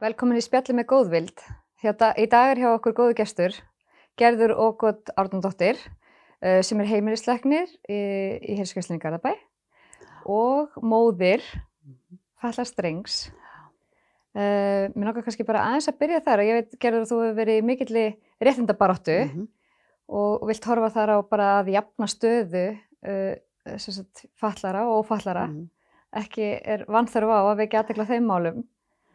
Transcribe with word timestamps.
Velkomin 0.00 0.38
í 0.38 0.40
spjalli 0.40 0.72
með 0.72 0.86
góðvild. 0.88 1.40
Hérna, 1.82 2.14
í 2.16 2.24
dag 2.32 2.54
er 2.54 2.60
hjá 2.62 2.68
okkur 2.70 2.94
góðu 2.96 3.16
gestur, 3.18 3.56
Gerður 4.16 4.54
Ógótt 4.56 5.10
Árnandóttir, 5.12 5.76
uh, 6.40 6.62
sem 6.64 6.80
er 6.80 6.88
heimilisleiknir 6.88 7.68
í, 7.84 7.98
í 8.40 8.56
Hilskjöfslinni 8.56 9.02
Garðabæ 9.02 9.34
og 10.24 10.72
móðir 10.80 11.44
Falla 12.40 12.64
Strengs. 12.64 13.26
Uh, 14.32 14.88
mér 14.96 15.10
nokkar 15.10 15.28
kannski 15.28 15.44
bara 15.44 15.66
aðeins 15.68 15.90
að 15.92 16.00
byrja 16.00 16.24
þar 16.30 16.46
og 16.46 16.48
ég 16.48 16.58
veit, 16.62 16.80
Gerður, 16.80 17.04
að 17.04 17.12
þú 17.12 17.20
hefur 17.26 17.38
verið 17.42 17.60
í 17.60 17.68
mikilli 17.68 18.08
réttindabaróttu 18.40 19.20
Mm 19.20 19.30
-hmm. 19.36 19.46
og 20.16 20.48
vilt 20.48 20.64
horfa 20.64 20.92
þar 20.96 21.10
á 21.12 21.18
bara 21.28 21.52
að 21.60 21.72
jafna 21.76 22.06
stöðu 22.06 22.66
uh, 23.04 23.34
sem 23.76 23.94
sagt, 24.00 24.24
fallara 24.32 24.88
og 24.88 25.04
ófallara. 25.04 25.46
Mhm. 25.46 25.68
Ekki 26.16 26.60
er 26.64 26.88
vanþörf 26.88 27.28
á 27.28 27.52
að 27.52 27.56
vekja 27.56 27.80
aðtekla 27.80 28.08
þeim 28.08 28.24
málum. 28.24 28.64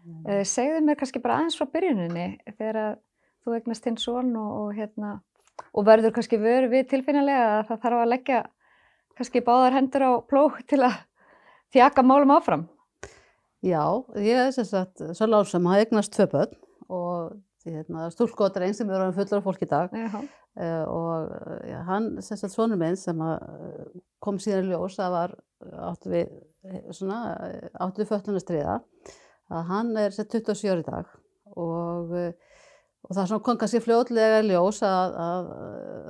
Uh, 0.05 0.44
segðu 0.45 0.84
mér 0.86 1.00
kannski 1.00 1.22
bara 1.22 1.40
aðeins 1.40 1.55
frá 1.58 1.66
byrjuninni 1.73 2.26
þegar 2.59 2.77
að 2.82 2.91
þú 3.45 3.55
eignast 3.58 3.86
þinn 3.86 3.98
son 4.02 4.36
og, 4.38 4.52
og, 4.59 4.68
hérna, 4.78 5.16
og 5.73 5.88
verður 5.88 6.14
kannski 6.14 6.38
vöru 6.41 6.70
við 6.70 6.91
tilfinnilega 6.91 7.48
að 7.55 7.72
það 7.72 7.81
þarf 7.86 8.02
að 8.04 8.12
leggja 8.12 8.44
kannski 9.18 9.41
báðar 9.48 9.78
hendur 9.80 10.05
á 10.05 10.12
plók 10.30 10.62
til 10.70 10.84
að 10.86 11.00
þjaka 11.73 12.05
málum 12.05 12.36
áfram. 12.36 12.68
Já, 13.66 13.81
ég 14.22 14.44
er 14.44 14.54
sem 14.54 14.68
sagt 14.70 15.02
svo 15.18 15.30
lásam 15.31 15.66
að 15.72 15.86
eignast 15.86 16.14
tvö 16.14 16.30
börn 16.36 16.56
og 16.86 17.36
hérna, 17.66 18.09
stúlkotar 18.14 18.67
einn 18.67 18.78
sem 18.78 18.90
eru 18.94 19.09
fullur 19.16 19.42
af 19.42 19.48
fólk 19.48 19.66
í 19.66 19.70
dag. 19.72 19.94
Já, 19.98 20.20
uh, 20.22 20.84
og 20.86 21.34
ja, 21.66 21.81
hann, 21.90 22.12
sem 22.22 22.38
sagt 22.38 22.53
sonur 22.53 22.78
minn 22.78 22.98
sem 23.00 23.26
að, 23.26 23.42
kom 24.22 24.38
síðan 24.42 24.70
í 24.70 24.76
ljós 24.76 25.02
að 25.02 25.17
var 25.17 25.38
áttu 25.89 26.14
við 26.14 26.33
við 26.66 28.09
fötlunastriða 28.09 28.80
að 29.54 29.64
hann 29.70 29.92
er 30.02 30.16
sett 30.16 30.32
27 30.34 30.72
ári 30.74 30.82
í 30.82 30.88
dag 30.88 31.12
og, 31.56 32.14
og 33.06 33.12
það 33.14 33.28
svona 33.30 33.44
kom 33.46 33.60
kannski 33.62 33.82
fljótlega 33.86 34.40
í 34.42 34.48
ljós 34.50 34.80
að, 34.88 35.18
að, 35.26 35.52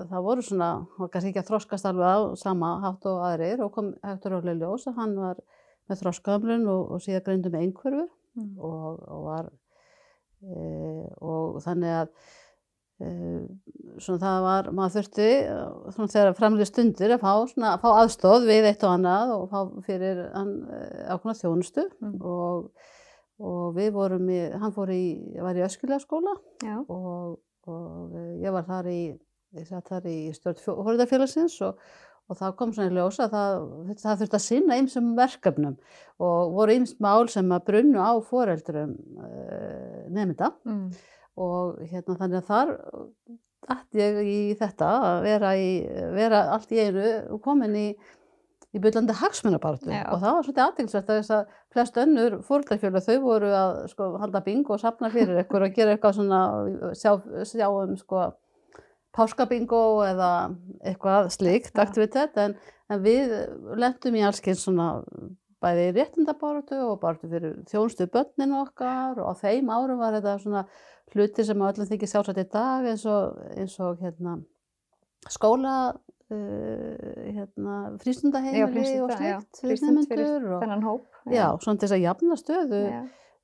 að 0.03 0.14
það 0.14 0.25
voru 0.30 0.45
svona, 0.47 0.69
hann 0.95 1.03
var 1.03 1.11
kannski 1.14 1.33
ekki 1.33 1.44
að 1.44 1.50
þroskast 1.52 1.89
alveg 1.89 2.08
á 2.08 2.19
sama 2.39 2.72
hátt 2.86 3.09
og 3.11 3.25
aðrir 3.28 3.66
og 3.66 3.73
kom 3.75 3.91
ráðlega 4.03 4.56
í 4.56 4.61
ljós 4.63 4.88
að 4.91 5.02
hann 5.02 5.17
var 5.19 5.41
með 5.89 6.00
þroskahamlun 6.02 6.63
og, 6.72 6.95
og 6.95 7.03
síðan 7.03 7.25
greindu 7.28 7.52
með 7.53 7.67
einhverfu 7.67 8.08
Mm. 8.36 8.58
og, 8.59 8.97
og 9.08 9.19
var 9.30 9.45
e, 10.44 10.63
og 11.23 11.53
þannig 11.63 11.94
að 12.02 12.09
e, 13.00 13.11
svona 14.03 14.19
það 14.25 14.39
var, 14.44 14.67
maður 14.75 14.95
þurfti 14.97 15.28
svona 15.95 16.11
þegar 16.11 16.36
framlega 16.36 16.67
stundir 16.67 17.13
að 17.16 17.23
fá, 17.23 17.31
svona, 17.53 17.69
að 17.78 17.86
fá 17.86 17.88
aðstóð 18.02 18.47
við 18.50 18.67
eitt 18.73 18.83
og 18.83 18.91
annað 18.97 19.31
og 19.38 19.45
fá 19.53 19.61
fyrir 19.88 20.19
hann 20.33 20.52
ákveðna 21.16 21.38
þjónustu 21.39 21.86
Mm. 22.03 22.17
og, 22.28 22.67
og 23.44 23.75
við 23.75 23.91
vorum 23.95 24.31
í, 24.31 24.39
hann 24.55 24.73
fór 24.75 24.91
í, 24.95 25.03
var 25.44 25.58
í 25.58 25.64
öskulega 25.66 26.02
skóla 26.03 26.36
Já, 26.64 26.78
og, 26.81 27.38
og 27.67 28.16
eh, 28.16 28.33
ég 28.45 28.55
var 28.55 28.67
þar 28.67 28.91
í, 28.91 29.00
ég 29.59 29.69
satt 29.69 29.91
þar 29.91 30.09
í 30.11 30.17
stjórn 30.36 30.61
fórhaldafélagsins 30.64 31.58
og, 31.67 31.81
og 32.30 32.39
það 32.39 32.56
kom 32.59 32.75
svona 32.75 32.94
í 32.94 32.95
ljósa 32.95 33.28
að 33.28 33.36
það, 33.36 33.66
það 34.03 34.22
þurfti 34.22 34.39
að 34.39 34.45
sinna 34.45 34.80
ýmsum 34.81 35.11
verkefnum 35.19 35.75
og 36.23 36.56
voru 36.56 36.78
ýmst 36.80 37.02
mál 37.03 37.28
sem 37.31 37.52
að 37.52 37.66
brunnu 37.72 38.00
á 38.00 38.13
foreldrum 38.23 38.95
uh, 39.19 40.06
nefnda 40.16 40.53
mm. 40.63 40.86
og 41.44 41.81
hérna 41.91 42.19
þannig 42.22 42.39
að 42.39 42.50
þar 42.53 42.75
dætt 43.66 43.97
ég 43.97 44.19
í 44.23 44.39
þetta 44.59 44.89
að 45.09 45.23
vera, 45.25 45.56
í, 45.58 45.69
vera 46.16 46.44
allt 46.56 46.72
í 46.75 46.81
einu 46.86 47.39
komin 47.44 47.75
í 47.78 47.88
í 48.75 48.81
byllandi 48.83 49.15
hagsmunabartu 49.15 49.91
og 49.91 50.17
það 50.19 50.31
var 50.35 50.45
svolítið 50.47 50.63
aðtilsvært 50.65 51.11
að 51.11 51.19
þess 51.22 51.35
að 51.35 51.59
flest 51.75 52.00
önnur 52.01 52.39
fóröldarfjölu 52.44 53.01
þau 53.05 53.19
voru 53.23 53.51
að 53.55 53.75
sko, 53.94 54.09
halda 54.19 54.41
bing 54.44 54.72
og 54.72 54.81
sapna 54.81 55.11
fyrir 55.13 55.44
ykkur 55.45 55.67
og 55.67 55.77
gera 55.77 55.95
eitthvað 55.95 56.17
svona 56.19 56.41
sjá, 56.97 57.16
sjá 57.47 57.69
um 57.72 57.95
sko 58.00 58.25
páskabingo 59.16 59.81
eða 60.05 60.31
eitthvað 60.83 61.31
slíkt 61.35 61.73
Já. 61.73 61.83
aktivitet. 61.85 62.38
En, 62.41 62.55
en 62.91 63.03
við 63.03 63.33
lendum 63.79 64.17
í 64.17 64.23
allskyns 64.27 64.66
svona 64.66 64.89
bæði 65.63 65.88
í 65.89 65.94
réttindabáratu 65.95 66.81
og 66.89 67.00
baratu 67.01 67.29
fyrir 67.31 67.61
þjónustu 67.69 68.09
börnin 68.11 68.57
okkar. 68.59 69.21
Og 69.21 69.31
á 69.31 69.33
þeim 69.39 69.71
árum 69.71 70.01
var 70.01 70.17
þetta 70.17 70.35
svona 70.44 70.66
hluti 71.13 71.45
sem 71.47 71.63
öllum 71.69 71.89
þykir 71.89 72.11
sjálfsagt 72.11 72.44
í 72.44 72.50
dag 72.51 72.89
eins 72.91 73.05
og, 73.09 73.39
eins 73.55 73.77
og 73.83 74.01
hérna 74.03 74.39
skóla 75.31 75.95
uh, 76.31 77.28
hérna 77.36 77.75
Já, 77.91 77.97
frístundaheimili 78.02 78.63
og 78.66 78.74
frístunda, 78.74 79.19
já, 79.19 79.38
slíkt 79.40 79.59
fyrir 79.62 79.75
frístund 79.75 80.09
fyrir 80.09 80.25
nemendur 80.31 80.56
og 80.58 80.63
þennan 80.66 80.84
hóp. 80.88 81.06
já, 81.31 81.46
svona 81.62 81.78
til 81.80 81.88
þess 81.88 81.97
að 81.97 82.03
jafna 82.06 82.38
stöðu 82.41 82.81
Já. 82.90 83.02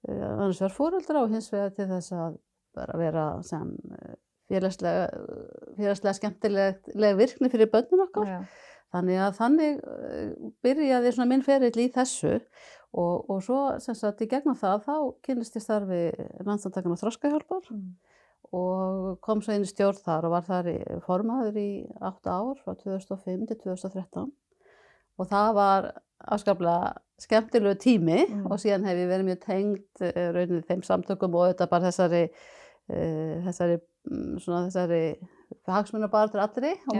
uh, 0.10 0.26
annars 0.32 0.62
vegar 0.62 0.76
fóreldra 0.80 1.24
og 1.26 1.30
hins 1.36 1.52
vegar 1.54 1.72
til 1.78 1.88
þess 1.92 2.12
að 2.18 2.36
bara 2.76 2.98
vera 3.02 3.26
sem 3.44 3.72
uh, 3.92 4.14
félagslega, 4.52 5.08
félagslega 5.78 6.18
skemmtileg 6.18 7.18
virkni 7.20 7.50
fyrir 7.54 7.70
börnun 7.72 8.06
okkar. 8.08 8.28
Já. 8.28 8.42
Þannig 8.92 9.20
að 9.24 9.36
þannig 9.38 9.78
byrjaði 10.66 11.12
svona 11.16 11.30
minn 11.32 11.44
ferill 11.46 11.78
í 11.80 11.86
þessu 11.96 12.34
og, 12.92 13.30
og 13.32 13.38
svo 13.46 13.60
sem 13.80 13.96
sagt 13.96 14.20
í 14.26 14.28
gegnum 14.28 14.58
það 14.60 14.82
þá 14.84 14.96
kynist 15.24 15.56
ég 15.56 15.64
starfi 15.64 16.02
landsamtakana 16.44 16.98
þroskahjálpar 17.00 17.70
Mm. 17.72 17.94
Og 18.52 19.20
kom 19.24 19.42
svo 19.42 19.56
inn 19.56 19.64
í 19.64 19.70
stjórn 19.70 20.02
þar 20.04 20.28
og 20.28 20.34
var 20.36 20.48
þar 20.48 20.70
formaður 21.06 21.60
í 21.62 21.70
8 22.04 22.34
ár 22.36 22.58
frá 22.64 22.74
2005 22.76 23.46
til 23.48 23.60
2013 23.64 24.32
og 25.22 25.30
það 25.30 25.54
var 25.56 25.92
afskaplega 26.32 26.92
skemmtilegu 27.22 27.78
tími 27.82 28.18
Mm. 28.28 28.46
og 28.52 28.60
síðan 28.62 28.86
hef 28.86 28.98
ég 28.98 29.10
verið 29.10 29.28
mjög 29.30 29.40
tengd 29.46 30.02
uh, 30.02 30.28
rauninni 30.36 30.66
þeim 30.68 30.84
samtökum 30.86 31.36
og 31.38 31.46
auðvitað 31.48 31.70
bara 31.70 31.88
þessari 31.90 32.24
uh, 32.28 33.36
þessari, 33.46 33.78
mm, 34.10 34.36
svona 34.44 34.66
þessari 34.68 35.02
hagsmunabartur 35.68 36.42
allri 36.42 36.74
og 36.90 36.96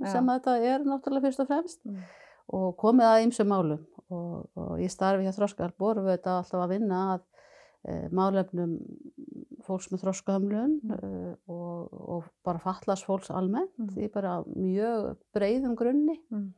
já. 0.00 0.12
sem 0.12 0.26
þetta 0.32 0.56
er 0.72 0.86
náttúrulega 0.86 1.26
fyrst 1.28 1.40
og 1.44 1.50
fremst 1.50 1.80
Mm. 1.84 2.02
og 2.48 2.76
komið 2.80 3.04
að 3.10 3.24
ýmsum 3.26 3.50
málum 3.52 3.86
og, 4.10 4.48
og 4.56 4.78
í 4.80 4.88
starfi 4.88 5.26
hjá 5.26 5.32
vorum 5.78 6.06
við 6.06 6.16
þetta 6.18 6.38
alltaf 6.38 6.62
að 6.64 6.72
vinna 6.76 7.00
að 7.14 7.20
málefnum 8.12 8.72
fólks 9.64 9.88
með 9.92 10.02
þroskahömlun 10.02 10.72
e, 10.92 11.36
og, 11.46 11.92
og 11.92 12.24
bara 12.44 12.58
fatlas 12.62 13.04
fólks 13.06 13.30
almennt 13.30 13.74
Mm. 13.78 13.94
í 14.02 14.08
bara 14.12 14.42
mjög 14.56 15.16
breiðum 15.36 15.76
grunni 15.78 16.18
Mm. 16.30 16.52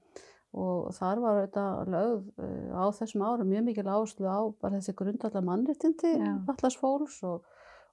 og 0.55 0.91
þar 0.97 1.21
var 1.23 1.41
þetta 1.47 1.65
lögð 1.87 2.25
e, 2.39 2.49
á 2.75 2.85
þessum 2.97 3.23
árum 3.27 3.49
mjög 3.53 3.65
mikil 3.69 3.87
áherslu 3.87 4.27
á 4.27 4.41
bara 4.61 4.79
þessi 4.81 4.95
grundallar 4.99 5.45
mannréttindi 5.47 6.15
Já. 6.19 6.33
fatlas 6.47 6.77
fólks 6.81 7.23
og, 7.23 7.45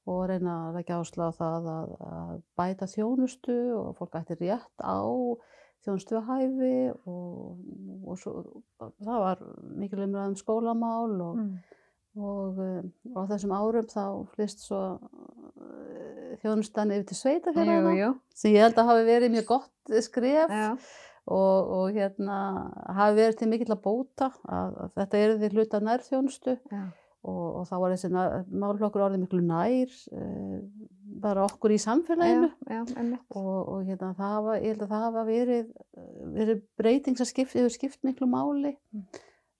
og 0.08 0.24
reyna 0.30 0.70
að 0.70 0.76
leggja 0.80 0.98
áherslu 1.02 1.28
á 1.28 1.32
það 1.38 1.68
að, 1.76 1.92
að 2.08 2.42
bæta 2.58 2.86
þjónustu 2.88 3.58
og 3.78 3.96
fólk 4.00 4.16
ætti 4.22 4.40
rétt 4.40 4.82
á 4.82 4.98
þjónustu 5.86 6.18
að 6.18 6.30
hæfi 6.32 6.76
og, 7.06 7.58
og 8.08 8.18
svo, 8.20 8.64
það 8.80 9.20
var 9.28 9.44
mikil 9.78 10.06
umræð 10.08 10.32
um 10.32 10.40
skólamál 10.40 11.20
og, 11.22 11.36
Mm. 11.38 11.58
Og, 12.18 12.58
um, 12.58 12.92
og 13.14 13.18
á 13.22 13.30
þessum 13.32 13.54
árum 13.56 13.90
þá 13.90 14.04
flist 14.34 14.64
svo 14.66 14.82
uh, 14.98 16.38
þjónustan 16.42 16.94
yfir 16.96 17.08
til 17.10 17.18
jú. 17.98 18.14
sem 18.36 18.56
ég 18.56 18.66
held 18.66 18.80
að 18.80 18.90
hafi 18.92 19.08
verið 19.08 19.36
mjög 19.36 19.50
gott 19.52 19.98
skref 20.06 20.54
Já. 20.54 20.70
og, 21.26 21.74
og 21.78 21.98
hérna 21.98 22.38
hafi 22.98 23.20
verið 23.22 23.42
til 23.42 23.50
mikill 23.52 23.74
að 23.76 23.84
bóta 23.86 24.32
að, 24.46 24.80
að 24.86 24.96
þetta 25.02 25.22
eru 25.26 25.38
því 25.42 25.52
hluta 25.56 25.84
nærþjónustu 25.88 26.58
Já. 26.58 26.84
og, 27.28 27.46
og 27.46 27.70
þá 27.70 27.76
var 27.84 27.96
þessi 27.96 28.12
málflokkur 28.66 29.06
orðið 29.08 29.24
miklu 29.26 29.44
nær 29.46 29.96
uh, 30.18 30.58
bara 31.22 31.46
okkur 31.48 31.74
í 31.74 31.80
samfélaginu 31.82 32.52
Já, 32.68 32.82
já, 32.82 33.22
og, 33.30 33.56
og 33.62 33.88
hérna, 33.88 34.12
það 34.18 34.36
hafa, 34.36 34.60
ég 34.62 34.74
held 34.74 34.84
að 34.86 34.92
það 34.92 35.08
hafa 35.08 35.26
verið, 35.30 35.72
verið 36.36 36.68
breyting 36.82 37.18
sem 37.18 37.32
hefur 37.62 37.74
skipt 37.74 38.04
miklu 38.08 38.30
máli 38.30 38.78
Mm. 38.96 39.08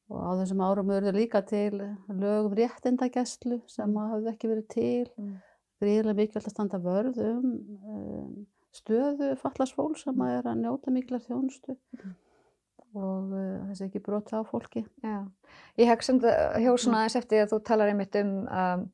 Og 0.10 0.20
á 0.24 0.32
þessum 0.42 0.62
árum 0.64 0.88
verður 0.92 1.18
líka 1.20 1.42
til 1.48 1.74
lögum 2.08 2.54
réttindagæslu 2.56 3.62
sem 3.68 3.90
mm. 3.90 4.12
hafði 4.14 4.32
ekki 4.34 4.52
verið 4.54 4.68
til 4.74 5.10
Mm. 5.18 5.34
gríðilega 5.82 6.16
mikilvægt 6.18 6.48
að 6.48 6.54
standa 6.56 6.78
vörð 6.82 7.18
um, 7.22 7.50
um 7.92 8.48
stöðu 8.74 9.36
fallast 9.42 9.76
fólk 9.78 9.98
sem 9.98 10.22
að 10.22 10.38
er 10.40 10.48
að 10.52 10.62
njóta 10.64 10.92
mikilvægt 10.94 11.28
þjónustu 11.30 11.76
Mm. 11.98 12.16
og 12.98 13.34
uh, 13.36 13.68
þessi 13.70 13.86
ekki 13.90 14.00
brota 14.06 14.40
á 14.42 14.44
fólki 14.48 14.86
Já, 15.04 15.28
ég 15.78 15.88
hegg 15.92 16.04
samt 16.04 16.24
að 16.24 16.62
hjó 16.64 16.74
svona 16.80 17.04
aðeins 17.04 17.20
eftir 17.20 17.44
að 17.44 17.52
þú 17.54 17.60
talar 17.68 17.92
einmitt 17.92 18.16
um 18.22 18.32
um, 18.48 18.86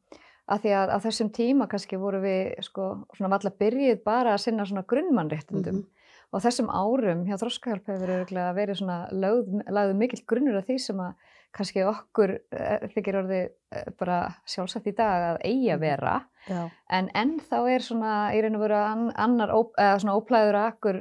að 0.53 0.59
því 0.65 0.71
að 0.75 0.89
á 0.91 0.97
þessum 1.05 1.29
tíma 1.31 1.67
kannski 1.71 1.95
voru 2.01 2.19
við 2.19 2.57
sko 2.67 2.87
svona 3.15 3.29
valla 3.31 3.51
byrjuð 3.63 4.01
bara 4.03 4.33
að 4.33 4.41
sinna 4.43 4.65
svona 4.67 4.83
grunnmannréttindum 4.83 5.77
Mhm. 5.83 5.85
Og 6.33 6.41
þessum 6.41 6.69
árum 6.73 7.23
hjá 7.27 7.37
Þroskahjálp 7.37 7.87
hefur 7.93 8.11
verið 8.57 8.79
svona 8.79 8.97
lagðu 9.13 9.95
mikill 9.99 10.23
grunnur 10.27 10.57
af 10.57 10.65
því 10.67 10.77
sem 10.81 11.01
að 11.03 11.13
kannski 11.53 11.83
okkur 11.85 12.31
eh, 12.57 12.85
þykir 12.95 13.17
orðið 13.19 13.43
eh, 13.45 13.89
bara 13.99 14.15
sjálfsagt 14.49 14.87
í 14.89 14.95
dag 14.97 15.25
að 15.27 15.41
eigi 15.45 15.67
að 15.69 15.77
Mhm. 15.77 15.83
vera. 15.85 16.13
Já, 16.49 16.63
en 16.89 17.09
ennþá 17.13 17.59
er 17.75 17.79
svona 17.85 18.13
í 18.33 18.41
raun 18.41 18.55
og 18.57 18.63
veru 18.65 18.79
an, 18.79 19.03
annar 19.15 19.53
ó, 19.53 19.59
eða 19.77 19.99
svona 20.01 20.15
óplæður 20.17 20.57
akkur 20.63 20.97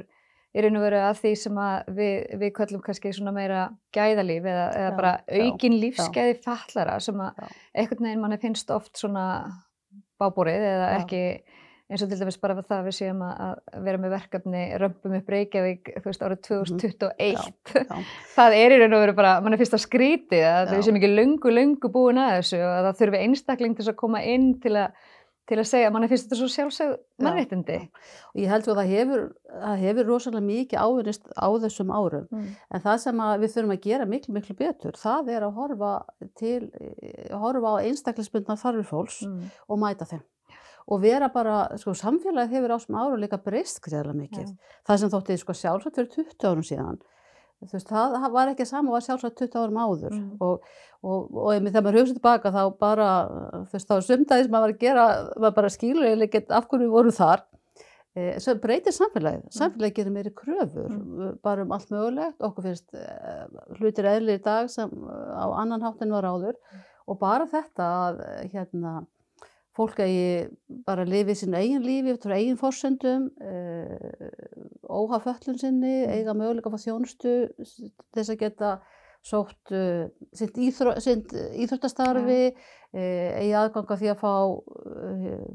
í 0.53 0.61
raun 0.61 0.77
og 0.77 0.83
veru 0.85 0.99
að 1.01 1.17
því 1.23 1.31
sem 1.41 1.57
að 1.57 1.89
við, 1.97 2.13
við 2.43 2.53
köllum 2.59 2.83
kannski 2.85 3.11
svona 3.17 3.33
meira 3.33 3.63
gæðalíf 3.97 4.45
eða, 4.45 4.67
eða 4.77 4.91
Já, 4.91 4.95
bara 4.95 5.13
aukin 5.41 5.79
lífsgæði 5.81 6.37
fallara 6.45 6.99
sem 7.01 7.15
að 7.25 7.41
einhvern 7.73 8.05
veginn 8.05 8.21
manni 8.21 8.37
finnst 8.37 8.69
oft 8.71 8.93
svona 9.01 9.25
bábúrið 10.21 10.63
eða 10.69 10.87
Já. 10.93 11.01
ekki 11.01 11.23
eins 11.93 12.03
og 12.05 12.09
til 12.11 12.19
dæmis 12.19 12.39
bara 12.41 12.55
það 12.59 12.75
að 12.79 12.87
við 12.89 12.95
séum 12.97 13.21
að, 13.27 13.39
að 13.73 13.83
vera 13.87 14.01
með 14.03 14.13
verkefni 14.17 14.63
römpum 14.81 15.15
upp 15.19 15.31
Reykjavík 15.33 15.93
þú 15.99 16.05
veist 16.09 16.25
árið 16.27 16.43
2021 16.49 17.39
Mhm. 17.39 17.87
Já. 17.87 18.03
það 18.37 18.57
er 18.59 18.75
í 18.75 18.81
raun 18.83 18.97
og 18.97 19.03
veru 19.05 19.17
bara, 19.21 19.33
mann 19.45 19.53
er 19.55 19.61
fyrst 19.61 19.77
að 19.77 19.85
skríti 19.87 20.41
að 20.43 20.67
Já. 20.67 20.73
við 20.75 20.85
séum 20.89 20.99
ekki 21.01 21.13
löngu, 21.13 21.53
löngu 21.53 21.93
búin 21.93 22.17
að 22.21 22.37
þessu 22.41 22.61
og 22.65 22.71
að 22.79 22.85
það 22.89 23.01
þurfi 23.03 23.23
einstakling 23.27 23.75
til 23.79 23.89
að 23.93 23.99
koma 24.03 24.23
inn 24.25 24.53
til 24.63 24.73
að, 24.81 24.95
til 25.51 25.57
að 25.59 25.67
segja, 25.67 25.89
mann 25.91 26.05
er 26.05 26.11
fyrst 26.13 26.29
þetta 26.29 26.37
svo 26.39 26.47
sjálfsög 26.53 26.91
mannréttindi. 27.19 27.77
Og 28.31 28.39
ég 28.39 28.47
held 28.53 28.67
að 28.71 28.77
það 28.79 28.91
hefur, 28.93 29.23
það 29.51 29.81
hefur 29.83 30.07
rosalega 30.07 30.45
mikið 30.47 30.79
ávinnist 30.85 31.25
á 31.35 31.47
þessum 31.65 31.91
árum. 31.91 32.27
Mm. 32.31 32.45
En 32.73 32.83
það 32.85 33.01
sem 33.03 33.23
við 33.43 33.51
þurfum 33.57 33.73
að 33.75 33.81
gera 33.83 34.07
miklu, 34.07 34.33
miklu 34.37 34.55
betur, 34.61 34.95
það 35.03 35.33
er 35.35 35.43
að 35.49 35.57
horfa, 35.59 35.91
til, 36.39 36.71
horfa 37.43 37.73
á 37.75 37.83
einstaklisbundna 37.83 38.55
þarfir 38.63 38.87
fólks 38.87 39.19
Mm. 39.27 39.49
og 39.67 39.79
mæta 39.83 40.07
þeim. 40.07 40.23
Og 40.91 40.99
vera 41.01 41.29
bara, 41.31 41.61
sko, 41.79 41.93
samfélagið 41.95 42.57
hefur 42.57 42.73
á 42.73 42.77
þessum 42.77 42.97
árum 42.99 43.21
líka 43.21 43.37
breyst 43.39 43.79
greiðlega 43.85 44.17
mikið. 44.19 44.47
Já. 44.51 44.77
Það 44.89 44.97
sem 45.03 45.11
þótti, 45.13 45.37
sko, 45.39 45.53
sjálfsagt 45.55 45.95
fyrir 45.95 46.09
20 46.11 46.49
árum 46.49 46.65
síðan, 46.67 46.97
þú 47.63 47.77
veist, 47.77 47.87
það 47.93 48.27
var 48.33 48.51
ekki 48.51 48.65
sama 48.67 48.89
og 48.91 48.97
var 48.97 49.05
sjálfsagt 49.07 49.37
20 49.39 49.61
árum 49.63 49.79
áður. 49.79 50.17
Mm. 50.17 50.27
Og, 50.43 50.67
og, 51.03 51.31
og 51.39 51.53
einmitt 51.53 51.71
þegar 51.71 51.85
maður 51.87 51.99
hugsa 52.01 52.17
tilbaka 52.19 52.51
þá 52.51 52.61
bara, 52.83 53.07
þú 53.69 53.77
veist, 53.77 53.87
þá 53.87 53.95
sumdæði 54.09 54.43
sem 54.43 54.51
maður 54.51 54.67
var 54.67 54.75
að 54.75 54.83
gera, 54.83 55.05
maður 55.39 55.55
bara 55.61 55.71
skilur 55.77 56.09
eða 56.11 56.27
ekkert 56.27 56.51
af 56.59 56.67
hverju 56.67 56.83
við 56.89 56.95
vorum 56.97 57.15
þar. 57.15 57.45
Eh, 58.13 58.35
svo 58.43 58.53
breytir 58.61 58.93
samfélagið. 58.93 59.47
Samfélagið 59.55 59.95
gerir 59.97 60.13
meiri 60.13 60.33
kröfur, 60.37 60.89
Mm. 60.91 61.39
bara 61.41 61.63
um 61.63 61.71
allt 61.71 61.89
mögulegt. 61.89 62.35
Okkur 62.45 62.67
finnst 62.67 62.93
eh, 62.93 63.47
hlutir 63.79 64.05
eðlir 64.05 64.37
í 64.37 64.43
dag 64.43 64.69
sem 64.69 64.91
eh, 64.91 65.31
á 65.33 65.47
annan 65.63 65.81
hátt 65.81 66.03
en 66.03 66.11
var 66.13 66.27
áður. 66.27 66.59
Og 67.07 67.17
bara 67.19 67.47
þetta 67.49 67.87
að 68.03 68.21
hérna, 68.51 69.05
fólk 69.77 69.99
eigi 70.03 70.49
bara 70.85 71.05
að 71.05 71.13
lifi 71.13 71.35
sínu 71.39 71.57
eigin 71.57 71.85
lífi 71.85 72.13
eftir 72.13 72.35
eigin 72.35 72.59
forsendum, 72.59 73.29
uh, 73.41 74.83
óha 74.85 75.19
föllun 75.23 75.59
sinni, 75.61 76.03
eiga 76.05 76.35
möguleika 76.37 76.71
fá 76.73 76.77
þjónustu 76.81 77.33
þess 78.13 78.33
að 78.33 78.39
geta 78.43 78.73
sótt 79.23 79.73
uh, 79.73 80.05
sitt, 80.35 80.57
íþró, 80.59 80.97
sitt 81.01 81.33
íþróttastarfi, 81.33 82.41
uh, 82.53 83.29
eigi 83.39 83.55
aðgang 83.57 83.95
að 83.95 84.03
því 84.03 84.11
að 84.13 84.21
fá 84.21 84.33
uh, 84.51 85.47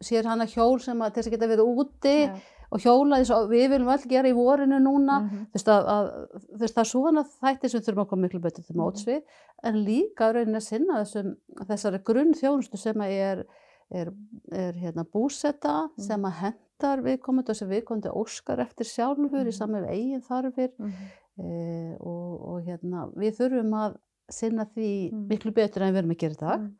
sér 0.00 0.30
hana 0.30 0.48
hjól 0.48 0.80
sem 0.80 1.04
að 1.04 1.18
þess 1.18 1.28
að 1.28 1.36
geta 1.36 1.50
verið 1.50 1.74
úti. 1.84 2.16
Já. 2.24 2.59
Og 2.70 2.78
hjóla 2.84 3.18
eins 3.18 3.30
og 3.34 3.48
við 3.50 3.68
viljum 3.72 3.88
öll 3.90 4.06
gera 4.08 4.28
í 4.30 4.34
vorinu 4.36 4.78
núna. 4.78 5.20
Mhm. 5.24 5.46
Þú 5.50 5.56
veist, 5.58 5.68
að, 5.68 5.88
að, 5.94 6.10
þú 6.54 6.58
veist, 6.60 6.74
það 6.76 6.88
svona 6.92 7.24
þætti 7.24 7.70
sem 7.70 7.80
þurfum 7.80 8.02
að 8.04 8.08
koma 8.12 8.22
miklu 8.28 8.40
betur 8.40 8.64
til 8.64 8.76
móts 8.76 9.04
við, 9.08 9.22
en 9.64 9.74
líka 9.84 10.32
raunin 10.32 10.54
að 10.60 10.66
sinna 10.68 11.00
þessum, 11.04 11.36
þessari 11.66 12.02
grunn 12.04 12.34
þjónustu 12.34 12.78
sem 12.78 12.94
að 13.02 13.10
er, 13.10 13.44
er, 13.90 14.12
er 14.52 14.72
hérna, 14.78 15.04
búsetta, 15.04 15.88
sem 15.98 16.22
að 16.22 16.36
hendar 16.44 17.02
viðkomandi 17.02 17.50
og 17.50 17.56
sem 17.56 17.68
viðkomandi 17.68 18.12
óskar 18.14 18.60
eftir 18.62 18.86
sjálfur 18.86 19.42
í 19.42 19.50
Mhm. 19.50 19.52
saman 19.58 19.82
við 19.84 19.90
eigin 19.90 20.22
þarfir 20.22 20.70
Mhm. 20.78 21.10
e, 21.40 21.96
og, 22.00 22.40
og 22.48 22.62
hérna, 22.66 23.08
við 23.16 23.36
þurfum 23.40 23.74
að 23.74 23.96
sinna 24.30 24.64
því 24.64 25.10
Mm. 25.12 25.26
miklu 25.28 25.50
betur 25.52 25.82
en 25.82 25.92
við 25.94 25.98
erum 26.04 26.10
að 26.14 26.18
gera 26.18 26.32
í 26.34 26.38
dag 26.38 26.60
Mm. 26.60 26.72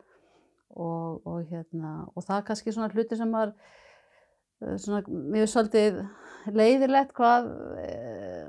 og, 0.76 1.20
og, 1.26 1.44
hérna, 1.50 2.08
og 2.14 2.22
það 2.22 2.38
er 2.38 2.42
kannski 2.46 2.72
svona 2.72 2.92
hluti 2.92 3.16
sem 3.16 3.34
eh, 3.34 3.52
svona, 4.60 5.02
mér 5.08 5.42
er 5.46 5.50
svolítið 5.50 6.00
leiðilegt 6.56 7.12
hvað 7.16 7.48
eh, 7.80 8.46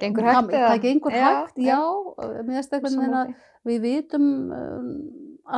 Gengur 0.00 0.22
hvað- 0.24 0.36
hægt 0.38 0.54
eða? 0.56 0.68
hvað 0.70 0.82
gengur 0.84 1.12
Já, 1.12 1.26
hægt, 1.28 1.58
já. 1.58 1.76
já, 1.76 1.82
mér 2.44 2.56
finnst 2.56 2.72
einhvern 2.72 2.82
veginn 2.82 3.04
Sammála 3.04 3.20
að 3.20 3.28
því. 3.28 3.34
við 3.70 3.80
vitum 3.84 4.26
um, 4.52 4.88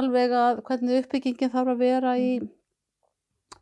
alveg 0.03 0.31
að 0.43 0.63
hvernig 0.67 1.03
uppbyggingin 1.05 1.53
þarf 1.53 1.73
að 1.75 1.79
vera 1.85 2.17
í, 2.19 2.33
Mm. 2.43 2.49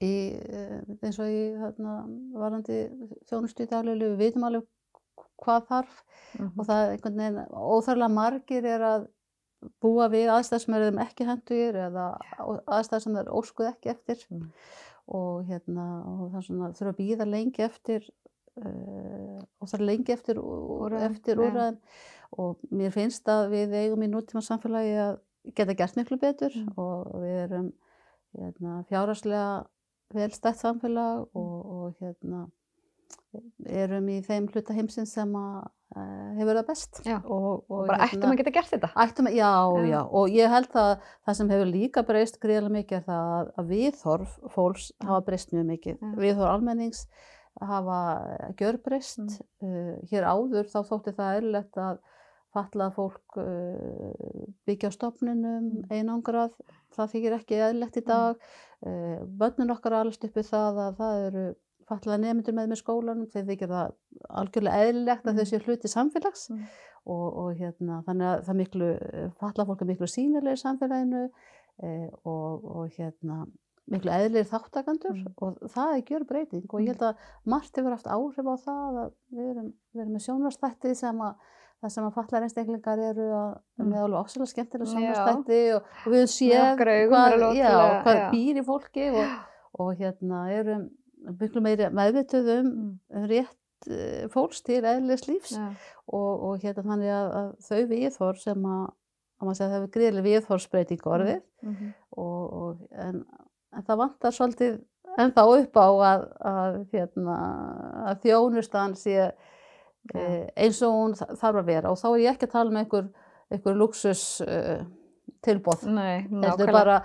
í 0.01 0.13
eh, 0.49 0.81
eins 1.05 1.19
og 1.21 1.29
í 1.29 1.41
þarna, 1.61 1.95
varandi 2.33 2.77
daglegu, 3.69 4.11
við 4.15 4.17
vitum 4.23 4.45
alveg 4.49 4.67
hvað 5.45 5.67
þarf 5.69 6.03
Mhm. 6.39 6.53
og 6.61 6.67
það 6.67 6.81
er 6.85 6.91
einhvern 6.95 7.17
veginn 7.17 7.47
óþarlega 7.53 8.13
margir 8.15 8.65
er 8.65 8.81
að 8.81 9.07
búa 9.83 10.09
við 10.09 10.29
aðstæð 10.33 10.61
sem 10.65 10.75
er 10.75 10.85
þeim 10.91 11.01
ekki 11.05 11.27
hendugir 11.29 11.75
eða 11.75 12.07
aðstæð 12.67 13.01
sem 13.03 13.17
er 13.17 13.25
óskuð 13.29 13.69
ekki 13.75 13.91
eftir 13.93 14.17
Mm. 14.31 14.47
Og 15.11 15.45
hérna 15.49 15.87
og 16.07 16.31
það 16.35 16.47
svona 16.47 16.71
þurfa 16.79 16.93
að 16.95 17.01
býða 17.01 17.27
lengi 17.29 17.65
eftir 17.67 18.07
uh, 18.61 19.41
og 19.61 19.75
er 19.75 19.85
lengi 19.85 20.15
eftir, 20.15 20.41
Úrræðum, 20.41 21.11
eftir 21.11 21.43
úrræðum 21.43 21.81
og 22.41 22.63
mér 22.71 22.95
finnst 22.95 23.29
að 23.31 23.49
við 23.55 23.77
eigum 23.81 24.07
í 24.07 24.11
nútíma 24.13 24.43
samfélagi 24.47 24.95
að 25.03 25.19
geta 25.57 25.75
gert 25.75 25.99
miklu 25.99 26.21
betur 26.21 26.55
Mm. 26.55 26.73
og 26.77 27.23
við 27.23 27.37
erum 27.45 27.69
hérna, 28.37 28.85
fjárhagslega 28.89 29.67
velstætt 30.15 30.61
samfélag 30.61 31.27
og, 31.35 31.55
og 31.75 31.95
hérna 32.01 32.47
erum 33.71 34.09
í 34.11 34.19
þeim 34.27 34.49
hluta 34.51 34.75
heimsins 34.75 35.13
sem 35.15 35.31
að 35.39 35.59
uh, 35.97 36.31
hefur 36.39 36.59
það 36.61 36.67
best 36.71 37.01
Já. 37.07 37.17
og, 37.25 37.65
og 37.71 37.85
Bara 37.91 38.07
ættum 38.09 38.31
að 38.33 38.39
geta 38.43 38.53
gert 38.59 38.73
þetta. 38.75 38.91
Ættum 39.05 39.31
að, 39.31 39.37
já, 39.39 39.51
Já. 39.79 39.89
já, 39.93 40.01
og 40.21 40.35
ég 40.35 40.55
held 40.55 40.79
að 40.83 40.93
það 41.27 41.39
sem 41.41 41.53
hefur 41.55 41.71
líka 41.73 42.05
breyst 42.09 42.41
greiðlega 42.43 42.75
mikið 42.79 42.99
er 43.01 43.05
það 43.09 43.35
að, 43.41 43.51
að 43.63 43.73
viðhorf 43.75 44.39
fólks 44.55 44.89
hafa 45.07 45.21
breyst 45.29 45.53
mjög 45.55 45.69
mikið. 45.75 46.01
Viðhorf 46.23 46.55
almennings 46.55 47.05
hafa 47.61 48.01
gjörbreyst. 48.61 49.21
Mm. 49.61 49.69
Uh, 49.69 49.95
hér 50.11 50.27
áður 50.31 50.71
þá 50.71 50.81
þótti 50.91 51.15
það 51.19 51.39
eðlilegt 51.41 51.81
að 51.87 51.99
fatlað 52.51 52.95
fólk 52.97 53.37
uh, 53.39 54.55
byggja 54.67 54.91
á 54.91 54.97
stofnunum, 54.97 55.69
Mm. 55.71 55.83
einangrað, 55.95 56.55
það 56.97 57.13
þykir 57.13 57.35
ekki 57.37 57.59
eðlilegt 57.63 57.99
í 58.01 58.05
dag. 58.09 58.41
Uh, 58.83 59.21
börnun 59.39 59.71
okkar 59.77 60.01
alveg 60.01 60.25
uppið 60.31 60.49
það 60.51 60.81
að 60.89 60.97
það 60.99 61.27
eru 61.29 61.45
fatlaða 61.91 62.21
nefndur 62.25 62.55
með 62.57 62.69
með 62.73 62.81
skólanum, 62.83 63.27
þeir 63.33 63.47
þykir 63.51 63.73
það 63.75 63.95
algjörlega 64.41 64.85
eðlilegt 64.87 65.25
að 65.27 65.33
Mm. 65.33 65.39
þau 65.41 65.51
séu 65.51 65.65
hluti 65.67 65.89
samfélags 65.93 66.45
Mm. 66.51 66.65
og, 67.07 67.27
og 67.43 67.55
hérna, 67.59 68.03
þannig 68.07 68.29
að 68.31 68.45
það 68.49 68.61
miklu, 68.63 68.91
falla 69.41 69.67
fólk 69.67 69.83
er 69.83 69.91
miklu 69.91 70.07
sýnilega 70.11 70.57
í 70.59 70.63
samfélaginu 70.65 71.25
eh, 71.83 72.09
og, 72.25 72.65
og 72.77 72.91
hérna, 72.99 73.47
miklu 73.91 74.11
eðlir 74.13 74.45
þáttakandur 74.51 75.15
Mm. 75.17 75.33
og 75.43 75.57
það 75.73 75.95
er 75.97 76.03
gjör 76.11 76.27
breyting 76.29 76.67
og 76.71 76.81
ég 76.81 76.93
held 76.93 77.03
að 77.11 77.17
margt 77.47 77.75
hefur 77.77 77.91
haft 77.97 78.07
áhrif 78.07 78.47
á 78.47 78.57
það 78.67 79.01
að 79.05 79.13
við 79.33 79.49
erum, 79.55 79.73
við 79.95 80.01
erum 80.05 80.13
með 80.15 80.27
sjónvarstætti 80.29 80.95
sem 80.97 81.19
að 81.21 81.35
það 81.81 81.91
sem 81.95 82.05
að 82.05 82.13
fallar 82.13 82.43
einstaklingar 82.45 82.99
eru 83.01 83.27
að 83.33 83.51
Mm. 83.81 83.89
með 83.89 84.03
alveg 84.05 84.21
ofsalega 84.21 84.53
skemmtilega 84.53 84.87
Já. 84.87 84.93
sjónvarstætti 84.93 85.61
og, 85.75 85.83
og 86.07 86.13
við 86.13 86.21
er 86.21 86.29
hvað, 87.73 88.03
hvað 88.05 88.19
býr 88.35 88.61
í 88.61 88.65
fólki 88.69 89.07
og, 89.17 89.31
og 89.81 89.95
hérna 89.97 90.41
erum 90.53 90.91
miklu 91.41 91.61
meiri 91.65 91.91
meðvituð 91.95 92.49
um, 92.59 92.71
Mm. 92.71 92.93
um 93.17 93.27
rétt 93.31 93.89
eh, 93.91 94.27
fólks 94.33 94.63
til 94.67 94.83
eðlis 94.85 95.27
lífs 95.29 95.55
Já. 95.57 95.67
og, 96.13 96.43
og 96.51 96.59
hérna 96.65 96.83
þannig 96.85 97.13
að, 97.17 97.31
að 97.41 97.51
þau 97.69 97.81
viðhor 97.95 98.41
sem 98.41 98.65
að, 98.67 98.85
að 99.41 99.47
maður 99.49 99.57
segja 99.59 99.69
að 99.69 99.73
það 99.73 99.81
hefur 99.81 99.95
greiðlega 99.97 100.29
viðhorsbreyting 100.29 101.07
orðið 101.15 101.41
Mhm. 101.63 101.93
og, 102.17 102.53
og, 102.63 102.77
en, 102.93 103.25
en 103.77 103.83
það 103.85 103.99
vantar 104.01 104.33
svolítið 104.37 104.79
ennþá 105.21 105.43
upp 105.59 105.77
á 105.77 105.89
að, 105.91 106.23
að, 106.51 106.77
hérna, 106.93 107.39
að 108.11 108.21
þjónustan 108.25 108.95
sé 108.97 109.17
e, 110.15 110.23
eins 110.57 110.81
og 110.87 110.95
hún 110.95 111.13
þa- 111.19 111.35
þarf 111.37 111.59
að 111.61 111.67
vera 111.69 111.91
og 111.93 111.99
þá 112.01 112.07
er 112.15 112.21
ég 112.23 112.31
ekki 112.35 112.47
að 112.49 112.53
tala 112.55 112.71
um 112.73 112.79
einhver, 112.81 113.11
einhver 113.51 113.77
luxus 113.77 114.23
uh, 114.47 114.85
tilbóð 115.45 115.85
Nei, 115.91 116.23
þetta 116.31 116.65
er 116.67 116.73
bara 116.73 116.97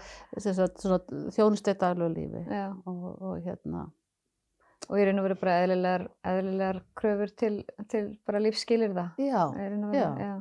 í 1.73 1.79
daglegu 1.81 2.13
lífi 2.15 2.43
og, 2.85 3.03
og 3.21 3.35
hérna 3.45 3.85
Og 4.89 4.99
í 4.99 5.05
raun 5.07 5.19
og 5.21 5.25
veru 5.25 5.37
bara 5.41 5.53
eðlilegar, 5.63 6.03
eðlilegar 6.29 6.81
kröfur 6.99 7.31
til, 7.41 7.53
til 7.89 8.03
bara 8.27 8.41
lífsskilir 8.43 8.93
það. 8.93 9.15
já, 9.17 9.41
Já. 9.95 10.09
Já. 10.21 10.33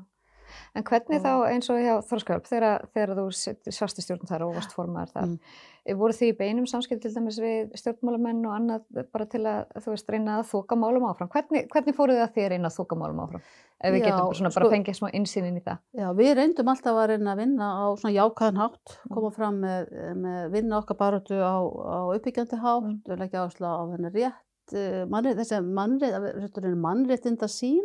En 0.75 0.83
hvernig 0.83 1.21
þá 1.23 1.33
eins 1.51 1.71
og 1.71 1.79
hjá 1.79 1.95
Þorskjálp 2.09 2.47
þegar, 2.51 2.87
þegar 2.95 3.15
þú 3.19 3.27
svasti 3.71 4.03
stjórn 4.03 4.27
þar 4.29 4.43
og 4.49 4.55
varst 4.55 4.73
formaður 4.75 5.13
þar, 5.13 5.25
Mm. 5.25 5.39
mm. 5.87 5.99
voru 5.99 6.13
því 6.13 6.29
í 6.33 6.37
beinum 6.39 6.67
samskipt 6.67 7.03
til 7.03 7.13
dæmis 7.15 7.39
við 7.39 7.73
stjórnmálamenn 7.77 8.47
og 8.47 8.55
annað 8.57 9.05
bara 9.13 9.27
til 9.27 9.43
að 9.45 9.67
þú 9.85 9.91
veist 9.95 10.09
reyna 10.09 10.39
að 10.41 10.49
þoka 10.53 10.77
málum 10.81 11.05
áfram? 11.11 11.29
Hvernig, 11.29 11.69
hvernig 11.69 11.95
fóruð 11.95 12.17
þið 12.19 12.25
að 12.25 12.39
að 12.45 12.49
reyna 12.55 12.69
að 12.69 12.77
þoka 12.79 12.97
málum 12.97 13.21
áfram? 13.27 13.43
Ef 13.85 13.93
við 13.93 14.01
Já, 14.01 14.07
getum 14.07 14.35
svona, 14.35 14.51
bara 14.55 14.65
sko- 14.65 14.73
fengið 14.73 14.97
smá 14.97 15.09
innsýn 15.13 15.45
inn 15.49 15.57
í 15.59 15.63
það. 15.65 15.79
Já, 15.99 16.07
við 16.15 16.31
reyndum 16.39 16.69
alltaf 16.73 16.97
að 16.97 17.09
reyna 17.11 17.35
að 17.35 17.41
vinna 17.43 17.67
á 17.75 17.85
svona 18.01 18.15
jákvæðan 18.17 18.61
hátt, 18.63 18.87
Mm. 19.05 19.15
koma 19.15 19.31
fram 19.31 19.61
með, 19.61 19.89
með 20.17 20.51
vinna 20.53 20.79
okkar 20.81 20.97
baráttu 20.97 21.37
á, 21.37 21.55
á 21.61 21.99
uppbyggjandi 22.17 22.61
hátt, 22.63 23.05
Mm. 23.05 23.19
leggja 23.19 23.45
áherslu 23.45 23.67
á 23.69 23.85
henni 23.93 24.11
rétt, 24.15 24.73
eh, 24.73 25.05
mannrétt, 25.05 25.37
þessi 25.37 25.61
mannrétt, 25.61 26.77
mannréttinda 26.81 27.45
sín. 27.51 27.85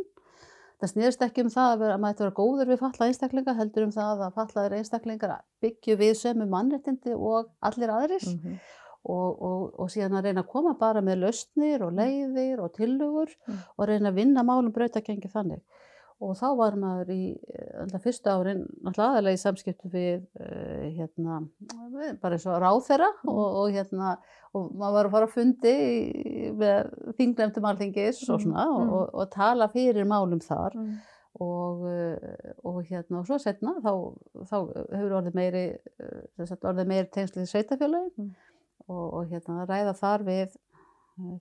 Það 0.80 0.92
snýðist 0.94 1.24
ekki 1.26 1.44
um 1.44 1.50
það 1.52 1.70
að, 1.74 1.80
vera, 1.80 1.94
að 1.94 2.02
maður 2.02 2.14
ætti 2.14 2.24
að 2.24 2.28
vera 2.28 2.38
góður 2.40 2.70
við 2.72 2.80
falla 2.80 3.08
einstaklinga, 3.10 3.54
heldur 3.58 3.84
um 3.84 3.92
það 3.92 4.22
að 4.26 4.36
fallaðir 4.38 4.76
einstaklingar 4.78 5.34
byggju 5.62 5.96
við 6.00 6.14
sömu 6.22 6.46
mannréttindi 6.54 7.16
og 7.16 7.50
allir 7.60 7.90
aðris 7.92 8.28
Mm 8.30 8.40
-hmm. 8.40 8.60
og, 9.04 9.42
og, 9.50 9.80
og 9.80 9.90
síðan 9.92 10.18
að 10.20 10.24
reyna 10.30 10.42
að 10.44 10.48
koma 10.54 10.74
bara 10.80 11.02
með 11.02 11.20
lausnir 11.24 11.84
og 11.84 11.92
leiðir 12.00 12.60
og 12.64 12.72
tillögur 12.78 13.30
Mm. 13.48 13.58
og 13.78 13.88
reyna 13.88 14.10
að 14.10 14.16
vinna 14.16 14.44
málum 14.44 14.72
brautagengi 14.72 15.28
þannig. 15.28 15.62
Og 16.20 16.34
þá 16.36 16.48
var 16.60 16.76
maður 16.76 17.12
í 17.16 17.22
eh, 17.48 17.76
alltaf 17.80 18.02
fyrsta 18.04 18.34
árin 18.36 18.66
alltaf 18.84 19.06
aðalega 19.06 19.38
í 19.38 19.40
samskiptu 19.40 19.88
við 19.94 20.26
uh, 20.36 20.90
hérna, 20.98 21.38
bara 22.20 22.36
eins 22.36 22.48
og 22.52 22.58
ráðherra 22.60 23.08
Mm. 23.24 23.30
og, 23.32 23.46
og 23.62 23.72
hérna 23.72 24.18
og 24.54 24.66
maður 24.76 24.96
var 24.98 25.06
að 25.08 25.14
fara 25.14 25.30
að 25.30 25.36
fundi 25.38 25.74
með 26.60 26.92
þingnefndum 27.20 27.68
alþingis 27.70 28.20
og 28.28 28.40
Mm, 28.40 28.44
svona 28.44 28.66
og, 28.74 28.82
mm. 28.84 28.92
og, 28.98 29.14
og 29.22 29.32
tala 29.32 29.68
fyrir 29.72 30.06
málum 30.10 30.42
þar 30.44 30.76
Mm. 30.76 30.92
og, 31.40 31.88
uh, 31.88 32.52
og 32.68 32.82
hérna 32.90 33.22
og 33.22 33.28
svo 33.30 33.38
setna 33.40 33.78
þá, 33.80 33.92
þá 34.50 34.58
hefur 34.98 35.18
orðið 35.22 35.40
meiri 35.40 35.64
orðið 36.40 36.88
meiri 36.92 37.10
tengslið 37.16 37.48
sveitafélagi 37.54 38.12
Mm. 38.18 38.34
og, 38.90 39.06
og 39.14 39.32
hérna 39.32 39.64
ræða 39.70 39.96
þar 40.04 40.28
við 40.28 40.58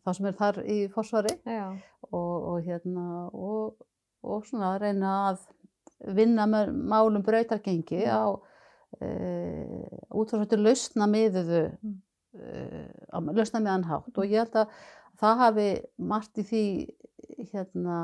þá 0.04 0.12
sem 0.14 0.26
er 0.26 0.38
þar 0.38 0.62
í 0.66 0.78
fórsvari 0.94 1.34
og, 2.12 2.46
og 2.52 2.62
hérna 2.66 3.28
og, 3.32 3.74
og 4.28 4.44
svona 4.48 4.74
að 4.74 4.82
reyna 4.86 5.12
að 5.32 5.46
vinna 6.14 6.46
með 6.46 6.74
málum 6.92 7.24
brautargengi 7.26 8.04
Mm. 8.04 8.12
á 8.12 8.26
út 10.14 10.30
frá 10.32 10.40
þetta 10.44 10.58
lausna 10.62 11.06
miðuðu 11.10 11.64
Mm. 11.82 11.96
á 13.12 13.18
lausna 13.20 13.60
miðan 13.64 13.84
hátt 13.88 14.18
og 14.18 14.24
ég 14.28 14.38
held 14.44 14.54
að 14.62 14.68
það 15.20 15.38
hafi 15.42 15.68
margt 15.98 16.38
í 16.38 16.44
því 16.44 16.62
hérna 17.52 17.98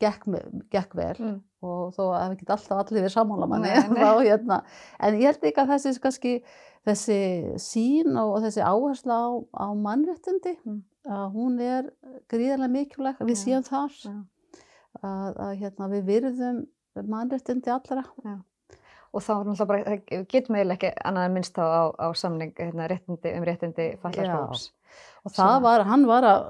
gekk, 0.00 0.24
gekk 0.72 0.94
vel 0.96 1.16
Mm. 1.20 1.40
og 1.62 1.92
þó 1.94 2.02
að 2.16 2.34
ekki 2.34 2.48
alltaf 2.48 2.78
allir 2.80 3.04
við 3.04 3.12
sammála 3.14 3.46
manni 3.48 3.68
hérna, 4.30 4.62
en 5.00 5.14
ég 5.20 5.26
held 5.28 5.42
ekki 5.44 5.60
að 5.62 5.72
þessi 5.74 6.00
kannski, 6.00 6.34
þessi 6.86 7.18
sín 7.60 8.16
og, 8.16 8.36
og 8.36 8.42
þessi 8.46 8.64
áhersla 8.64 9.14
á, 9.20 9.28
á 9.54 9.66
mannréttindi 9.76 10.56
Mm. 10.64 10.82
að 11.06 11.32
hún 11.34 11.60
er 11.60 11.90
gríðarlega 12.28 12.72
mikilvæg 12.74 13.16
að 13.20 13.28
við 13.28 13.36
Já, 13.36 13.44
séum 13.44 13.64
þar 13.64 13.92
já. 14.04 14.14
Að, 15.02 15.34
að 15.46 15.56
hérna, 15.62 15.90
við 15.94 16.06
virðum 16.14 16.62
mannréttindi 17.10 17.70
allra 17.72 18.04
Og 19.10 19.24
þá 19.26 19.32
getum 20.30 20.54
eiginlega 20.54 20.76
ekki 20.76 20.90
annað 21.02 21.24
en 21.26 21.32
minnst 21.34 21.56
á, 21.58 21.66
á, 21.66 21.82
á 21.98 22.06
samning 22.14 22.52
hérna, 22.54 22.86
réttindi, 22.90 23.32
um 23.34 23.46
réttindi 23.48 23.86
fallaðs 24.02 24.28
Já. 24.28 24.36
fólks. 24.36 24.68
og 25.24 25.32
það 25.34 25.50
Sem- 25.54 25.62
var, 25.62 25.82
hann 25.86 26.04
var 26.06 26.26
að, 26.26 26.46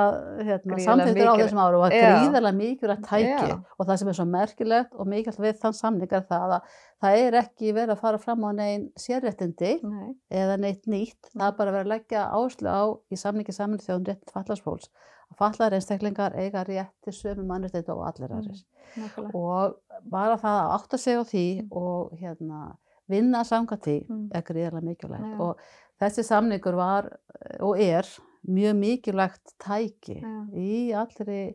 að 0.00 0.42
hérna, 0.48 0.78
samþýttur 0.84 1.30
á 1.32 1.34
þessum 1.40 1.60
áru 1.64 1.78
og 1.78 1.82
var 1.86 1.96
Já. 1.96 2.04
gríðarlega 2.04 2.56
mikilvægt 2.60 3.08
tæki 3.08 3.48
Já. 3.48 3.56
og 3.78 3.88
það 3.88 3.98
sem 4.02 4.08
er 4.12 4.18
svo 4.18 4.26
merkilegt 4.28 4.94
og 4.94 5.10
mikilvægt 5.12 5.42
við 5.46 5.58
þann 5.64 5.76
samning 5.80 6.12
er 6.12 6.24
það 6.28 6.54
að 6.58 6.70
það 7.00 7.18
er 7.24 7.38
ekki 7.40 7.72
verið 7.76 7.94
að 7.96 8.02
fara 8.04 8.20
fram 8.22 8.44
á 8.44 8.50
neinn 8.60 8.86
sérréttindi 9.00 9.72
Nei. 9.82 10.14
eða 10.32 10.56
neitt 10.60 10.84
nýtt, 10.88 11.32
það 11.32 11.48
er 11.48 11.58
bara 11.60 11.76
verið 11.78 11.86
að 11.88 11.92
leggja 11.96 12.28
áherslu 12.28 12.68
á 12.72 12.82
í 13.12 13.20
samningi 13.24 13.56
saminu 13.56 13.84
þjóðum 13.84 14.08
rétt 14.12 14.32
fallarsfólks 14.36 14.88
að 15.32 15.36
fallar 15.38 15.72
einstaklingar 15.76 16.36
eiga 16.38 16.64
rétt 16.64 16.92
til 17.04 17.12
sömu 17.12 17.44
mannréttindi 17.46 17.88
og 17.94 18.06
allir 18.06 18.28
Mm. 18.30 18.38
aðrir 18.38 18.64
Nákvæmlega. 18.96 19.34
og 19.34 19.76
bara 20.10 20.36
það 20.36 20.60
að 20.62 20.74
átta 20.78 20.98
sig 20.98 21.16
á 21.16 21.22
því 21.24 21.62
Mm. 21.62 21.68
og 21.72 22.12
hérna 22.20 22.76
vinna 23.08 23.42
samkvæmt 23.44 23.82
því 23.82 24.06
Mm. 24.08 24.30
er 24.34 24.40
gríðarlega 24.42 24.82
mikilvægt 24.84 25.34
Já. 25.36 25.40
og 25.40 25.56
þessi 26.00 26.22
samningur 26.22 26.74
var 26.74 27.04
eh, 27.50 27.56
og 27.60 27.78
er 27.80 28.02
mjög 28.48 28.74
mikilvægt 28.76 29.54
tæki 29.58 30.20
Já. 30.22 30.46
í 30.54 30.92
allri 30.94 31.54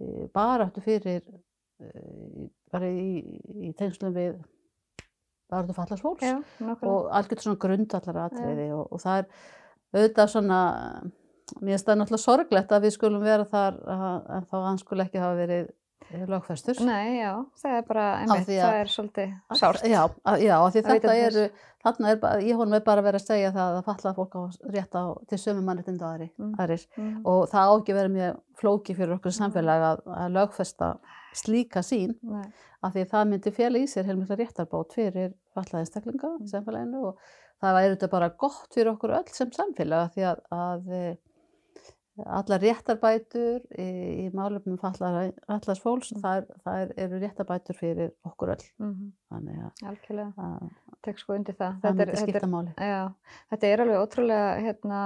e, 0.00 0.28
baráttu 0.34 0.80
fyrir 0.80 1.22
e, 1.80 2.48
bara 2.72 2.86
í, 2.86 3.40
í 3.68 3.72
tengslum 3.76 4.14
við 4.14 4.42
baráttu 5.50 5.74
fallars 5.74 6.00
fólks 6.00 6.22
Já, 6.22 6.42
og 6.82 7.10
algjört 7.12 7.42
svona 7.42 7.58
grundallar 7.58 8.30
atriði 8.30 8.72
og, 8.72 8.92
og 8.92 9.00
það 9.00 9.18
er 9.18 9.26
auðvitað 9.94 10.28
svona 10.28 10.60
mér 11.60 11.74
finnst 11.76 11.86
það 11.88 11.98
náttúrulega 12.00 12.24
sorglegt 12.24 12.72
að 12.72 12.82
við 12.88 12.94
skulum 12.98 13.22
vera 13.22 13.44
þar 13.44 13.78
að- 13.86 14.30
en 14.36 14.46
þá 14.50 14.56
hann 14.64 14.78
skul 14.78 15.00
ekki 15.04 15.18
hafa 15.22 15.36
verið 15.46 15.68
eh, 16.12 16.24
lögfestur 16.28 16.80
Nei, 16.84 17.18
já, 17.20 17.32
það 17.62 17.76
er 17.78 17.82
bara, 17.88 18.06
einmitt, 18.22 18.46
því 18.46 18.56
að- 18.60 18.64
það 18.64 18.80
er 18.80 18.90
svolítið 18.94 19.30
sárt. 19.60 19.82
Já, 19.88 20.02
að, 20.26 20.42
já 20.44 20.56
því 20.58 20.66
Að 20.66 20.74
vita 20.74 20.92
þetta 20.94 21.14
eru, 21.26 21.44
þarna 21.84 22.10
er 22.10 22.16
bara, 22.16 22.40
ég 22.40 22.56
honum 22.56 22.74
er 22.74 22.80
bara 22.80 23.02
verið 23.02 23.20
að 23.20 23.26
segja 23.26 23.52
það 23.52 23.78
að 23.78 23.84
fallað 23.88 24.14
fólk 24.18 24.34
á 24.36 24.42
rétt 24.74 24.94
á 24.94 25.04
til 25.28 25.38
sömu 25.38 25.62
mannréttinda 25.64 26.10
aðri, 26.12 26.30
Mm. 26.38 26.54
aðrir 26.58 26.86
Mm. 26.98 27.22
og 27.24 27.48
það 27.48 27.64
á 27.64 27.72
ekki 27.80 27.92
að 27.92 27.98
vera 28.00 28.08
mjög 28.08 28.40
flóki 28.60 28.94
fyrir 28.96 29.16
okkur 29.18 29.32
samfélag 29.32 29.80
að, 29.90 30.02
að 30.06 30.32
lögfesta 30.36 30.98
slíka 31.34 31.80
sín 31.82 32.14
Nei. 32.22 32.44
af 32.82 32.92
því 32.94 33.04
það 33.10 33.28
myndi 33.28 33.50
fela 33.52 33.78
í 33.78 33.88
sér 33.88 34.04
heilmikla 34.04 34.36
réttarbót 34.38 34.92
fyrir 34.94 35.32
fallaði 35.56 35.82
einstaklinga 35.86 36.38
Mm. 36.38 36.46
samfélaginu 36.52 37.04
og 37.08 37.18
það 37.62 37.74
væri 37.80 37.96
þetta 37.96 38.10
bara 38.10 38.28
gott 38.28 38.68
fyrir 38.74 38.92
okkur 38.92 39.10
öll 39.18 39.28
sem 39.32 39.50
samfélag 39.50 40.04
af 40.04 40.14
því 40.14 40.22
að, 40.30 40.40
að 40.52 40.92
eh, 40.92 41.16
allar 42.22 42.60
réttarbætur 42.62 43.60
í, 43.74 43.86
í 44.24 44.30
málefnum 44.34 44.78
fallars 44.78 45.80
fólks 45.82 46.12
Mm. 46.14 46.20
það, 46.22 46.36
er, 46.36 46.46
það 46.64 46.80
er, 46.84 46.92
eru 47.04 47.18
réttarbætur 47.24 47.74
fyrir 47.78 48.12
okkur 48.24 48.48
öll 48.54 48.66
Mhm. 48.78 49.12
þannig 49.32 49.58
að, 49.64 49.88
Algjörlega, 49.90 50.70
tek 51.02 51.18
sko 51.18 51.34
undir 51.34 51.54
það. 51.54 51.80
Þetta 51.80 52.00
er- 52.00 52.14
þetta 52.14 52.74
er- 52.78 52.88
Já, 52.88 53.12
þetta 53.50 53.64
er 53.72 53.78
alveg 53.80 53.98
ótrúlega 54.04 54.60
hérna, 54.62 55.00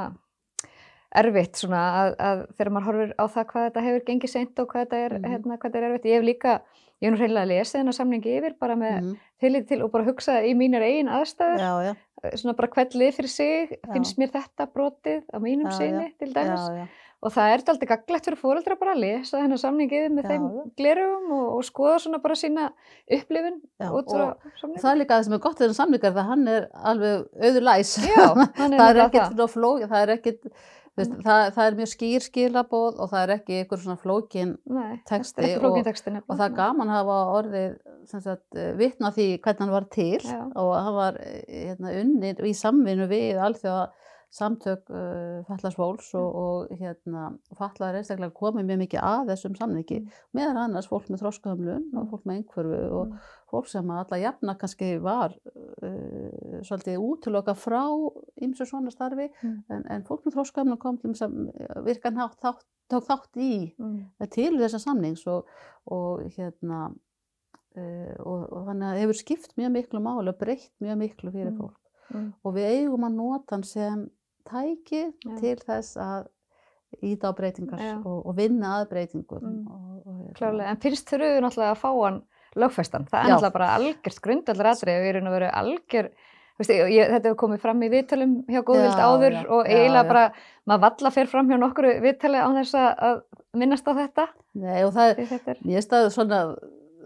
erfitt 1.17 1.57
svona 1.57 1.81
að, 2.03 2.17
að 2.21 2.41
þegar 2.59 2.73
maður 2.77 2.85
horfir 2.89 3.15
á 3.17 3.25
það 3.33 3.47
hvað 3.53 3.65
þetta 3.71 3.85
hefur 3.87 4.05
gengið 4.11 4.29
seint 4.35 4.59
og 4.61 4.69
hvað 4.69 4.85
þetta 4.87 4.99
er, 5.07 5.13
Mhm. 5.19 5.31
hérna, 5.33 5.59
hvað 5.59 5.71
þetta 5.73 5.77
er 5.81 5.87
erfitt. 5.89 6.05
Ég 6.05 6.17
hef 6.19 6.25
líka, 6.29 6.61
ég 7.03 7.09
hef 7.09 7.15
nú 7.15 7.21
hreinlega 7.23 7.51
lesið 7.53 7.81
hennar 7.83 7.97
samningi 7.99 8.37
yfir 8.41 8.55
bara 8.61 8.75
með 8.77 9.01
Mhm. 9.03 9.17
tillit 9.41 9.69
til 9.69 9.83
og 9.85 9.93
bara 9.93 10.05
hugsað 10.09 10.49
í 10.51 10.55
mínar 10.59 10.83
eigin 10.83 11.09
aðstæður, 11.09 11.59
já, 11.63 11.73
já, 11.89 12.33
svona 12.37 12.57
bara 12.57 12.69
hvert 12.75 12.95
lið 12.95 13.13
fyrir 13.15 13.29
sig, 13.31 13.77
finnst 13.93 14.19
mér 14.19 14.33
þetta 14.35 14.67
brotið 14.73 15.23
á 15.31 15.39
mínum 15.39 15.71
syni 15.73 16.13
til 16.19 16.33
dæmis. 16.35 16.65
já, 16.69 16.77
já. 16.83 16.89
Og 17.21 17.33
það 17.35 17.49
er 17.51 17.59
alltaf 17.59 17.79
gaglegt 17.89 18.25
fyrir 18.29 18.39
fóreldra 18.39 18.79
bara 18.79 18.93
að 18.95 19.01
lesa 19.03 19.41
hennar 19.43 19.59
samningið 19.59 20.05
með 20.15 20.23
Já, 20.23 20.29
þeim 20.31 20.45
glerugum 20.79 21.33
og, 21.35 21.47
og 21.57 21.63
skoða 21.67 21.97
svona 21.99 22.21
bara 22.23 22.35
sína 22.39 22.69
upplifun 23.11 23.57
út 23.91 24.07
frá 24.07 24.23
og 24.29 24.37
samningum. 24.61 24.83
það 24.83 24.91
er 24.93 24.99
líka 25.01 25.17
það 25.19 25.25
sem 25.25 25.33
er 25.35 25.39
gott 25.43 25.59
við 25.59 25.65
þennan 25.67 25.79
samlingar 25.81 26.15
það 26.15 26.29
hann 26.29 26.49
er 26.49 26.69
alveg 26.75 27.27
auður 27.43 27.67
læs 27.67 27.91
er 27.99 28.05
það 28.79 28.91
er 28.93 29.01
ekkert 29.09 29.51
flók 29.51 29.83
það 29.91 30.03
er 30.05 30.15
ekkert 30.15 30.47
veist, 30.99 31.15
það, 31.25 31.43
það 31.57 31.69
er 31.71 31.77
mjög 31.79 31.91
skýr 31.93 32.25
skilabóð 32.27 32.99
og 33.03 33.11
það 33.13 33.23
er 33.25 33.33
ekki 33.37 33.59
einhver 33.63 33.83
svona 33.85 34.01
flókin 34.03 34.53
Nei, 34.79 34.99
texti 35.09 35.45
ekki 35.45 35.57
og- 35.57 35.63
flókin 35.65 35.87
texti 35.89 36.15
og 36.19 36.35
það 36.35 36.45
er 36.49 36.57
gaman 36.59 36.93
að 36.93 36.99
hafa 36.99 37.19
orðið 37.39 37.79
eh, 38.59 38.73
vitna 38.79 39.13
því 39.15 39.29
hvernig 39.45 39.65
hann 39.65 39.75
var 39.77 39.89
til 39.95 40.21
Já. 40.25 40.41
og 40.57 40.71
hann 40.77 40.99
var 40.99 41.19
eh, 41.23 41.43
hérna, 41.69 41.95
unnið 42.03 42.45
í 42.49 42.55
samvinnu 42.57 43.09
við 43.11 43.41
alþjóða 43.49 43.89
samtök 44.31 44.91
uh, 44.93 45.41
fallars 45.49 45.75
fólks 45.79 46.11
og, 46.15 46.35
og 46.37 46.73
hérna, 46.79 47.31
fallar 47.57 47.97
einstaklega 47.97 48.35
komið 48.37 48.67
mjög 48.69 48.79
mikið 48.83 49.01
að 49.09 49.31
þessum 49.33 49.55
samningi 49.57 50.01
Mm. 50.03 50.09
meðan 50.37 50.59
annars 50.67 50.89
fólk 50.91 51.09
með 51.09 51.23
þroskahömlun 51.23 51.87
og 51.97 52.03
Mm. 52.05 52.11
fólk 52.11 52.25
með 52.29 52.37
einhverfu 52.37 52.81
og 52.93 53.07
Mm. 53.09 53.19
fólk 53.51 53.67
sem 53.69 53.91
alla 53.91 54.19
jafna 54.21 54.55
kannski 54.59 54.91
var 55.01 55.33
uh, 55.83 56.61
svolítið 56.63 56.99
útiloka 57.01 57.55
frá 57.57 57.85
ymsu 58.43 58.67
svona 58.69 58.91
starfi 58.93 59.31
Mm. 59.43 59.65
en, 59.71 59.85
en 59.91 60.05
fólk 60.05 60.25
með 60.27 60.35
þroskahömlun 60.37 60.79
kom 60.79 60.99
til 60.99 61.11
þess 61.11 61.23
að 61.29 61.85
virkan 61.85 62.17
hátt, 62.21 62.37
þátt, 62.43 62.65
tók 62.91 63.05
þátt 63.09 63.37
í 63.37 63.75
Mm. 63.79 64.05
til 64.31 64.59
þessa 64.59 64.79
samnings 64.79 65.27
og, 65.27 65.47
og 65.87 66.21
hérna 66.37 66.93
uh, 67.77 68.15
og, 68.27 68.53
og 68.53 68.67
þannig 68.69 68.89
að 68.93 69.01
hefur 69.03 69.19
skipt 69.23 69.57
mjög 69.57 69.73
miklu 69.73 70.01
máli 70.05 70.29
og 70.33 70.39
breytt 70.39 70.71
mjög 70.83 70.99
miklu 70.99 71.33
fyrir 71.33 71.53
Mm. 71.53 71.59
fólk 71.61 71.77
Mm. 72.15 72.33
og 72.45 72.55
við 72.55 72.65
eigum 72.73 73.05
að 73.05 73.15
nota 73.15 73.55
hann 73.55 73.63
sem 73.65 74.11
tæki 74.51 75.03
Já. 75.27 75.37
til 75.41 75.57
þess 75.67 75.97
að 76.01 76.27
íta 77.05 77.29
á 77.29 77.33
breytingar 77.37 77.83
og, 78.01 78.23
og 78.27 78.37
vinna 78.39 78.79
að 78.81 78.89
breytingum 78.95 79.43
Mm. 79.45 79.67
og, 79.69 80.07
og, 80.07 80.15
hérna- 80.25 80.37
Klárlega, 80.39 80.71
en 80.73 80.81
fyrst 80.83 81.11
þurfum 81.11 81.35
við 81.37 81.43
náttúrulega 81.45 81.75
að 81.75 81.83
fá 81.83 81.91
hann 82.05 82.23
lögfestan. 82.57 83.05
Það 83.11 83.19
er 83.21 83.29
Já. 83.29 83.35
náttúrulega 83.35 83.53
bara 83.59 83.69
algjört 83.77 84.21
grundallar 84.25 84.71
atrið 84.73 84.97
og 84.99 85.05
ég 85.05 85.15
er 85.15 85.21
að 85.21 85.37
vera 85.37 85.51
algjör, 85.61 86.09
veist, 86.59 86.71
ég, 86.73 86.89
ég, 86.97 87.11
þetta 87.13 87.29
hefur 87.29 87.41
komið 87.45 87.61
fram 87.67 87.83
í 87.85 87.91
viðtölum 87.93 88.33
hjá 88.49 88.63
Góðvild 88.65 89.03
áður 89.05 89.37
já, 89.37 89.45
og 89.53 89.67
eiginlega 89.69 90.05
já. 90.05 90.09
bara, 90.09 90.25
maður 90.67 90.81
valla 90.89 91.11
fer 91.19 91.27
fram 91.27 91.49
hjá 91.53 91.59
nokkru 91.61 91.93
viðtali 92.03 92.41
á 92.41 92.49
þess 92.57 92.75
að, 92.75 93.23
minnast 93.55 93.87
á 93.87 93.93
þetta. 94.01 94.27
Nei, 94.59 94.83
og 94.85 94.93
það 94.97 95.13
er, 95.13 95.61
finnst 95.63 95.91
það 95.93 96.11
svona 96.17 96.41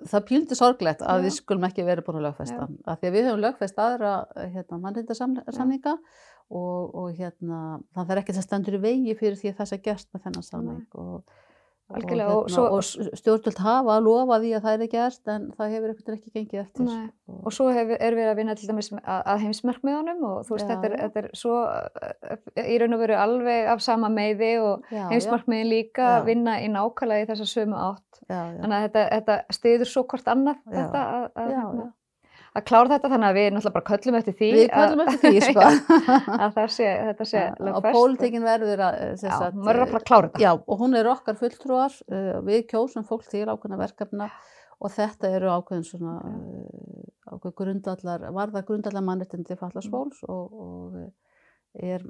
það 0.09 0.25
píldi 0.27 0.57
sorglegt 0.59 1.03
að 1.03 1.21
Já. 1.21 1.23
við 1.27 1.35
skulum 1.37 1.65
ekki 1.69 1.85
verið 1.87 2.05
búin 2.07 2.17
að 2.19 2.25
lögfesta 2.31 2.65
af 2.91 2.99
því 2.99 3.07
að 3.07 3.13
við 3.15 3.27
höfum 3.29 3.43
lögfest 3.45 3.77
aðra 3.79 4.15
hérna, 4.35 4.79
mannrindarsamninga 4.83 5.93
og, 6.53 6.91
og 7.03 7.15
hérna, 7.17 7.61
það 7.97 8.11
er 8.17 8.23
ekki 8.25 8.37
það 8.37 8.49
stendur 8.51 8.77
í 8.77 8.83
vegi 8.89 9.15
fyrir 9.21 9.39
því 9.41 9.53
að 9.55 9.63
það 9.63 9.71
sé 9.73 9.81
gert 9.89 10.11
með 10.13 10.27
þennan 10.27 10.45
samning 10.51 10.99
og, 11.01 11.39
og, 11.93 12.05
og 12.33 12.47
svo- 12.49 12.69
og 12.73 12.85
stjórnvöld 13.21 13.59
hafa 13.61 13.97
að 13.99 14.05
lofa 14.07 14.37
því 14.41 14.51
að 14.57 14.63
það 14.67 14.85
er 14.87 14.91
gert 14.93 15.31
en 15.35 15.43
það 15.59 15.73
hefur 15.75 15.91
ekkert 15.93 16.13
ekki 16.15 16.31
gengið 16.37 16.61
eftir 16.63 16.87
Nei. 16.89 17.09
og 17.43 17.53
svo 17.53 17.67
hef, 17.75 17.91
er 17.99 18.17
við 18.17 18.29
að 18.31 18.37
vinna 18.39 18.55
til 18.57 18.69
dæmis 18.71 18.89
að, 18.95 19.21
að 19.35 19.43
heimsmarkmiðunum 19.47 20.23
og 20.31 20.37
þú 20.49 20.57
veist, 20.57 20.69
Já, 20.69 20.71
þetta 20.73 20.89
er, 20.89 20.95
þetta 21.03 21.23
er 21.25 21.29
svo 21.43 21.57
uh, 21.69 22.65
í 22.65 22.79
raun 22.81 22.97
og 22.97 23.03
veru 23.05 23.19
alveg 23.21 23.69
af 23.75 23.83
sama 23.85 24.09
meiði 24.13 24.53
og 24.65 24.87
heimsmarkmiðin 25.13 25.69
líka 25.73 26.07
að 26.19 26.31
vinna 26.31 26.59
í 26.65 26.69
nákvæmlega 26.73 27.27
í 27.27 27.31
þessa 27.33 27.49
sömu 27.53 27.81
átt. 27.91 28.23
já, 28.29 28.39
já, 28.41 28.61
Þannig 28.63 28.77
að 28.79 28.87
þetta, 28.87 29.05
þetta 29.17 29.39
stiður 29.59 29.93
svo 29.93 30.05
hvort 30.13 30.33
annað 30.33 30.63
þetta 30.73 31.03
að, 31.17 31.27
að, 31.35 31.53
hérna. 31.57 31.91
Að 32.53 32.65
klára 32.69 32.91
þetta 32.93 33.09
þannig 33.13 33.29
að 33.31 33.37
við 33.39 33.47
náttúrulega 33.55 33.75
bara 33.79 33.89
köllum 33.91 34.17
eftir 34.19 34.35
því 34.39 34.49
Við 34.57 34.67
köllum 34.73 35.03
eftir 35.07 35.23
því, 35.33 35.41
sko. 35.47 35.67
að 36.43 36.57
það 36.59 36.73
sé, 36.77 36.89
þetta 37.09 37.27
sé 37.31 37.43
og 37.49 37.63
lögfest. 37.69 37.97
pólitíkin 37.97 38.45
verður 38.47 38.83
að, 38.89 38.99
sagt, 39.23 39.57
maður 39.57 39.79
er 39.79 39.85
að 39.87 39.93
fara 39.95 40.03
að 40.03 40.09
klára 40.11 40.31
þetta. 40.33 40.43
Já, 40.45 40.53
og 40.61 40.83
hún 40.83 40.99
er 41.01 41.11
okkar 41.13 41.39
fulltrúar, 41.41 41.97
uh, 42.13 42.35
við 42.49 42.67
kjósum 42.73 43.07
fólk 43.09 43.25
til 43.33 43.47
ákveðna 43.49 43.81
verkefna 43.81 44.29
og 44.83 44.91
þetta 44.93 45.31
eru 45.39 45.53
ákveðin 45.55 45.87
svona 45.87 46.15
ákveð 47.33 47.55
grundallar, 47.63 48.25
varða 48.35 48.65
grundallar 48.67 49.05
mannrettindi 49.07 49.57
fallast 49.57 49.89
Mm. 49.89 49.95
fólks 49.95 50.25
og, 50.29 50.53
og 50.53 51.83
er 51.93 52.03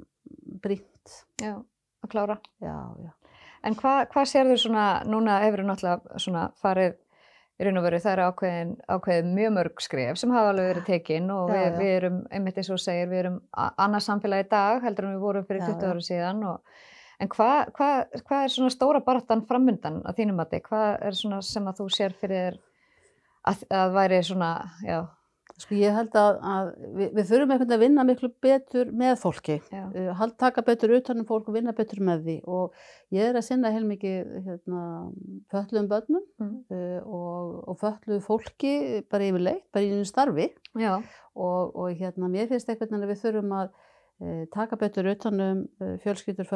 brýnt. 0.63 1.13
Já, 1.41 1.55
að 2.03 2.09
klára. 2.11 2.39
Já, 2.59 2.75
já. 2.99 3.11
En 3.63 3.77
hvað 3.79 4.09
hva 4.11 4.23
sérðu 4.27 4.57
svona, 4.59 4.87
núna 5.07 5.37
hefur 5.45 5.63
náttúrulega 5.63 6.19
svona 6.19 6.49
farið 6.59 6.97
í 7.59 7.65
raun 7.67 7.77
og 7.77 7.83
veru, 7.85 7.99
það 8.01 8.13
eru 8.15 8.23
ákveðin, 8.31 8.71
ákveðin 8.95 9.33
mjög 9.37 9.51
mörg 9.57 9.83
skref 9.85 10.17
sem 10.17 10.31
hafa 10.33 10.49
alveg 10.53 10.69
verið 10.71 10.87
tekin 10.89 11.29
og 11.31 11.51
Já, 11.51 11.53
við, 11.53 11.67
já. 11.67 11.77
við 11.79 11.91
erum, 11.99 12.17
einmitt 12.33 12.57
eins 12.57 12.71
og 12.73 12.81
segir, 12.81 13.07
við 13.11 13.19
erum 13.25 13.37
a- 13.53 13.71
annað 13.85 14.05
samfélag 14.07 14.45
í 14.45 14.49
dag 14.55 14.81
heldur 14.87 15.05
en 15.09 15.15
við 15.15 15.21
vorum 15.27 15.45
fyrir 15.45 15.61
Já, 15.61 15.67
20 15.69 15.85
já. 15.85 15.91
ára 15.93 16.05
síðan 16.07 16.43
og, 16.49 16.75
en 17.21 17.29
hvað 17.35 17.71
hva, 17.77 17.89
hva 18.27 18.39
er 18.43 18.53
svona 18.55 18.73
stóra 18.73 19.03
baráttan 19.05 19.45
framundan 19.47 20.01
að 20.03 20.17
þínum 20.17 20.41
mati? 20.41 20.59
Hvað 20.65 20.87
er 21.07 21.19
svona 21.21 21.41
sem 21.45 21.67
að 21.69 21.77
þú 21.83 21.89
sér 21.93 22.15
fyrir 22.19 22.57
að, 23.47 23.63
að 23.69 23.93
væri 23.99 24.21
svona, 24.25 24.51
já, 24.87 24.97
Sko 25.61 25.75
ég 25.77 25.93
held 25.93 26.15
að, 26.17 26.37
að 26.49 26.69
við, 26.97 27.09
við 27.13 27.27
þurfum 27.29 27.51
einhvern 27.53 27.69
veginn 27.69 27.75
að 27.75 27.83
vinna 27.83 28.03
miklu 28.07 28.29
betur 28.41 28.89
með 28.97 29.13
fólki. 29.21 29.57
Uh, 29.69 30.23
taka 30.41 30.63
betur 30.65 30.95
utanum 30.97 31.27
fólk 31.29 31.51
og 31.51 31.57
vinna 31.57 31.75
betur 31.77 32.01
með 32.03 32.23
því 32.25 32.35
og 32.49 32.79
ég 33.13 33.29
er 33.29 33.37
að 33.37 33.45
sinna 33.45 33.71
heilmikið 33.75 34.31
hérna, 34.47 34.83
fötluðum 35.53 35.89
börnum 35.91 36.25
Mm. 36.41 36.55
uh, 36.73 37.01
og, 37.05 37.51
og 37.69 37.77
fötluðu 37.79 38.23
fólki 38.25 38.73
bara 39.11 39.27
yfirleitt, 39.29 39.65
bara 39.71 39.85
í 39.85 39.91
einu 39.93 40.07
starfi 40.09 40.47
og, 41.35 41.75
og 41.77 41.93
hérna, 41.99 42.29
mér 42.31 42.49
finnst 42.49 42.71
einhvern 42.73 42.89
veginn 42.89 43.05
að 43.05 43.13
við 43.13 43.21
þurfum 43.21 43.53
að 43.59 43.67
uh, 43.69 44.43
taka 44.55 44.79
betur 44.81 45.11
utanum 45.13 45.61
fjölskyldur 46.03 46.49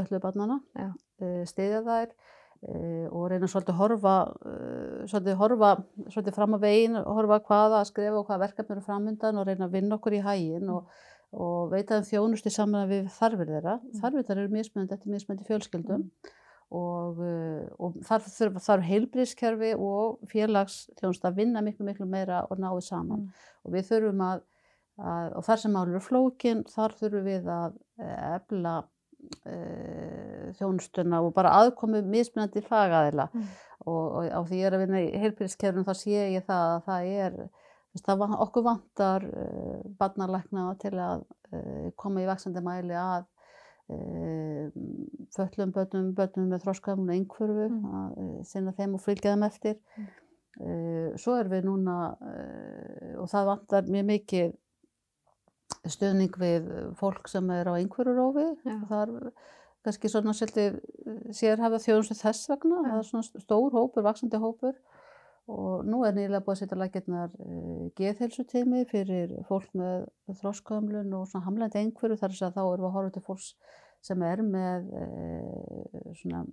Já. 0.74 0.90
uh, 1.22 1.44
stiðja 1.46 1.84
þær 1.86 2.18
og 2.66 3.28
reyna 3.30 3.48
svolítið 3.50 3.78
horfa, 3.78 4.16
uh, 4.46 5.04
svolítið 5.10 5.38
horfa 5.38 5.74
svolítið 6.10 6.38
fram 6.38 6.58
á 6.58 6.60
veginn, 6.64 6.98
horfa 7.06 7.38
hvaða 7.46 7.82
að 7.82 7.90
skrifa 7.92 8.18
og 8.18 8.26
hvaða 8.26 8.44
verkefni 8.48 8.76
eru 8.76 8.86
framundan 8.88 9.38
og 9.38 9.48
reyna 9.48 9.68
að 9.68 9.78
vinna 9.78 10.00
okkur 10.00 10.18
í 10.18 10.24
hæginn 10.26 10.74
og, 10.74 10.90
og 11.38 11.70
veita 11.72 12.00
þeim 12.00 12.10
þjónustu 12.10 12.54
saman 12.54 12.90
við 12.90 13.08
þarfir 13.14 13.54
þeirra. 13.54 13.78
Þarfir 14.02 14.28
þeirra 14.28 14.44
eru 14.44 14.56
mismunandi 14.56 14.98
eftir 14.98 15.14
mismunandi 15.14 15.48
fjölskyldum 15.52 16.10
og, 16.74 17.22
uh, 17.22 17.64
og 17.78 18.02
þar 18.08 18.26
þarf, 18.26 18.60
þarf 18.66 18.90
heilbríðskerfi 18.90 19.72
og 19.78 20.28
félagsþjónustu 20.34 21.30
að 21.30 21.42
vinna 21.44 21.64
miklu 21.64 21.88
miklu 21.88 22.10
meira 22.10 22.44
og 22.50 22.60
náðu 22.64 22.84
saman. 22.90 23.28
Og 23.64 23.78
við 23.78 23.90
þurfum 23.92 24.28
að, 24.32 24.46
að 24.98 25.38
og 25.38 25.48
þar 25.48 25.64
sem 25.64 25.78
mál 25.78 25.88
eru 25.88 26.04
flókin, 26.04 26.66
þar 26.74 26.98
þurfum 27.00 27.28
við 27.30 27.50
að 27.54 27.82
eh, 28.02 28.22
efla 28.34 28.80
e, 28.82 28.97
þjónustuna 30.58 31.22
og 31.24 31.34
bara 31.36 31.52
aðkomu 31.62 32.02
mismunandi 32.08 32.62
fagaðila 32.66 33.30
Mm. 33.34 33.48
og, 33.86 34.04
og 34.18 34.28
á 34.32 34.40
því 34.48 34.60
ég 34.62 34.68
er 34.70 34.76
að 34.78 34.84
vinna 34.86 35.02
í 35.06 35.10
heilbyrðiskerfum 35.22 35.86
þá 35.88 35.94
sé 36.00 36.20
ég 36.36 36.46
það 36.48 36.68
að 36.76 36.84
það 36.88 37.08
er 37.24 37.38
það, 38.04 38.24
okkur 38.46 38.64
vantar 38.68 39.24
uh, 39.26 39.80
barnalækna 40.00 40.68
til 40.82 40.94
að 41.02 41.24
uh, 41.54 41.90
koma 41.96 42.22
í 42.22 42.28
vaksandi 42.30 42.62
mæli 42.66 42.94
að 43.00 43.26
uh, 43.90 44.70
föllum 45.36 45.72
börnum, 45.76 46.14
börnum 46.18 46.50
með 46.52 46.64
þróskaðum 46.66 47.08
og 47.10 47.16
einhverfu 47.16 47.68
Mm. 47.72 47.86
að 47.98 48.46
sinna 48.46 48.72
þeim 48.78 48.96
og 48.98 49.02
fylgja 49.06 49.34
þeim 49.36 49.46
eftir 49.52 49.76
Mm. 49.98 50.08
svo 51.22 51.36
erum 51.38 51.52
við 51.54 51.66
núna 51.68 51.96
og 53.22 53.28
það 53.30 53.46
vantar 53.46 53.84
mjög 53.94 54.06
mikið 54.10 54.54
stuðning 55.94 56.36
við 56.42 56.68
fólk 57.00 57.30
sem 57.32 57.50
er 57.56 57.70
á 57.70 57.74
einhverjurófi 57.78 58.48
Já. 58.66 58.76
það 58.90 59.02
er 59.04 59.32
kannski 59.88 60.12
svona 60.12 60.36
svolítið 60.36 60.78
sérhafa 61.36 61.80
þjónustu 61.84 62.18
þess 62.20 62.50
vegna. 62.52 62.84
Það 62.86 63.00
er 63.00 63.08
svona 63.08 63.44
stór 63.44 63.76
hópur, 63.76 64.06
vaksandi 64.08 64.42
hópur. 64.42 64.78
Og 65.48 65.86
nú 65.88 66.02
er 66.04 66.16
nýlega 66.16 66.44
búið 66.44 66.58
að 66.58 66.60
setja 66.60 66.78
lakirnar 66.78 67.30
uh, 67.40 67.86
geðheilsuteimi 67.96 68.82
fyrir 68.90 69.32
fólk 69.48 69.70
með 69.80 70.10
þróskömmlun 70.42 71.14
og 71.16 71.30
svona 71.30 71.46
hamlandi 71.46 71.80
einhverju 71.80 72.18
þar 72.20 72.34
þess 72.34 72.48
að 72.50 72.58
þá 72.58 72.64
erum 72.66 72.82
við 72.84 72.90
að 72.90 72.98
horfa 72.98 73.14
til 73.16 73.24
fólks 73.30 73.48
sem 74.04 74.26
er 74.28 74.44
með 74.44 74.90
uh, 74.92 76.12
svona 76.20 76.44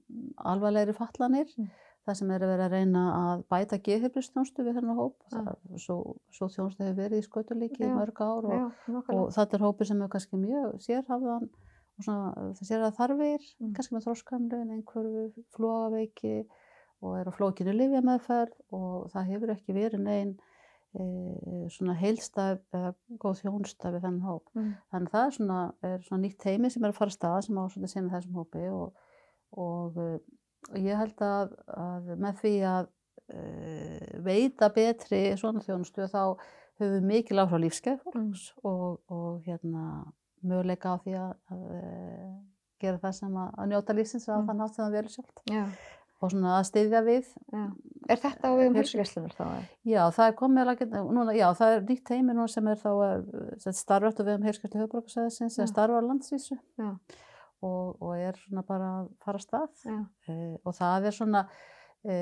alvarlegri 0.52 0.94
fatlanir. 0.94 1.50
Mm. 1.58 1.72
Það 2.04 2.16
sem 2.20 2.30
er 2.34 2.42
að 2.44 2.50
vera 2.52 2.64
að 2.68 2.74
reyna 2.76 3.02
að 3.18 3.44
bæta 3.54 3.78
geðheilbristjónustu 3.86 4.64
við 4.66 4.78
þennan 4.78 4.98
hóp 4.98 5.14
Já. 5.30 5.36
það, 5.38 5.78
svo, 5.84 5.96
svo 6.36 6.48
þjónustu 6.52 6.84
hefur 6.84 6.98
verið 7.00 7.22
í 7.22 7.26
skötulíki 7.28 7.84
í 7.86 7.92
mörg 7.94 8.20
ár 8.20 8.48
og, 8.50 8.56
já, 8.58 8.98
og 9.16 9.30
þetta 9.36 9.56
er 9.58 9.64
hópur 9.64 9.88
sem 9.88 10.02
er 10.04 10.10
kannski 10.12 10.40
mjög 10.40 10.74
sérhafðan 10.84 11.48
og 11.94 12.02
svona 12.08 12.54
sérhafða 12.60 12.96
þarfir, 12.98 13.44
Mm. 13.60 13.72
kannski 13.76 13.94
með 13.94 14.06
þróskamlun, 14.08 14.72
einhverju 14.74 15.44
flóaveiki 15.54 16.34
og 17.04 17.14
er 17.20 17.28
á 17.30 17.32
flókinu 17.36 17.72
livjameðferð 17.76 18.56
og 18.74 19.10
það 19.12 19.30
hefur 19.30 19.52
ekki 19.54 19.76
verið 19.76 20.02
neinn 20.02 20.34
e, 20.94 21.04
svona 21.74 21.94
heilstæð 21.98 22.60
eða 22.74 22.92
góð 23.22 23.40
þjónstæð 23.42 23.96
við 23.96 24.04
þennan 24.06 24.26
hóp. 24.28 24.50
Mm. 24.54 24.72
Þannig 24.92 25.08
að 25.08 25.14
það 25.16 25.26
er 25.26 25.36
svona, 25.38 25.60
er 25.82 26.04
svona 26.06 26.22
nýtt 26.24 26.38
teimi 26.44 26.70
sem 26.70 26.84
er 26.84 26.92
að 26.92 26.98
fara 27.00 27.14
stað 27.14 27.40
sem 27.46 27.58
á 27.58 27.64
svona 27.72 27.90
sinna 27.90 28.12
þessum 28.14 28.38
hópi 28.40 28.64
og, 28.70 28.94
og, 29.58 29.98
eh, 29.98 30.18
og 30.72 30.78
ég 30.80 30.96
held 31.00 31.24
að, 31.26 31.54
að 31.76 32.12
með 32.24 32.38
því 32.42 32.52
að 32.72 32.88
e, 33.28 33.40
veita 34.24 34.68
betri 34.74 35.22
svona 35.40 35.62
þjónustu 35.64 36.08
þá 36.10 36.20
höfum 36.80 36.94
við 36.98 37.08
mikil 37.10 37.38
áhrif 37.42 37.56
á 37.56 37.64
lífskeið 37.64 38.00
fólks 38.04 38.46
og, 38.66 39.00
og 39.12 39.42
hérna, 39.46 39.84
möguleika 40.44 40.94
á 40.94 40.96
því 41.04 41.14
að, 41.20 41.34
að 41.54 41.66
e, 41.78 41.82
gera 42.84 42.98
það 43.04 43.12
sem 43.20 43.36
að, 43.44 43.52
að 43.58 43.68
njóta 43.74 43.94
lífsins 43.96 44.26
á 44.28 44.34
Mm. 44.36 44.48
þann 44.48 44.64
hátt 44.64 44.74
sem 44.74 44.84
það 44.84 44.96
verður 44.98 45.14
sjálft 45.14 45.44
Já, 45.54 45.64
og 46.24 46.30
svona 46.32 46.52
að 46.58 46.66
styðja 46.70 47.00
við. 47.06 47.26
já. 47.52 47.62
Er 48.08 48.20
þetta 48.20 48.48
á 48.48 48.52
við 48.58 48.66
um 48.68 48.74
Heilsu- 48.76 48.98
heilsugæslunar 48.98 49.34
þá? 49.38 49.46
Já, 49.88 50.02
það 50.12 50.26
er 50.28 50.34
komið 50.40 50.62
alveg, 50.64 51.36
já, 51.38 51.46
það 51.60 51.74
er 51.76 51.84
nýtt 51.88 52.02
teimi 52.10 52.34
núna 52.36 52.48
sem 52.52 52.68
er 52.68 52.80
þá 52.82 52.90
starfrætt 53.72 54.20
og 54.20 54.26
við 54.28 54.34
um 54.38 54.44
heilskjöldu 54.48 54.82
höfbrukarsæðisins 54.82 55.54
Já. 55.54 55.56
sem 55.62 55.70
starfar 55.70 56.04
á 56.04 56.08
landsvísu 56.10 56.58
Já. 56.80 56.90
Og, 57.64 58.02
og 58.02 58.12
er 58.20 58.36
svona 58.38 58.64
bara 58.68 58.90
að 59.00 59.08
fara 59.24 59.40
stað. 59.42 59.86
E, 60.28 60.36
og 60.62 60.76
það 60.76 61.08
er 61.08 61.16
svona 61.16 61.42
e, 62.04 62.16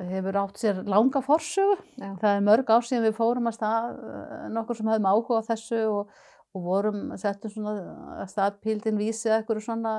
hefur 0.00 0.38
átt 0.40 0.60
sér 0.62 0.82
langa 0.88 1.20
forsögu. 1.24 1.76
Já, 2.00 2.10
það 2.22 2.30
er 2.30 2.44
mörg 2.48 2.72
ár 2.72 2.86
síðan 2.88 3.06
við 3.08 3.16
fórum 3.18 3.50
að 3.50 3.58
stað 3.58 3.90
eh, 4.08 4.48
nokkur 4.54 4.78
sem 4.78 4.90
höfum 4.90 5.08
áhuga 5.10 5.40
á 5.44 5.48
þessu 5.50 5.80
og, 5.90 6.12
og 6.54 6.64
vorum, 6.64 7.00
settum 7.20 7.52
svona 7.52 7.74
að 8.22 8.28
stað 8.32 8.60
píldin 8.64 9.00
vísi 9.00 9.28
eða 9.28 9.42
eitthvað 9.42 9.64
svona 9.66 9.94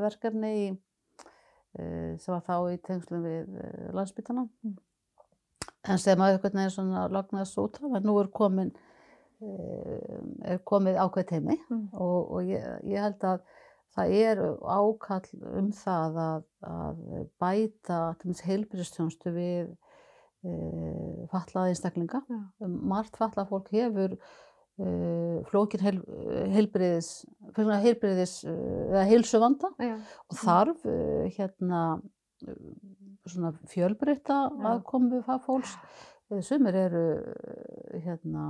verkefni 0.00 0.52
í, 0.56 0.66
eh, 1.78 2.12
sem 2.22 2.34
var 2.34 2.44
þá 2.46 2.56
í 2.72 2.78
tengslum 2.88 3.26
við 3.26 3.56
landsbytana 3.96 4.48
Mm. 4.64 4.76
en 5.92 5.98
sem 6.02 6.20
að 6.20 6.34
eitthvað 6.34 6.56
neginn 6.58 6.72
svona 6.74 7.04
lognaðast 7.12 7.58
út 7.62 7.76
af 7.78 7.96
en 7.96 8.06
nú 8.06 8.16
er 8.20 8.28
komin 8.34 8.72
er 9.38 10.58
komið 10.66 10.98
ákveð 10.98 11.26
teimi 11.30 11.56
Mm. 11.68 11.88
og, 11.92 12.30
og 12.34 12.48
ég, 12.48 12.64
ég 12.90 13.02
held 13.02 13.24
að 13.24 13.42
það 13.94 14.14
er 14.18 14.40
ákall 14.62 15.44
um 15.58 15.70
það 15.74 16.18
að, 16.24 16.42
að 16.66 16.98
bæta 17.42 18.00
heilbyrðistjónstu 18.44 19.32
við 19.34 19.70
e, 20.44 20.52
fallaða 21.32 21.72
einstaklinga. 21.72 22.22
Já. 22.28 22.42
Margt 22.66 23.16
fallað 23.18 23.48
fólk 23.50 23.72
hefur 23.74 24.18
e, 24.18 24.92
flókin 25.50 25.82
heil, 25.86 25.98
heilbyrðis, 26.54 27.10
heilbyrðis 27.56 28.36
eða 28.44 29.06
heilsuvanda 29.08 29.72
já, 29.82 29.96
og 30.28 30.38
þarf 30.44 30.86
e, 30.86 30.98
hérna 31.38 31.82
svona 33.28 33.50
fjölbreytta 33.70 34.36
Já. 34.46 34.62
aðkomu 34.72 35.22
fólks. 35.46 35.74
Sumir 36.44 36.76
eru 36.76 37.02
hérna, 38.04 38.44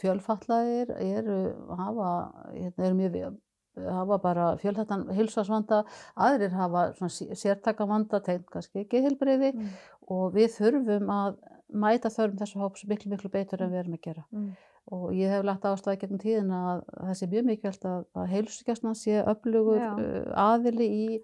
fjölfallaðir, 0.00 0.94
eru, 0.96 1.38
hafa, 1.76 2.10
hérna, 2.54 2.86
eru 2.86 2.96
mjög 2.96 3.38
hafa 3.80 4.18
bara 4.22 4.46
fjölhættan 4.60 5.06
hilsasvanda, 5.14 5.84
aðrir 6.16 6.54
hafa 6.56 6.88
sértakavanda, 6.98 8.20
tegn 8.24 8.44
kannski 8.50 8.84
ekki 8.84 9.02
heilbreyði 9.04 9.52
Mm. 9.54 9.68
og 10.08 10.34
við 10.34 10.56
þurfum 10.56 11.12
að 11.14 11.38
mæta 11.70 12.10
þörfum 12.10 12.40
þessu 12.40 12.58
hóps 12.58 12.84
miklu, 12.86 13.10
miklu 13.10 13.30
betur 13.30 13.62
en 13.62 13.70
við 13.70 13.84
erum 13.84 13.94
að 13.94 14.02
gera. 14.02 14.24
Mm. 14.32 14.50
Og 14.90 15.12
ég 15.14 15.30
hef 15.30 15.44
lagt 15.44 15.62
ástæði 15.68 16.00
gegnum 16.00 16.18
tíðina 16.18 16.60
að 16.72 16.80
það 16.98 17.14
sé 17.14 17.26
mjög 17.30 17.44
mikilvægt 17.46 17.84
að, 17.84 18.04
að 18.14 18.26
heilsugjastna 18.32 18.94
sé 18.94 19.22
öflugur 19.22 19.78
Já. 19.78 19.92
uh, 19.94 20.32
aðili 20.34 20.88
í 20.90 21.22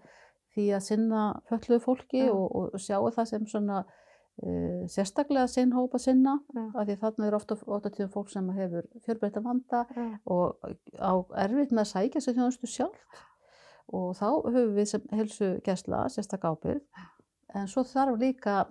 því 0.54 0.66
að 0.76 0.84
sinna 0.86 1.22
fölluðu 1.50 1.80
fólki 1.82 2.28
og, 2.30 2.44
og 2.54 2.78
sjáu 2.80 3.10
það 3.10 3.26
sem 3.32 3.46
svona 3.46 3.84
sérstaklega 4.92 5.46
sinn 5.48 5.72
hóp 5.72 5.94
að 5.96 6.02
sinna 6.04 6.34
Já. 6.54 6.64
af 6.74 6.86
því 6.88 6.96
þarna 7.00 7.26
er 7.30 7.34
ofta, 7.38 7.56
ofta 7.66 7.90
tíðum 7.90 8.12
fólk 8.12 8.28
sem 8.32 8.48
hefur 8.56 8.84
fjölbreytta 9.06 9.42
vanda 9.42 9.84
Já. 9.96 10.18
og 10.26 10.56
á 11.00 11.12
erfitt 11.46 11.72
með 11.72 11.84
að 11.86 11.92
sækja 11.92 12.20
sér 12.20 12.36
þjónustu 12.36 12.68
sjálft 12.68 13.22
og 13.88 14.16
þá 14.18 14.26
höfum 14.44 14.74
við 14.76 14.84
sem 14.92 15.02
heilsugjastla 15.12 16.08
sérstak 16.12 16.44
ábyrgð 16.44 16.82
en 17.54 17.66
svo 17.70 17.84
þarf 17.86 18.18
líka, 18.20 18.66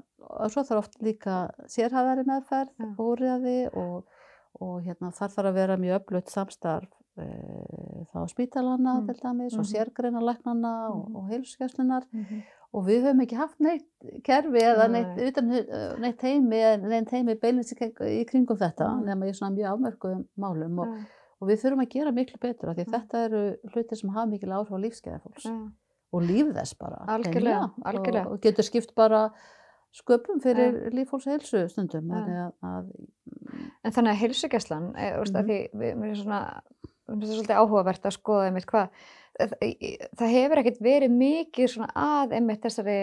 svo 0.51 0.61
þarf 0.67 0.83
oft 0.83 0.99
líka 1.01 1.49
sérhæðari 1.71 2.25
meðferð, 2.27 2.69
Já. 2.77 2.91
úrræði 3.01 3.57
og, 3.73 4.03
og 4.61 4.83
hérna, 4.85 5.09
þar 5.15 5.31
þarf 5.33 5.49
að 5.49 5.53
vera 5.57 5.77
mjög 5.81 6.01
öflugt 6.03 6.29
samstarf 6.29 6.91
e, 7.17 7.25
þá 8.11 8.19
spítalana 8.27 8.99
Mm. 8.99 9.05
til 9.07 9.15
dæmis 9.23 9.53
og 9.55 9.63
Mhm. 9.63 9.71
sérgreinalæknana 9.73 10.73
og, 10.91 11.09
Mhm. 11.09 11.15
og 11.15 11.29
heilsugæslunar 11.29 12.03
Mhm. 12.11 12.43
Og 12.75 12.83
við 12.89 13.05
höfum 13.05 13.21
ekki 13.23 13.37
haft 13.39 13.59
neitt 13.63 13.85
kerfi 14.27 14.61
eða 14.67 14.87
neitt, 14.91 15.13
Nei. 15.15 15.27
utan, 15.29 15.47
neitt 16.03 16.21
heimi 16.27 16.57
eða 16.59 16.89
neitt 16.91 17.13
heimi 17.15 17.35
beinins 17.39 17.71
í, 17.71 17.77
í 17.87 18.25
kringum 18.27 18.57
þetta 18.59 18.89
Mhm. 18.89 19.05
nema 19.07 19.29
í 19.29 19.35
svona 19.37 19.55
mjög 19.55 19.71
afmörkuðum 19.75 20.25
málum 20.37 20.79
og, 20.83 20.87
Já, 20.91 21.05
og 21.41 21.47
við 21.49 21.61
þurfum 21.63 21.83
að 21.85 21.89
gera 21.95 22.11
miklu 22.11 22.39
betur 22.41 22.69
af 22.69 22.75
því 22.77 22.85
Já. 22.85 22.91
þetta 22.97 23.23
eru 23.29 23.43
hlutir 23.73 23.97
sem 24.01 24.09
hafa 24.09 24.29
mikil 24.33 24.49
áhrif 24.57 24.71
á 24.75 24.77
lífskeiða 24.83 25.21
fólks 25.23 25.45
já. 25.45 25.55
og 26.13 26.21
líf 26.23 26.51
þess 26.55 26.73
bara 26.79 26.99
Algjörlega, 27.07 27.31
hreinlega. 27.31 27.71
algjörlega. 27.85 28.25
og, 28.27 28.31
og 28.33 28.41
getur 28.41 28.63
skipt 28.63 28.95
bara 28.95 29.31
sköpum 29.95 30.41
fyrir 30.43 30.91
líf 30.91 31.09
fólks 31.09 31.25
heilsu 31.31 31.67
stundum 31.71 32.09
Já. 32.09 32.15
þannig 32.15 32.39
að, 32.43 32.51
að 32.63 32.85
En 33.85 33.91
þannig 33.91 34.11
að 34.11 34.21
heilsugæslan, 34.21 34.85
e, 34.97 35.11
mm 35.11 35.21
Mhm. 35.21 35.45
því 35.45 35.57
við, 35.79 35.95
mér 35.95 36.15
finnst 36.15 36.25
það 36.25 36.61
svolítið 37.05 37.59
áhugavert 37.61 38.03
að 38.09 38.15
skoða 38.17 38.47
einmitt 38.49 38.65
hvað, 38.65 38.89
það, 39.39 40.27
hefur 40.31 40.61
ekkert 40.61 40.81
verið 40.83 41.15
mikið 41.15 41.71
svona 41.71 41.91
að 41.95 42.35
einmitt 42.39 42.65
þessari 42.65 42.99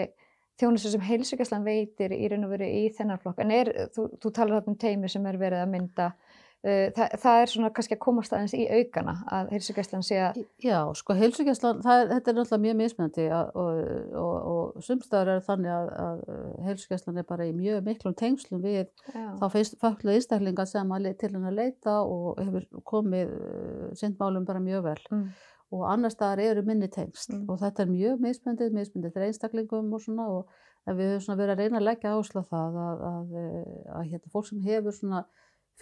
þjónustu 0.61 0.93
sem 0.93 1.03
heilsugæslan 1.07 1.65
veitir 1.65 2.13
í 2.13 2.29
raun 2.31 2.47
og 2.47 2.53
veru 2.53 2.69
í 2.69 2.87
þennan 2.93 3.21
flokk. 3.21 3.41
En 3.43 3.53
er, 3.53 3.73
þú, 3.95 4.07
þú 4.21 4.31
talar 4.31 4.59
þarna 4.59 4.73
um 4.73 4.79
teimi 4.79 5.11
sem 5.11 5.25
er 5.29 5.37
verið 5.41 5.63
að 5.63 5.71
mynda, 5.71 6.09
uh, 6.13 6.89
það, 6.93 7.15
það 7.23 7.37
er 7.39 7.51
svona 7.53 7.71
kannski 7.73 7.97
að 7.97 8.01
komast 8.03 8.35
aðeins 8.35 8.53
í 8.57 8.67
aukana 8.69 9.15
að 9.33 9.53
heilsugæslan 9.55 10.05
sé 10.05 10.19
að, 10.27 10.43
Já, 10.61 10.77
sko 10.99 11.15
er, 11.17 11.33
þetta 11.33 11.63
er 11.73 12.37
náttúrulega 12.37 12.61
mjög 12.67 12.77
mismunandi 12.83 13.25
að, 13.33 13.49
og, 13.63 13.79
og, 14.21 14.35
og 14.51 14.85
sumstaðar 14.85 15.33
er 15.33 15.47
þannig 15.47 15.73
að, 15.73 15.89
að 16.03 16.21
heilsugæslan 16.67 17.23
er 17.23 17.27
bara 17.33 17.47
í 17.49 17.55
mjög 17.57 17.81
miklum 17.87 18.17
tengslum 18.19 18.61
við 18.61 18.83
já, 18.83 19.25
þá 19.41 19.47
fyrst 19.55 19.79
föklu 19.81 20.13
einstaklingar 20.13 20.69
sem 20.69 20.93
að 20.93 21.09
til 21.23 21.31
hann 21.33 21.49
að 21.49 21.57
leita 21.63 21.97
og 22.05 22.37
hefur 22.43 22.69
komið 22.93 23.33
uh, 23.39 23.89
sindmálum 23.97 24.45
bara 24.45 24.61
mjög 24.61 24.85
vel. 24.91 25.01
Mm, 25.09 25.25
og 25.73 25.85
annar 25.89 26.13
staðar 26.13 26.41
eru 26.43 26.63
minni 26.67 26.87
tengsl 26.91 27.33
Mm. 27.33 27.45
og 27.49 27.59
þetta 27.61 27.83
er 27.83 27.91
mjög 27.91 28.19
mismundið, 28.27 28.75
mismundið 28.77 29.13
til 29.15 29.25
einstaklingum 29.27 29.93
og 29.93 30.01
svona 30.03 30.27
og 30.29 30.49
við 30.85 31.13
höfum 31.13 31.23
svona 31.25 31.39
verið 31.39 31.53
að 31.53 31.61
reyna 31.63 31.79
að 31.79 31.87
leggja 31.87 32.11
áherslu 32.13 32.43
á 32.43 32.51
það 32.51 32.77
að, 32.83 33.03
að, 33.09 33.37
að, 33.43 33.69
að 33.97 34.09
hérna, 34.11 34.31
fólk 34.33 34.49
sem 34.49 34.65
hefur 34.67 34.97
svona 34.97 35.21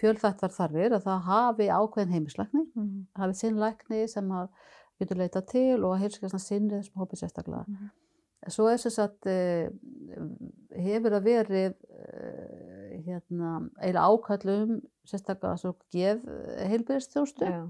fjölþættar 0.00 0.52
þarfir 0.54 0.94
að 0.96 1.02
það 1.08 1.26
hafi 1.26 1.66
ákveðin 1.68 2.14
heimislækni 2.16 2.62
mm, 2.74 2.92
hafi 3.20 3.34
sinn 3.36 3.58
lækni 3.60 4.06
sem 4.08 4.30
að 4.32 4.46
getur 5.02 5.18
leita 5.20 5.42
til 5.42 5.82
og 5.82 5.96
að 5.96 6.04
heilsugæslan 6.04 6.42
sinni 6.44 6.78
þessum 6.78 7.02
hópi 7.02 7.18
sérstaklega. 7.18 7.66
Mhm. 7.68 7.90
Svo 8.50 8.64
er 8.66 8.80
þess 8.82 8.98
að 8.98 9.28
uh, 9.30 9.66
hefur 10.82 11.14
það 11.14 11.26
verið 11.28 11.74
uh, 11.76 12.96
hérna, 13.06 13.52
eiginlega 13.82 14.06
ákallum 14.08 14.72
sérstaklega 15.06 15.60
svo 15.60 15.76
geð 15.94 16.24
heilbyrðistjónstu 16.72 17.46
já, 17.46 17.60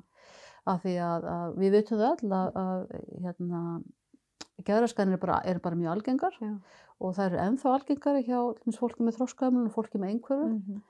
af 0.71 0.85
því 0.85 0.95
að, 1.03 1.27
að 1.33 1.57
við 1.59 1.75
veitum 1.77 2.01
það 2.01 2.09
all 2.09 2.37
að, 2.39 2.61
að 2.63 3.23
hérna, 3.25 3.63
geðraskanir 4.67 5.19
er 5.19 5.23
bara, 5.23 5.41
er 5.49 5.61
bara 5.63 5.79
mjög 5.79 5.95
algengar 5.97 6.37
já, 6.39 6.53
og 7.03 7.17
það 7.17 7.25
eru 7.29 7.41
ennþá 7.47 7.73
algengari 7.77 8.23
hjá 8.27 8.39
fólki 8.79 9.07
með 9.07 9.19
þróskaumlun 9.19 9.71
og 9.71 9.75
fólki 9.75 10.01
með 10.01 10.15
einhverfu. 10.15 10.53
Mhm, 10.53 10.83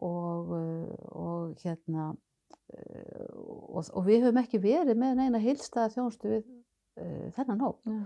og, 0.00 0.52
uh, 0.56 0.92
og 1.20 1.60
hérna 1.60 2.08
uh, 2.10 3.26
og, 3.68 3.84
og 3.84 4.06
við 4.06 4.24
höfum 4.24 4.40
ekki 4.40 4.62
verið 4.62 4.98
með 4.98 5.18
neina 5.18 5.42
heilstæða 5.42 5.92
þjónustu 5.94 6.30
við 6.32 6.42
uh, 6.48 7.26
þennan 7.36 7.64
hóp. 7.66 7.82
já, 7.84 8.00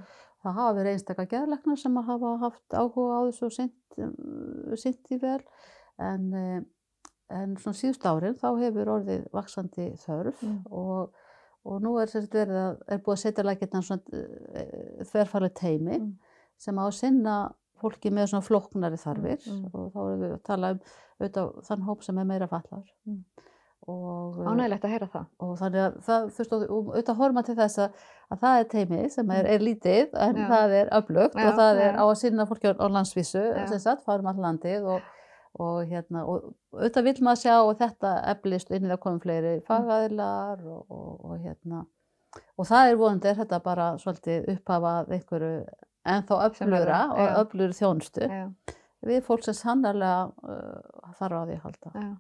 Það 0.45 0.59
hafa 0.59 0.77
verið 0.77 0.97
einstakar 0.99 1.29
geðlæknar 1.31 1.81
sem 1.81 2.01
hafa 2.09 2.33
haft 2.43 2.75
áhuga 2.77 3.17
á 3.17 3.21
þessu 3.31 3.47
og 3.47 3.55
sinnt, 3.55 4.01
um, 4.03 4.75
því 5.09 5.21
vel. 5.23 5.39
En, 6.03 6.27
en 7.31 7.57
svona 7.57 7.79
síðust 7.79 8.05
árin 8.07 8.35
þá 8.41 8.49
hefur 8.61 8.91
orðið 8.99 9.27
vaksandi 9.33 9.87
þörf 10.05 10.43
Mm. 10.43 10.59
og, 10.71 11.11
og 11.65 11.83
nú 11.83 11.97
er, 12.03 12.07
verið 12.13 12.57
að, 12.61 12.79
er 12.89 12.99
búið 12.99 13.15
að 13.17 13.23
setja 13.25 13.45
lækirna 13.45 13.83
svona 13.83 14.03
uh, 14.13 15.05
þverfælega 15.09 15.55
teimi 15.55 15.99
Mm. 15.99 16.13
sem 16.59 16.77
á 16.79 16.85
að 16.87 16.95
sinna 16.99 17.37
fólki 17.81 18.11
með 18.13 18.29
svona 18.31 18.45
flóknari 18.47 18.97
þarfir 19.01 19.41
Mm, 19.51 19.65
mm. 19.65 19.71
og 19.75 19.93
þá 19.93 19.99
erum 20.05 20.21
við 20.23 20.33
að 20.35 20.43
tala 20.45 20.71
um 20.71 20.81
auðvitað, 21.21 21.65
þann 21.67 21.83
hóp 21.89 22.03
sem 22.05 22.19
er 22.19 22.25
meira 22.25 22.47
fallar 22.49 22.85
Mm. 23.07 23.25
uh, 23.89 24.45
ánægilegt 24.49 24.85
að 24.85 24.91
heyra 24.95 25.09
það. 25.13 25.27
og 25.41 25.57
þannig 25.59 25.83
að 25.85 25.97
það, 26.07 26.29
þú 26.31 26.39
veist, 26.39 26.53
auðvitað 26.55 27.19
horfum 27.19 27.41
að 27.43 27.47
til 27.51 27.57
þess 27.59 27.79
að, 27.85 27.91
að 28.31 28.39
það 28.45 28.61
er 28.61 28.69
teimi 28.75 29.11
sem 29.11 29.31
er, 29.31 29.45
er 29.47 29.59
lítið 29.61 30.15
en 30.15 30.35
Mm. 30.37 30.41
Já. 30.45 30.49
það 30.55 30.77
er 30.81 30.89
öflugt 31.01 31.35
Já, 31.37 31.49
og 31.49 31.59
það 31.59 31.81
er 31.89 31.95
á 32.01 32.05
að 32.05 32.15
sinna 32.23 32.47
fólki 32.47 32.71
á, 32.73 32.87
landsvísu 32.89 33.45
sem 33.69 33.79
sagt, 33.79 34.05
farum 34.05 34.27
all 34.27 34.41
landið 34.41 34.85
og, 34.89 35.01
og 35.63 35.85
hérna, 35.91 36.25
og 36.27 36.49
auðvitað 36.75 37.05
vil 37.09 37.17
maður 37.27 37.41
sjá 37.45 37.55
og 37.63 37.75
þetta 37.79 38.13
eflist 38.35 38.71
inn 38.75 38.87
í 38.87 38.91
það 38.93 39.01
komum 39.05 39.21
fleiri 39.23 39.53
Mm. 39.61 39.67
fagaðilar 39.69 40.65
og, 40.67 40.85
og, 40.91 41.25
og 41.31 41.39
hérna 41.45 41.85
og 42.59 42.67
það 42.67 42.91
er 42.91 42.97
vonandi 42.99 43.29
er 43.31 43.37
þetta 43.43 43.61
bara 43.63 43.89
svolítið 44.03 44.49
upphafað 44.57 45.13
einhverju 45.15 45.53
ennþá 46.05 46.39
öflura 46.49 47.01
og 47.15 47.21
já. 47.29 47.35
öfluri 47.45 47.77
þjónustu 47.79 48.27
Já, 48.29 48.47
við 49.07 49.21
fólk 49.27 49.45
sem 49.47 49.55
sannarlega 49.55 50.31
uh, 50.43 51.13
þarf 51.19 51.37
á 51.39 51.43
því 51.47 51.59
að 51.59 51.67
halda. 51.69 51.93
já. 51.95 52.15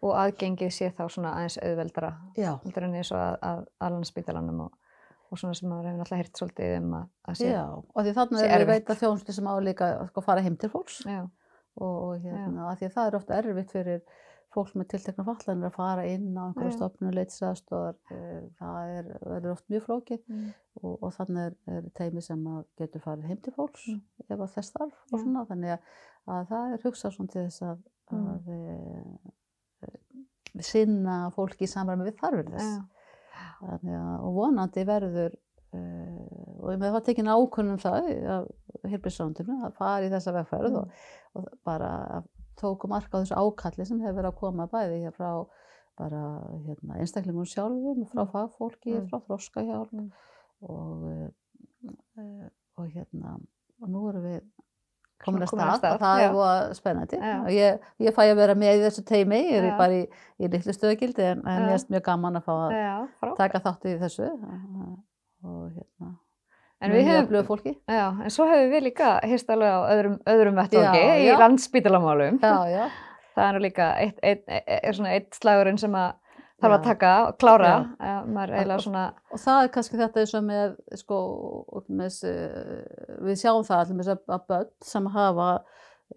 Og 0.00 0.12
aðgengið 0.16 0.70
sé 0.72 0.88
þá 0.96 1.02
svona 1.12 1.32
aðeins 1.36 1.58
auðveldara 1.60 2.10
Já. 2.36 2.52
heldur 2.64 2.84
en 2.86 2.94
eins 2.96 3.10
og 3.12 3.18
að, 3.20 3.34
að 3.44 3.64
allanspítalanum 3.88 4.60
og, 4.64 4.70
og 5.30 5.38
svona 5.40 5.54
sem 5.58 5.68
maður 5.68 5.88
hefur 5.90 6.04
alltaf 6.04 6.20
heyrt 6.22 6.40
svolítið 6.40 6.76
um 6.78 6.94
að, 7.00 7.08
að 7.28 7.36
sé. 7.40 7.50
Já, 7.50 7.64
og 7.76 8.06
því 8.06 8.14
sé 8.40 8.46
er 8.48 8.64
við 8.64 8.70
veita 8.72 8.96
þjónustu 9.00 9.34
sem 9.36 9.48
á 9.48 9.54
líka 9.60 9.90
að 9.98 10.06
sko, 10.12 10.24
fara 10.24 10.44
heim 10.46 10.56
til 10.60 10.70
fólks 10.72 11.00
Já, 11.04 11.22
og, 11.76 11.96
og 12.06 12.24
hérna, 12.24 12.70
að 12.70 12.80
því 12.80 12.88
að 12.88 12.96
það 12.96 13.10
er 13.10 13.18
ofta 13.20 13.36
erfitt 13.40 13.74
fyrir 13.76 14.02
fólk 14.56 14.72
með 14.78 14.86
tiltekna 14.94 15.24
fallanir 15.26 15.68
að 15.68 15.74
fara 15.76 16.04
inn 16.08 16.28
á 16.38 16.42
einhverju 16.46 16.70
Já. 16.70 16.76
stofnun, 16.78 17.14
leitisaðstóðar, 17.18 17.96
það 18.56 18.92
er, 18.94 19.10
verður 19.26 19.52
oft 19.52 19.66
mjög 19.68 19.82
flókið 19.84 20.20
mm. 20.30 20.46
og, 20.80 20.94
og 20.94 21.10
þannig 21.18 21.42
er, 21.42 21.56
er 21.76 21.90
teimi 21.98 22.22
sem 22.24 22.46
að 22.48 22.62
getur 22.80 23.04
farið 23.04 23.28
heim 23.32 23.42
til 23.44 23.52
fólks 23.58 23.84
Mm. 23.90 24.00
ef 24.30 24.38
að 24.40 24.54
þess 24.54 24.72
þarf 24.78 25.02
og 25.12 25.20
svona, 25.20 25.44
þannig 25.50 25.74
að, 25.74 25.90
að 26.36 26.48
það 26.54 26.72
er 26.76 26.86
hugsað 26.86 27.16
svona 27.18 27.34
til 27.34 27.44
þess 27.48 27.66
að, 27.72 27.84
Mm. 28.06 28.26
að 28.30 28.48
e, 28.54 29.90
sinna 30.62 31.16
fólki 31.34 31.66
í 31.66 31.70
samræmi 31.70 32.06
við 32.06 32.20
þarfir 32.20 32.52
þess. 32.52 32.76
Þannig 33.60 33.96
að, 33.98 34.12
og 34.28 34.36
vonandi 34.36 34.84
verður, 34.88 35.34
og 36.62 36.72
ég 36.72 36.80
með 36.80 36.94
það 36.96 37.04
tekin 37.10 37.30
ákunnum 37.32 37.78
það 37.82 38.08
af 38.36 38.48
heilbríðsándinu 38.86 39.58
að 39.66 39.76
fara 39.78 40.06
í 40.06 40.10
þessa 40.12 40.34
vegferð 40.36 40.70
Mm. 40.70 40.76
og, 40.76 40.90
og 41.34 41.48
bara 41.64 42.22
tóku 42.60 42.88
marka 42.88 43.18
á 43.18 43.22
þessu 43.22 43.36
ákalli 43.36 43.86
sem 43.86 44.00
hefur 44.00 44.16
verið 44.20 44.32
að 44.32 44.38
koma 44.40 44.66
bæði 44.72 45.02
hér 45.04 45.12
frá 45.16 45.30
bara 45.96 46.22
hérna, 46.66 46.98
einstaklingun 47.00 47.46
sjálfum, 47.48 48.04
frá 48.12 48.26
fagfólki, 48.28 48.92
Mm. 49.00 49.08
frá 49.08 49.20
þroskahjálp 49.26 49.92
Mm. 49.92 50.10
og, 50.62 51.30
uh, 52.18 52.48
og 52.78 52.86
hérna, 52.92 53.38
og 53.82 53.88
nú 53.88 54.08
erum 54.10 54.22
við 54.24 54.40
komin 55.24 55.40
að 55.46 55.48
stað, 55.48 55.94
og 55.94 56.00
það 56.00 56.20
er 56.20 56.32
búið 56.34 56.74
spennandi 56.76 57.16
Já. 57.16 57.36
og 57.40 57.46
ég, 57.48 57.78
ég 58.04 58.12
fæ 58.14 58.22
að 58.28 58.36
vera 58.36 58.54
með 58.54 58.74
í 58.76 58.82
þessu 58.84 59.04
teimi, 59.08 59.38
ég 59.48 59.62
er 59.62 59.70
Já. 59.70 59.76
bara 59.78 59.92
í, 59.96 60.02
í 60.40 60.48
litlu 60.52 60.72
stöðgildi 60.76 61.24
en, 61.24 61.40
en 61.48 61.62
mér 61.64 61.72
er 61.78 61.86
mjög 61.94 62.02
gaman 62.04 62.36
að 62.36 62.44
fá 62.44 62.52
að 62.52 62.74
já, 62.76 63.32
taka 63.38 63.58
þátt 63.64 63.86
í 63.88 63.94
þessu 64.02 64.28
En 66.86 67.30
við 67.32 67.46
fólki 67.48 67.72
já, 67.88 68.06
en 68.24 68.30
svo 68.30 68.46
hefur 68.50 68.70
við 68.74 68.82
líka 68.88 69.08
hýrst 69.26 69.50
alveg 69.50 69.72
á 69.74 69.80
öðrum, 69.94 70.16
öðrum 70.26 70.60
vettvangi 70.60 71.02
í 71.22 71.26
já. 71.28 71.38
landsspítalamálum. 71.40 72.38
já, 72.42 72.54
já, 72.70 72.86
Það 73.36 73.48
er 73.48 73.52
nú 73.58 73.60
líka 73.66 73.86
eitt, 74.00 74.18
eitt, 74.24 74.44
eitt, 74.48 74.94
svona 74.96 75.10
eitt 75.12 75.34
slagurinn 75.36 75.76
sem 75.78 75.92
að 75.92 76.14
þarf 76.62 76.72
að 76.78 76.84
taka 76.86 77.08
og 77.28 77.34
klára. 77.42 77.72
Er 78.00 78.52
eiginlega 78.56 78.76
Og- 78.78 78.84
svona, 78.86 79.02
og 79.32 79.38
það 79.42 79.58
er 79.66 79.68
kannski 79.74 79.98
þetta 80.00 80.22
eins 80.22 80.32
og 80.38 80.44
með 80.46 80.76
sko, 81.02 81.18
með, 81.90 82.06
þessi- 82.06 83.24
við 83.26 83.36
sjáum 83.42 83.66
það 83.68 83.82
allir 83.82 83.98
með 83.98 84.08
þess 84.08 84.30
að 84.38 84.46
börn 84.48 84.70
sem 84.88 85.06
hafa 85.18 85.48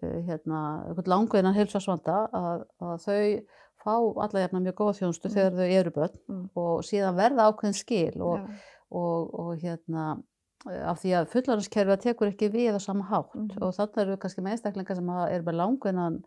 uh, 0.00 0.18
hérna, 0.30 0.60
langveinan 1.12 1.54
heilsvarsvanda 1.58 2.16
að, 2.32 2.64
að 2.80 3.04
þau 3.04 3.20
fá 3.84 3.92
alla 4.24 4.40
jafna 4.46 4.60
mjög 4.64 4.74
góða 4.80 4.96
þjónustu 5.02 5.28
Mm. 5.28 5.34
þegar 5.36 5.52
þau 5.60 5.68
eru 5.80 5.90
börn 5.98 6.16
Mm. 6.28 6.42
og 6.56 6.82
síðan 6.88 7.16
verða 7.20 7.46
ákveðin 7.52 7.76
skil 7.76 8.22
og, 8.22 8.48
og, 8.90 9.34
og 9.44 9.52
hérna 9.60 10.06
eh, 10.16 10.24
af 10.66 10.98
því 11.00 11.12
að 11.16 11.28
fullarinskerfið 11.32 12.00
tekur 12.04 12.28
ekki 12.32 12.50
við 12.52 12.76
á 12.76 12.80
sama 12.80 13.04
hátt 13.08 13.34
Mhm. 13.34 13.62
og 13.62 13.72
þannig 13.74 13.98
eru 14.02 14.16
kannski 14.20 14.42
með 14.44 14.52
einstaklingar 14.56 14.96
sem 14.96 15.08
eru 15.08 15.44
með 15.46 15.56
langvinnan 15.60 16.18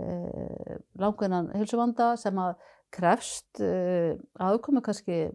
eh, 0.00 0.76
langvinnan 0.98 1.50
heilsuvanda 1.54 2.16
sem 2.18 2.34
að 2.36 2.54
krefst 2.92 3.60
eh, 3.60 4.16
aðkomi 4.40 4.82
kannski 4.84 5.30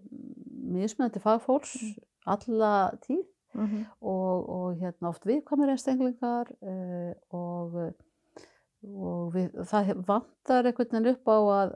mismunandi 0.67 1.19
fagfólks 1.23 1.75
Mhm. 1.81 1.95
alla 2.27 2.91
tíð 3.01 3.23
mhm, 3.55 3.85
og, 4.01 4.49
og 4.49 4.75
hérna 4.81 5.09
oft 5.09 5.25
viðkvæmur 5.25 5.69
einstaklingar 5.73 6.51
eh, 6.61 7.13
og 7.31 7.93
og 8.87 9.33
við, 9.33 9.47
það 9.67 10.05
vantar 10.07 10.63
einhvern 10.69 10.91
veginn 10.93 11.07
upp 11.15 11.25
á 11.27 11.37
að, 11.59 11.71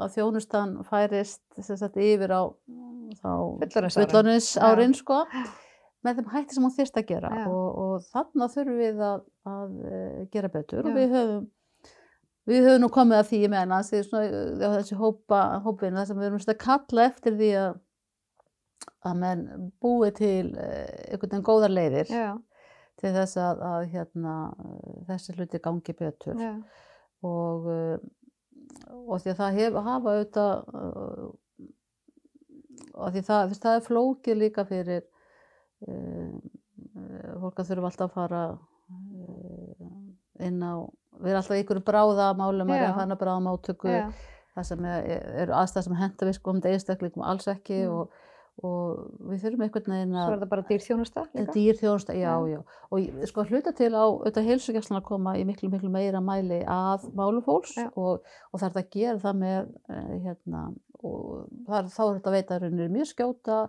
að 0.00 0.14
þjónustan 0.16 0.70
færist 0.88 1.42
sagt, 1.62 1.96
yfir 2.00 2.32
á 2.32 2.42
Fullorðinsárin. 3.20 4.08
fullorðinsárin 4.08 4.94
sko 4.96 5.18
með 6.04 6.20
þeim 6.20 6.28
hætti 6.34 6.56
sem 6.56 6.66
hún 6.66 6.74
þyrst 6.74 6.98
að 7.00 7.08
gera 7.10 7.30
Já. 7.36 7.44
og, 7.50 7.68
og 7.84 8.04
þarna 8.10 8.48
þurfum 8.54 8.80
við 8.80 9.02
að, 9.04 9.24
að 9.52 9.78
uh, 9.84 10.20
gera 10.32 10.52
betur 10.52 10.80
Já. 10.80 10.86
og 10.88 10.96
við 10.96 11.16
höfum 11.16 11.48
við 12.50 12.66
höfum 12.66 12.82
nú 12.82 12.90
komið 12.94 13.20
að 13.20 13.30
því 13.30 13.40
með 13.52 13.74
uh, 13.76 14.74
þessi 14.78 14.98
hópa, 14.98 15.40
hópinu 15.64 16.00
þar 16.00 16.10
sem 16.10 16.20
við 16.20 16.28
erum 16.30 16.44
svona 16.44 16.56
að 16.56 16.64
kalla 16.64 17.06
eftir 17.10 17.38
því 17.40 17.50
að 17.64 17.78
að 19.08 19.18
menn 19.20 19.42
búi 19.80 20.08
til 20.16 20.52
uh, 20.54 20.86
einhvern 21.08 21.34
veginn 21.34 21.46
góðar 21.46 21.72
leiðir 21.72 22.12
Já, 22.12 22.30
til 23.00 23.12
þess 23.16 23.40
að, 23.40 23.62
að 23.64 23.84
hérna, 23.94 24.38
þessi 25.08 25.36
hluti 25.36 25.60
gangi 25.64 25.96
betur 25.96 26.40
og, 27.24 27.68
uh, 27.68 27.96
og 29.04 29.20
því 29.20 29.34
að 29.34 29.38
það 29.40 29.60
hef, 29.60 29.78
hafa 29.88 30.16
auðvitað 30.16 30.52
og 33.00 33.14
því 33.14 33.22
það, 33.26 33.54
það 33.62 33.78
er 33.78 33.86
flókið 33.86 34.40
líka 34.40 34.64
fyrir 34.68 35.06
fólk 37.40 37.60
að 37.62 37.70
þurfa 37.70 37.90
alltaf 37.90 38.08
að 38.08 38.16
fara 38.16 38.42
uh, 38.54 39.92
inn 40.46 40.60
á 40.64 40.74
við 41.20 41.32
erum 41.32 41.42
alltaf 41.42 41.60
ykkur 41.60 41.82
bráðamálum 41.84 42.72
að 42.72 42.80
reyna 42.80 42.90
að 42.94 42.98
fara 43.00 43.20
bráðamáttöku 43.20 43.92
já, 43.92 44.02
það 44.56 44.66
sem 44.70 44.88
er, 44.88 45.06
eru 45.44 45.54
aðstæð 45.58 45.86
sem 45.86 46.00
henda 46.00 46.28
við 46.28 46.36
sko 46.38 46.54
um 46.54 46.60
einstaklingum 46.72 47.24
alls 47.26 47.48
ekki 47.50 47.80
Mm. 47.84 47.94
og, 47.94 48.26
og 48.66 49.28
við 49.30 49.44
þurfum 49.44 49.62
einhvern 49.64 49.92
veginn 49.94 50.14
svo 50.16 50.22
að 50.22 50.32
er 50.34 50.40
það 50.42 50.50
bara 50.52 50.64
dýrþjónusta 50.68 51.22
líka. 51.30 51.52
dýr 51.54 51.78
þjónusta, 51.78 52.16
já, 52.18 52.32
Já. 52.50 52.58
Og 52.90 53.26
sko 53.30 53.44
hluta 53.48 53.72
til 53.72 53.92
á 53.96 54.04
auðvitað 54.04 54.48
heilsugjastlan 54.50 55.00
að 55.00 55.06
koma 55.06 55.36
í 55.38 55.44
miklu, 55.48 55.70
miklu 55.72 55.92
meira 55.92 56.20
mæli 56.20 56.60
að 56.68 57.06
málum 57.16 57.44
fólks 57.46 57.76
Já. 57.78 57.88
og, 57.94 58.20
og 58.52 58.60
það 58.60 58.66
er 58.66 58.74
þetta 58.74 58.84
að 58.84 58.92
gera 58.98 59.22
það 59.22 59.38
með, 59.44 59.70
hérna, 60.26 60.64
og 61.00 61.22
það 61.68 61.78
er, 61.78 61.88
þá 61.94 62.02
er 62.04 62.12
þetta 62.18 62.30
að 62.32 62.36
veita 62.36 62.58
að 62.58 62.66
raunir 62.66 62.92
mjög 62.98 63.10
skjóta 63.14 63.60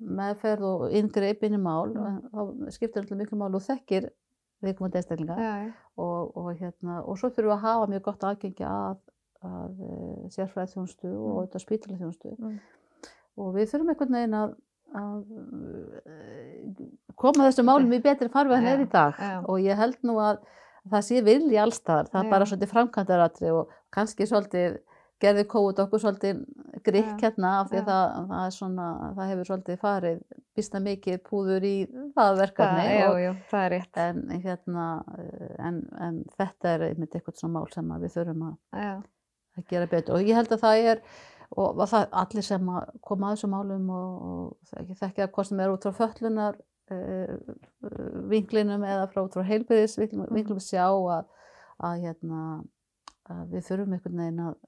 meðferð 0.00 0.64
og 0.64 0.86
inngrip 0.96 1.42
inn 1.44 1.54
í 1.58 1.60
mál, 1.60 1.92
þá 1.92 2.72
skiptir 2.74 3.04
þetta 3.04 3.18
miklu 3.20 3.38
mál 3.38 3.54
og 3.54 3.62
þekkir 3.66 4.08
viðkomandi 4.64 4.98
einstaklinga. 4.98 5.36
Og, 5.98 6.32
og, 6.36 6.48
hérna, 6.58 7.02
og 7.04 7.18
svo 7.18 7.28
þurfum 7.30 7.50
við 7.50 7.56
að 7.58 7.64
hafa 7.66 7.90
mjög 7.92 8.02
gott 8.08 8.24
aðgengi 8.26 8.64
að, 8.66 8.96
að 9.46 9.82
uh, 9.86 10.28
sérfræði 10.34 10.72
þjónustu 10.72 11.10
og 11.12 11.28
Mm. 11.28 11.36
auðvitað 11.38 11.62
spítalega 11.66 12.00
þjónustu 12.00 12.32
Mm. 12.38 12.56
og 13.38 13.52
við 13.54 13.68
þurfum 13.70 13.92
einhvern 13.92 14.16
veginn 14.18 14.34
að, 14.40 14.56
að 14.98 15.18
uh, 16.08 16.86
koma 17.18 17.46
þessum 17.48 17.68
málum 17.68 17.92
í 17.92 18.00
betri 18.02 18.28
Já, 18.66 18.72
er 18.72 18.80
í 18.82 18.88
dag. 18.90 19.14
já. 19.18 19.44
og 19.46 19.60
ég 19.60 19.76
held 19.76 19.98
nú 20.02 20.16
að 20.22 20.40
það 20.88 21.02
sé 21.04 21.22
vilji 21.24 21.58
allstaðar, 21.60 22.08
það 22.08 22.24
er 22.24 22.30
bara 22.30 22.44
svolítið 22.48 22.72
framkvæmdaratri 22.72 23.50
og 23.52 23.72
kannski 23.92 24.26
svolítið 24.26 24.78
gerði 25.22 25.44
kóut 25.50 25.80
okkur 25.82 26.02
svolítið 26.02 26.42
grikk 26.86 27.14
Já, 27.14 27.22
hérna 27.26 27.54
af 27.60 27.70
því 27.70 27.78
já. 27.78 27.82
að 27.82 27.88
það, 27.90 28.28
það 28.32 28.50
svona, 28.56 28.88
það 29.16 29.30
hefur 29.32 29.48
svolítið 29.50 29.80
farið 29.82 30.20
býsta 30.58 30.82
mikið 30.82 31.18
púður 31.26 31.66
í 31.66 31.74
það 32.16 32.40
verkefni 32.42 32.84
það, 32.88 33.06
og, 33.08 33.18
já, 33.22 33.30
það 33.50 33.64
er 33.64 33.74
rétt. 33.74 34.00
en, 34.04 34.22
hérna, 34.44 34.86
eh, 35.16 35.56
en, 35.68 35.80
en 36.08 36.20
þetta 36.38 36.74
er 36.74 36.86
einmitt 36.90 37.18
eitthvað 37.18 37.40
svona 37.40 37.58
mál 37.58 37.72
sem 37.74 37.90
við 38.04 38.14
þurfum 38.16 38.46
að, 38.50 38.54
Já, 38.84 38.94
að 39.58 39.66
gera 39.72 39.90
betur 39.90 40.18
og 40.18 40.30
ég 40.30 40.38
held 40.38 40.54
að 40.54 40.64
það 40.64 40.92
er 40.92 41.04
og 41.56 41.82
að 41.82 41.92
það, 41.94 42.08
allir 42.22 42.44
sem 42.44 42.72
að 42.76 42.88
koma 43.08 43.28
að 43.28 43.36
þessum 43.36 43.54
málum 43.56 43.92
og, 43.94 44.72
þekki 45.00 45.24
að 45.24 45.30
hvort 45.34 45.48
sem 45.48 45.62
er 45.64 45.72
út 45.72 45.86
frá 45.86 45.94
föllunar 45.96 46.58
uh, 46.92 47.36
vinklinum 48.28 48.84
eða 48.84 49.06
frá 49.12 49.22
út 49.24 49.36
frá 49.36 49.46
heilbyrðis 49.48 49.96
vinklum, 50.00 50.26
vinklum 50.34 50.60
sjá 50.62 50.84
að, 50.88 51.30
að, 51.88 52.04
hérna, 52.04 52.42
að 53.32 53.54
við 53.54 53.66
þurfum 53.70 53.96
einhvern 53.96 54.22
veginn 54.22 54.44
að 54.44 54.58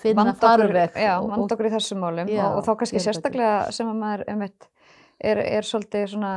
finna 0.00 0.34
farveg 0.38 0.98
Já, 0.98 1.14
vanda 1.22 1.56
okkur 1.56 1.68
í 1.68 1.72
þessum 1.74 2.02
málum 2.04 2.30
Já, 2.30 2.44
og, 2.48 2.60
og 2.60 2.66
þá 2.66 2.72
kannski 2.82 3.02
sérstaklega 3.02 3.56
sem 3.74 3.90
að 3.90 4.00
maður 4.00 4.24
einmitt, 4.32 4.68
er, 5.18 5.40
er 5.42 5.68
svolítið 5.68 6.06
svona 6.14 6.34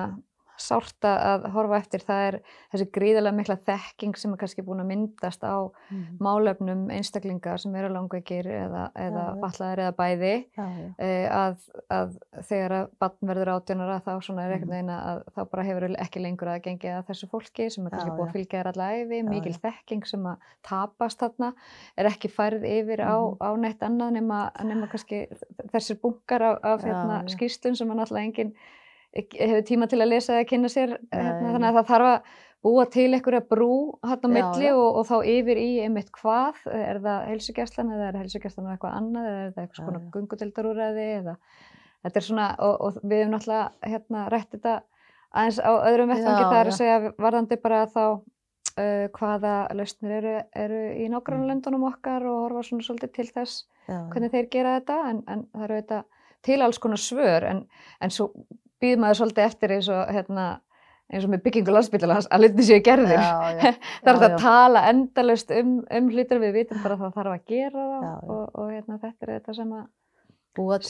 sárt 0.58 1.06
að 1.08 1.46
horfa 1.54 1.78
eftir, 1.78 2.00
það 2.02 2.22
er 2.28 2.38
þessi 2.74 2.88
gríðarlega 2.98 3.36
mikla 3.38 3.56
þekking 3.68 4.18
sem 4.18 4.34
er 4.34 4.38
kannski 4.42 4.64
búin 4.66 4.82
að 4.82 4.88
myndast 4.92 5.44
á 5.46 5.56
Mhm. 5.92 6.18
málefnum 6.20 6.90
einstaklinga 6.92 7.58
sem 7.60 7.76
eru 7.76 7.90
langveikir 7.94 8.46
eða, 8.46 8.92
eða 8.96 9.24
já. 9.28 9.40
fatlaðir 9.42 9.80
eða 9.86 9.96
bæði 9.96 10.34
já, 10.58 10.66
já. 10.66 10.94
eh, 11.00 11.30
að, 11.32 11.58
að 11.90 12.18
þegar 12.44 12.72
að 12.72 12.90
barn 13.00 13.30
verður 13.32 13.54
átjónara 13.56 14.02
þá 14.04 14.12
svona 14.22 14.46
er 14.48 14.56
ekkert 14.58 14.68
Mhm. 14.68 14.76
veginn 14.76 14.90
að 14.98 15.24
þá 15.36 15.50
bara 15.52 15.64
hefur 15.64 15.96
ekki 15.98 16.22
lengur 16.22 16.48
að 16.48 16.62
gengið 16.64 16.98
að 16.98 17.08
þessu 17.08 17.30
fólki 17.30 17.70
sem 17.72 17.86
er 17.86 17.92
kannski 17.92 18.10
já. 18.10 18.18
að 18.18 18.32
fylgja 18.34 18.64
þér 18.64 18.68
alla 18.74 18.92
æfi, 18.98 19.18
Já, 19.24 19.30
mikil 19.30 19.54
þekking 19.54 20.06
sem 20.08 20.24
að 20.24 20.38
tapast 20.64 21.20
þarna, 21.20 21.54
er 21.98 22.06
ekki 22.06 22.30
færð 22.30 22.64
yfir 22.64 23.00
á, 23.06 23.16
Mhm. 23.18 23.38
á 23.42 23.50
neitt 23.58 23.80
annað 23.80 24.12
nema, 24.18 24.52
nema 24.64 24.88
kannski 24.90 25.28
þessir 25.72 26.00
bunkar 26.02 26.42
af, 26.42 26.60
af 26.64 26.82
hérna, 26.84 27.24
skýrslun 27.28 27.76
sem 27.78 27.88
að 27.90 27.96
náttúrulega 28.02 28.26
enginn 28.28 28.54
hefur 29.16 29.64
tíma 29.68 29.88
til 29.90 30.02
að 30.02 30.12
lesa 30.12 30.36
eða 30.36 30.50
kynna 30.50 30.72
sér 30.72 30.98
hérna, 31.14 31.54
þannig 31.54 31.70
að 31.70 31.80
það 31.80 31.90
þarf 31.92 32.10
að 32.12 32.36
búa 32.68 32.86
til 32.92 33.08
einhverja 33.14 33.44
brú 33.48 33.72
hérna 34.06 34.30
á 34.30 34.36
milli 34.36 34.70
og, 34.74 35.00
og 35.00 35.08
þá 35.08 35.16
yfir 35.32 35.62
í 35.62 35.70
einmitt 35.86 36.12
hvað, 36.16 36.62
er 36.74 37.00
það 37.04 37.26
heilsugjastlan 37.32 37.94
eða 37.96 38.10
er 38.10 38.20
heilsugjastlan 38.24 38.72
eitthvað 38.74 38.98
annað 39.00 39.30
eða 39.32 39.42
er 39.44 39.52
það 39.56 39.64
eitthvað 39.64 39.82
svona 39.84 40.04
gungutildarúræði 40.16 41.08
eða 41.20 41.36
þetta 42.06 42.22
er 42.22 42.28
svona 42.28 42.48
og, 42.66 42.74
og 42.88 43.00
við 43.04 43.22
hefum 43.22 43.36
náttúrulega 43.36 43.92
hérna 43.94 44.26
rætt 44.34 44.56
þetta 44.56 44.76
aðeins 45.38 45.62
á 45.62 45.72
öðrum 45.76 46.12
vettvangi 46.14 46.44
það 46.44 46.60
er 46.60 46.72
að 46.72 46.78
segja 46.80 47.14
varðandi 47.18 47.60
bara 47.64 47.80
þá 47.94 48.04
uh, 48.82 49.08
hvaða 49.18 49.56
lausnir 49.78 50.20
eru, 50.20 50.36
eru 50.66 50.84
í 50.98 51.10
nágrannlöndunum 51.14 51.88
okkar 51.92 52.26
og 52.28 52.44
horfa 52.46 52.68
svona 52.70 52.88
svolítið 52.88 53.16
til 53.18 53.28
þess 53.32 53.66
Já, 53.88 54.00
hvernig 54.12 54.34
þeir 54.34 54.48
gera 54.52 54.78
þetta 54.80 55.02
en, 55.12 55.20
en 55.32 55.44
það 55.54 55.68
eru 55.68 55.82
þetta 55.82 56.00
til 56.48 56.62
alls 56.64 56.80
konar 56.84 57.02
svör 57.02 57.46
en, 57.48 57.62
en 58.04 58.14
svo 58.14 58.32
býð 58.82 59.02
maður 59.02 59.22
svolítið 59.22 59.48
eftir 59.48 59.76
eins 59.78 59.92
og 59.94 60.16
hérna 60.16 60.48
eins 61.08 61.24
og 61.24 61.32
með 61.32 61.44
byggingu 61.46 61.74
landsbyttalans 61.74 62.28
að 62.34 62.44
hluti 62.44 62.66
séu 62.68 62.84
gerðir 62.84 63.22
það 64.04 64.12
er 64.12 64.26
að 64.28 64.38
tala 64.42 64.84
endalaust 64.92 65.54
um, 65.56 65.78
um 65.88 66.10
hlutir 66.12 66.42
við 66.44 66.56
vitum 66.62 66.82
bara 66.84 66.98
að 66.98 67.06
það 67.06 67.16
þarf 67.20 67.36
að 67.36 67.54
gera 67.54 67.86
það 67.88 68.04
Já, 68.04 68.12
já. 68.12 68.32
Og, 68.36 68.44
og 68.52 68.72
hérna, 68.74 69.00
þetta 69.04 69.28
er 69.28 69.34
þetta 69.38 69.58
sem 69.60 69.74
að, 69.78 69.88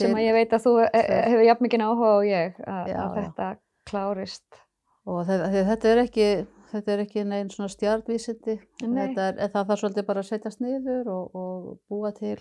sem 0.00 0.16
að 0.16 0.24
ég 0.26 0.38
veit 0.38 0.54
að 0.56 0.64
þú 0.66 0.74
Svör. 0.78 0.92
hefur 1.14 1.44
jafn 1.46 1.66
mikið 1.68 1.84
áhuga 1.86 2.12
og 2.16 2.28
ég 2.28 2.62
að, 2.64 2.90
Já, 2.90 2.98
að 3.04 3.18
þetta 3.20 3.50
klárist 3.88 4.62
og 5.08 5.20
það, 5.28 5.44
þetta 5.70 5.92
er 5.92 6.02
ekki 6.02 6.30
þetta 6.72 6.94
er 6.94 7.02
ekki 7.04 7.24
neinn 7.28 7.52
svona 7.52 7.72
stjartvísindi 7.72 8.58
Nei. 8.84 8.96
þetta 8.98 9.28
er, 9.30 9.52
það 9.54 9.70
þarf 9.70 9.82
svolítið 9.82 10.08
bara 10.10 10.24
að 10.24 10.30
setjast 10.32 10.64
niður 10.64 11.12
og, 11.14 11.38
og 11.38 11.68
búa 11.88 12.10
til 12.16 12.40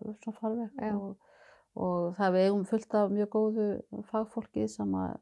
svona 0.00 0.38
farveg 0.40 0.80
Já. 0.80 0.94
og, 0.96 1.18
og 1.76 2.14
það 2.18 2.32
við 2.34 2.46
eigum 2.48 2.64
fullt 2.66 2.94
af 2.98 3.10
mjög 3.14 3.28
góðu 3.36 3.66
fagfólki 4.10 4.66
sem 4.68 4.94
að 4.94 5.16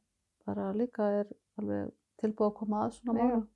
bara 0.49 0.71
líka 0.73 1.11
er 1.21 1.27
alveg 1.61 1.91
tilbúið 2.23 2.49
að 2.49 2.57
koma 2.63 2.85
að 2.87 2.97
svona 2.97 3.19
málum 3.19 3.47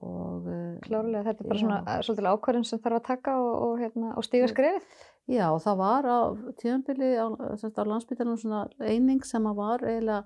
og 0.00 0.46
eh, 0.48 0.76
klárlega, 0.86 1.24
þetta 1.26 1.44
er 1.44 1.48
bara 1.50 1.58
Já. 1.58 1.62
svona 1.64 1.78
uh, 1.82 2.02
svolítið 2.06 2.28
ákvörðin 2.30 2.66
sem 2.70 2.80
þarf 2.80 2.96
að 3.00 3.06
taka 3.10 3.32
og, 3.42 3.54
og, 3.66 3.72
hérna, 3.82 4.12
og 4.16 4.24
stíga 4.24 4.48
skrefið 4.48 5.06
Já, 5.30 5.46
og 5.52 5.60
það 5.62 5.76
var 5.78 6.06
á 6.08 6.18
tíðanbili 6.58 7.10
á, 7.20 7.26
á 7.30 7.82
landsbytarnum 7.86 8.38
svona 8.40 8.62
eining 8.80 9.20
sem 9.26 9.44
að 9.46 9.58
var 9.60 9.84
eiginlega 9.84 10.24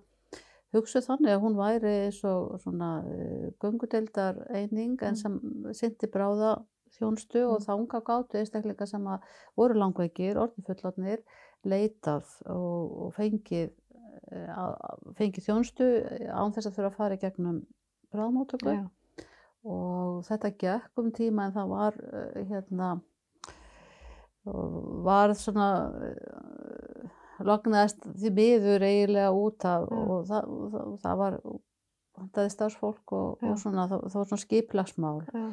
hugsuð 0.75 1.05
þannig 1.09 1.33
að 1.35 1.43
hún 1.43 1.59
væri 1.59 1.95
svo 2.15 2.35
svona 2.63 2.93
uh, 3.03 3.49
göngudeldar 3.63 4.45
eining 4.55 4.95
en 5.03 5.15
Mm. 5.15 5.21
sem 5.21 5.41
syndi 5.75 6.09
bráða 6.13 6.55
þjónstu 6.95 7.43
og 7.49 7.59
Mm. 7.61 7.67
þanga 7.67 8.01
gátu 8.07 8.39
einstaklinga 8.39 8.87
sem 8.87 9.05
að 9.07 9.21
voru 9.57 9.75
langveikir, 9.75 10.37
orðin 10.39 10.67
fullotnir, 10.69 11.25
leitað 11.69 12.29
og, 12.53 12.93
og 13.07 13.15
fengið, 13.17 13.73
eh, 14.33 14.61
fengið 15.19 15.49
þjónstu 15.49 15.89
án 16.29 16.55
þess 16.55 16.71
að 16.71 16.77
þurfa 16.79 16.91
að 16.93 16.99
fara 16.99 17.19
í 17.19 17.23
gegnum 17.23 17.63
bráðmótöku 18.15 18.77
og 19.65 20.23
þetta 20.29 20.53
gekk 20.61 21.01
um 21.01 21.11
tíma 21.15 21.49
en 21.49 21.57
það 21.57 21.71
var 21.73 21.99
uh, 22.05 22.41
hérna 22.51 22.95
var 24.45 25.33
svona 25.39 25.69
lognaðist 27.45 28.05
því 28.21 28.33
miður 28.37 28.85
eiginlega 28.85 29.31
út 29.35 29.65
af 29.67 29.87
Já. 29.89 29.95
og 29.97 30.27
það, 30.29 30.51
það, 30.75 30.91
það 31.05 31.21
var 31.23 31.39
vandaði 32.15 32.53
starfsfólk 32.53 33.15
og, 33.17 33.31
Já. 33.41 33.49
og 33.49 33.63
svona, 33.63 33.87
það, 33.91 34.05
það 34.11 34.21
var 34.21 34.29
svona 34.31 34.45
skiplagsmál 34.45 35.17
Já. 35.25 35.45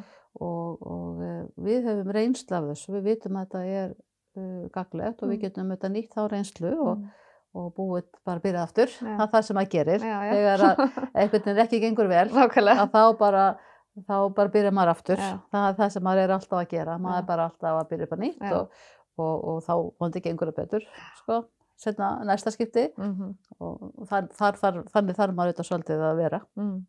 og, 0.48 0.84
og 0.92 1.24
við 1.66 1.88
hefum 1.90 2.14
reynslu 2.18 2.58
af 2.58 2.70
þessu, 2.72 2.96
við 2.98 3.08
vitum 3.10 3.40
að 3.40 3.48
þetta 3.48 3.64
er 3.80 3.96
uh, 4.38 4.68
gaglegt 4.74 5.24
og 5.24 5.30
við 5.30 5.38
Mm. 5.38 5.42
getum 5.42 5.72
þetta 5.76 5.90
nýtt 5.92 6.14
þá 6.16 6.22
reynslu 6.32 6.72
og, 6.80 6.98
Mm. 6.98 7.10
og 7.56 7.74
búið 7.76 8.04
bara 8.26 8.40
að 8.40 8.44
byrja 8.46 8.64
aftur, 8.64 8.88
Já. 8.88 9.18
það 9.28 9.42
sem 9.44 9.58
að 9.58 9.70
gerir 9.70 10.00
Já, 10.00 10.18
já. 10.24 10.32
þegar 10.34 10.60
að 10.68 10.78
einhvern 11.20 11.44
veginn 11.46 11.66
ekki 11.66 11.80
gengur 11.82 12.08
vel 12.08 12.30
Nákvæmlega. 12.30 12.86
að 12.86 12.92
þá 12.92 13.18
bara 13.20 13.46
þá 14.08 14.34
bara 14.36 14.50
byrja 14.50 14.72
maður 14.72 14.90
aftur 14.96 15.18
það 15.52 15.66
er 15.70 15.74
það 15.76 15.90
sem 15.92 16.04
maður 16.04 16.24
er 16.24 16.32
alltaf 16.38 16.60
að 16.62 16.70
gera 16.72 16.98
maður 16.98 17.18
er 17.18 17.26
bara 17.28 17.44
alltaf 17.50 17.80
að 17.82 17.90
byrja 17.90 18.04
upp 18.08 18.14
að 18.16 18.22
nýtt 18.24 18.52
og, 18.56 18.70
og, 19.20 19.44
og 19.52 19.58
þá 19.66 19.74
vondi 20.00 20.22
gengur 20.24 20.48
það 20.48 20.56
betur 20.62 20.86
sko, 21.20 21.42
setna 21.78 22.24
næsta 22.24 22.52
skipti 22.56 22.88
Mhm. 22.98 23.36
og 23.60 24.08
þar, 24.08 24.30
þar, 24.32 24.56
þar, 24.62 24.84
þannig 24.96 25.16
þarf 25.20 25.36
maður 25.36 25.52
auðvitað 25.52 25.70
svolítið 25.72 26.06
að 26.08 26.16
vera 26.24 26.42
Mm. 26.58 26.86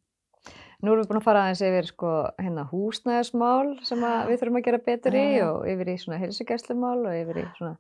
Nú 0.83 0.91
erum 0.93 1.05
við 1.05 1.11
búin 1.13 1.21
að 1.21 1.27
fara 1.29 1.45
aðeins 1.47 1.61
yfir 1.63 1.87
sko, 1.93 2.13
hérna, 2.43 2.65
húsnæðismál 2.73 3.77
sem 3.87 4.01
við 4.03 4.41
þurfum 4.41 4.59
að 4.59 4.65
gera 4.67 4.83
betur 4.83 5.15
í 5.15 5.25
Já. 5.37 5.45
og 5.53 5.69
yfir 5.71 5.93
í 5.93 5.97
svona 6.03 6.19
heilsugæslumál 6.19 6.99
og 7.07 7.15
yfir 7.21 7.39
í 7.39 7.47
svona 7.55 7.77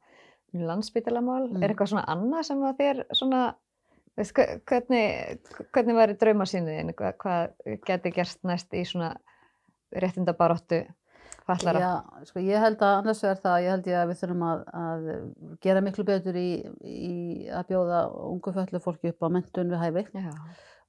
landsbytalamál. 0.70 1.48
Mm. 1.50 1.62
Er 1.64 1.72
eitthvað 1.72 1.90
svona 1.94 2.06
annað 2.12 2.46
sem 2.50 2.62
að 2.68 2.80
þér 2.82 3.04
svona 3.18 3.42
Veist, 4.12 4.34
hve- 4.36 4.58
hvernig, 4.68 5.38
hvernig 5.72 5.94
væri 5.96 6.14
draumasýniðin? 6.20 6.90
Hvað, 6.98 7.14
hvað 7.22 7.76
geti 7.88 8.10
gerst 8.12 8.42
næst 8.44 8.74
í 8.76 8.82
svona 8.84 9.14
réttindabaróttu 9.96 10.82
fallara? 11.46 11.80
Já, 11.80 12.26
sko 12.28 12.42
ég 12.44 12.60
held 12.60 12.82
að 12.84 12.98
annars 12.98 13.22
vegar 13.24 13.40
það, 13.40 13.56
ég 13.64 13.72
held 13.72 13.88
ég 13.88 13.96
að 14.02 14.10
við 14.12 14.20
þurfum 14.20 14.44
að, 14.50 14.60
að 14.82 15.08
gera 15.64 15.84
miklu 15.86 16.04
betur 16.10 16.36
í, 16.38 16.50
í 16.84 17.14
að 17.48 17.70
bjóða 17.72 18.02
ungu 18.28 18.54
föllu 18.58 18.82
fólki 18.84 19.14
upp 19.14 19.24
á 19.24 19.28
mentun 19.38 19.72
við 19.72 19.82
hæfi 19.86 20.04
Já. 20.12 20.28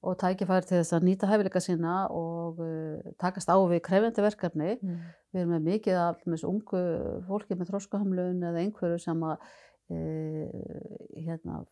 Og 0.04 0.16
tækifæri 0.20 0.68
til 0.68 0.78
þess 0.78 0.96
að 0.96 1.06
nýta 1.08 1.28
hæfileika 1.30 1.62
sína 1.64 1.96
og 2.12 2.62
uh, 2.62 3.12
takast 3.20 3.50
á 3.50 3.56
við 3.56 3.82
krefjandi 3.88 4.24
verkefni. 4.24 4.72
Mm. 4.78 5.04
Við 5.34 5.42
erum 5.42 5.54
með 5.56 5.68
mikið 5.70 6.00
af 6.00 6.18
dæmis, 6.22 6.46
ungu 6.46 6.82
fólki 7.28 7.58
með 7.58 7.72
þróskahamlun 7.72 8.42
eða 8.50 8.62
einhverju 8.62 9.00
sem 9.02 9.24
að 9.26 9.48
e, 9.90 9.98
hérna, 11.26 11.62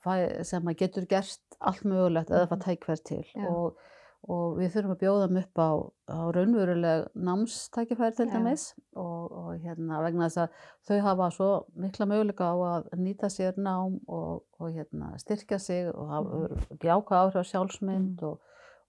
sem 0.49 0.66
að 0.66 0.79
getur 0.83 1.07
gerst 1.11 1.59
allt 1.61 1.85
mögulegt 1.87 2.33
eða 2.33 2.49
það 2.51 2.64
tækifæri 2.66 3.05
til 3.07 3.23
Já. 3.29 3.47
og, 3.47 3.79
og 4.28 4.58
við 4.61 4.70
þurfum 4.76 4.92
að 4.94 5.00
bjóða 5.02 5.24
þeim 5.28 5.38
upp 5.40 5.58
á, 5.58 5.70
á 6.14 6.18
raunveruleg 6.37 7.06
námstækifæri 7.26 8.14
til 8.16 8.26
dæmis 8.30 8.66
og, 8.94 9.32
og 9.32 9.48
hérna, 9.64 9.98
vegna 10.04 10.28
þess 10.28 10.44
að 10.44 10.48
þau 10.87 11.00
hafa 11.08 11.30
svo 11.35 11.48
mikla 11.74 12.06
möguleika 12.06 12.46
á 12.46 12.56
að 12.68 12.87
nýta 13.02 13.26
sér 13.35 13.58
nám 13.58 13.98
og, 14.06 14.44
og 14.61 14.70
hérna, 14.76 15.12
styrkja 15.18 15.58
sig 15.58 15.90
og 15.90 16.08
hafa 16.08 16.48
jáka 16.87 17.18
áhrif 17.24 17.40
á 17.42 17.50
sjálfsmynd 17.50 18.22
og, 18.22 18.38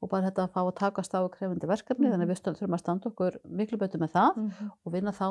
og 0.04 0.10
bara 0.12 0.28
þetta 0.30 0.46
að 0.46 0.54
fá 0.54 0.62
að 0.68 0.76
takast 0.84 1.14
á 1.18 1.20
við 1.26 1.32
krefindi 1.38 1.68
verkefni. 1.70 2.10
Þannig 2.12 2.28
að 2.28 2.32
við 2.34 2.40
stöndum 2.42 2.60
þurfum 2.62 2.78
að 2.78 2.84
standa 2.84 3.10
okkur 3.10 3.38
miklu 3.50 3.78
betur 3.82 4.02
með 4.04 4.12
það 4.14 4.32
Mhm. 4.38 4.72
og 4.86 4.92
vinna 4.94 5.12
þá, 5.16 5.28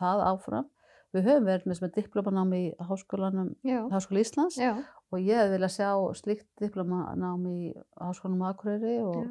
það 0.00 0.24
áfram. 0.34 0.66
Við 1.14 1.28
höfum 1.28 1.44
verið 1.46 1.66
með, 1.70 1.80
með 1.84 1.92
diplomanám 1.98 2.54
í 2.58 2.62
háskólanum. 2.88 3.50
Háskóla 3.92 4.22
Íslands 4.24 4.56
Já. 4.58 4.72
og 5.12 5.20
ég 5.22 5.38
hef 5.38 5.52
viljað 5.54 5.74
sjá 5.76 5.90
slíkt 6.18 6.48
diplomanám 6.60 7.44
í 7.50 7.58
Háskólanum 8.00 8.42
Akureyri 8.48 8.96
og 9.04 9.20
Já. 9.22 9.28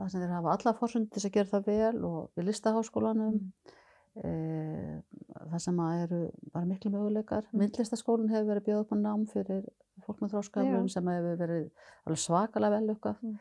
það 0.00 0.08
sem 0.10 0.24
þeir 0.24 0.34
hafa 0.34 0.56
alla 0.56 0.74
fórsöndi 0.80 1.10
til 1.14 1.22
að 1.28 1.36
gera 1.36 1.52
það 1.52 1.70
vel 1.70 2.04
og 2.10 2.18
við 2.36 2.50
listaháskólanum 2.50 3.38
Mm. 4.12 4.28
e, 4.28 5.02
það 5.48 5.60
sem 5.64 5.78
að 5.80 6.02
eru 6.04 6.18
bara 6.52 6.66
miklu 6.68 6.90
möguleikar. 6.92 7.46
Mm. 7.52 7.62
Myndlistaskólinn 7.62 8.28
hefur 8.28 8.50
verið 8.50 8.60
að 8.60 8.66
bjóða 8.66 8.82
upp 8.84 8.92
á 8.92 8.96
nám 9.00 9.22
fyrir 9.30 9.62
fólk 10.04 10.18
með 10.20 10.34
þróskaflun 10.34 10.90
sem 10.92 11.08
hefur 11.08 11.38
verið 11.40 11.70
svakalega 12.20 12.74
vel 12.76 12.90
lukkað. 12.90 13.16
Mm. 13.22 13.38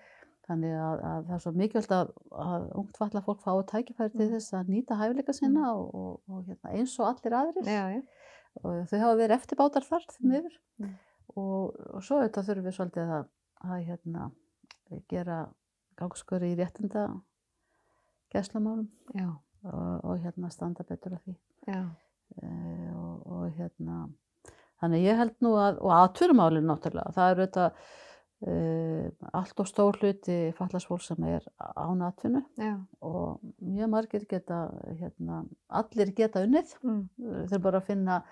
Þannig 0.51 0.73
að, 0.75 1.01
að 1.07 1.21
það 1.29 1.35
er 1.37 1.41
svo 1.45 1.51
mikilvægt 1.55 1.93
að, 1.95 2.09
að 2.45 2.65
ungt 2.81 2.97
falla 2.99 3.21
fólk 3.23 3.43
fái 3.45 3.61
tækifæri 3.71 4.11
til 4.11 4.25
Mm. 4.25 4.31
þess 4.35 4.55
að 4.59 4.71
nýta 4.73 4.97
hæfileika 4.99 5.35
sína 5.37 5.69
og, 5.77 5.85
og, 5.95 6.11
og 6.27 6.41
hérna, 6.49 6.73
eins 6.75 6.95
og 6.99 7.07
allir 7.07 7.35
aðrir. 7.39 7.69
Já, 7.71 7.85
já. 7.95 8.01
Og 8.65 8.81
þau 8.91 8.97
hafa 8.99 9.15
verið 9.21 9.35
eftirbátar 9.37 9.85
þar 9.87 10.07
því 10.11 10.25
Mm. 10.25 10.31
miður. 10.35 10.57
Mm. 10.81 10.93
Og, 11.31 11.79
og 11.95 12.03
svo 12.03 12.17
auðvitað 12.19 12.49
þurfum 12.49 12.67
við 12.67 12.75
svolítið 12.77 13.13
að, 13.17 13.27
að 13.71 13.83
hérna, 13.87 14.25
gera 15.07 15.37
gangskur 16.01 16.43
í 16.43 16.55
réttinda 16.59 17.05
gæslamálum 18.33 18.87
og, 19.21 20.03
og 20.03 20.19
hérna 20.23 20.49
standa 20.51 20.83
betur 20.87 21.15
að 21.17 21.25
því. 21.27 21.35
Uh, 21.71 22.91
og, 22.95 23.23
og 23.27 23.57
hérna, 23.57 23.97
þannig 24.81 25.03
ég 25.05 25.17
held 25.19 25.33
nú 25.43 25.51
að, 25.59 25.79
og 25.83 25.91
aðturumálinn 25.97 26.67
náttúrulega, 26.67 27.11
það 27.15 27.31
eru 27.35 27.47
uh, 27.59 27.89
allt 28.41 29.59
og 29.61 29.67
stór 29.69 29.97
hluti 30.01 30.37
fallasfólk 30.57 31.01
sem 31.05 31.23
er 31.29 31.43
án 31.77 32.01
atvinnu 32.07 32.41
Já. 32.57 32.79
og 33.01 33.39
mjög 33.61 33.89
margir 33.93 34.25
geta, 34.29 34.63
hérna, 34.97 35.43
allir 35.69 36.13
geta 36.17 36.41
unnið, 36.45 36.73
Mm. 36.81 37.03
þeir 37.51 37.61
bara 37.61 37.79
að 37.81 37.85
finna 37.91 38.23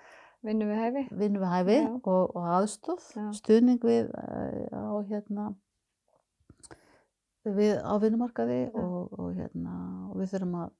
Vinnum 0.42 0.70
við 0.72 0.78
hæfi? 0.80 1.02
vinnu 1.12 1.38
við 1.38 1.50
hæfi 1.52 1.78
og, 2.00 2.36
og 2.36 2.44
aðstóð, 2.56 3.02
stuðning 3.36 3.80
við 3.84 4.08
uh, 4.08 4.72
á 4.72 4.96
hérna 5.04 5.54
við 7.44 7.78
á 7.80 7.94
vinnumarkaði 8.00 8.60
og, 8.76 9.12
og 9.18 9.34
hérna 9.36 9.74
og 10.10 10.16
við 10.20 10.32
þurfum 10.34 10.56
að 10.60 10.70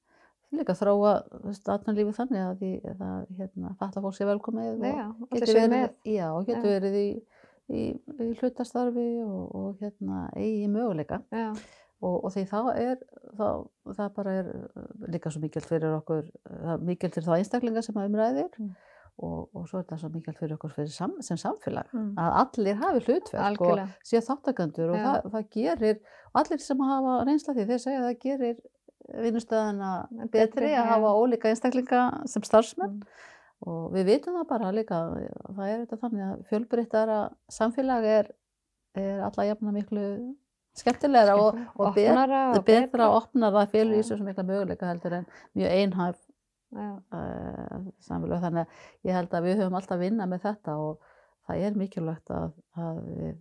líka 0.59 0.75
þróa 0.77 1.13
atvinnulífið 1.47 2.17
þannig 2.19 2.43
að 2.43 2.57
því 2.61 2.71
að 2.91 3.29
hérna 3.39 3.75
falla 3.81 4.03
fólk 4.05 4.17
sé 4.19 4.27
velkomið 4.29 4.81
og 5.23 5.29
getur 5.31 5.61
verið, 5.61 5.95
já, 6.11 6.27
getur 6.49 6.73
verið 6.75 6.97
í, 7.01 7.07
í, 7.71 7.85
í 8.21 8.29
hlutastarfi 8.41 9.09
og, 9.25 9.55
og 9.55 9.81
hérna 9.83 10.27
eigi 10.37 10.69
möguleika 10.73 11.21
Já. 11.33 11.51
og, 12.03 12.25
og 12.25 12.31
því 12.35 12.45
þá 12.51 12.61
er 12.75 12.97
þá, 13.39 13.49
það 13.97 14.13
bara 14.17 14.37
er 14.43 14.53
uh, 14.55 14.87
líka 15.13 15.31
svo 15.33 15.41
mikilvægt 15.45 15.69
fyrir 15.71 15.97
okkur 16.01 16.31
það 16.47 16.73
er 16.77 16.87
mikilvægt 16.91 17.19
fyrir 17.19 17.29
þá 17.31 17.37
einstaklinga 17.41 17.83
sem 17.87 18.01
að 18.01 18.09
umræðir 18.13 18.51
Mm. 18.61 18.73
og, 19.27 19.49
og 19.55 19.67
svo 19.69 19.79
er 19.83 19.85
það 19.91 19.99
svo 20.01 20.09
mikilvægt 20.15 20.39
fyrir 20.41 20.55
okkur 20.57 20.71
fyrir 20.79 20.93
sam, 20.95 21.13
sem 21.21 21.37
samfélag 21.37 21.91
Mm. 21.93 22.15
að 22.17 22.37
allir 22.43 22.79
hafi 22.81 23.01
hlutverk 23.05 23.41
og 23.41 23.47
Algjörlega. 23.51 23.89
séu 24.09 24.21
þáttakandur 24.25 24.93
og 24.95 24.97
það, 25.05 25.31
það 25.35 25.49
gerir 25.57 25.97
og 26.33 26.41
allir 26.41 26.61
sem 26.65 26.81
hafa 26.89 27.17
reynsla 27.29 27.55
því 27.59 27.67
þeir 27.69 27.83
segja 27.85 28.01
að 28.01 28.07
það 28.09 28.21
gerir 28.25 28.61
vinnustöðana 29.25 29.91
Betri, 30.11 30.29
betri 30.39 30.71
að 30.79 30.89
hafa 30.93 31.11
ólíka 31.19 31.51
einstaklinga 31.51 32.03
sem 32.31 32.43
starfsmenn 32.47 33.01
Mm. 33.01 33.27
Og 33.69 33.91
við 33.95 34.07
vitum 34.15 34.39
það 34.39 34.47
bara 34.49 34.73
líka 34.73 35.01
það 35.57 35.65
er 35.67 35.81
þetta 35.83 35.99
þannig 36.05 36.27
að 36.27 36.45
fjölbreyttara 36.49 37.19
samfélag 37.53 38.07
er, 38.09 38.31
er 38.97 39.25
alla 39.27 39.47
jafna 39.51 39.75
miklu 39.75 40.07
skemmtilegra 40.81 41.37
og, 41.37 41.59
og 41.77 41.95
bet, 41.95 42.11
Opnara 42.13 42.43
og 42.55 42.65
betra 42.65 43.11
og 43.11 43.23
opnara 43.25 43.65
það 43.65 43.73
félur 43.75 43.97
í 43.99 44.03
þessu 44.03 44.25
mikla 44.25 44.47
möguleika 44.49 44.91
heldur 44.91 45.17
en 45.19 45.27
mjög 45.59 45.75
einhæf 45.77 46.21
uh, 46.77 47.87
samfélag. 48.07 48.43
Þannig 48.45 48.65
að 48.65 49.09
ég 49.09 49.19
held 49.19 49.37
að 49.37 49.49
við 49.49 49.63
höfum 49.63 49.79
alltaf 49.79 49.97
að 49.97 50.05
vinna 50.07 50.29
með 50.31 50.45
þetta 50.47 50.77
og 50.81 51.09
það 51.49 51.65
er 51.67 51.81
mikilvægt 51.81 52.35
að, 52.35 52.53
að 52.79 53.01
við 53.09 53.35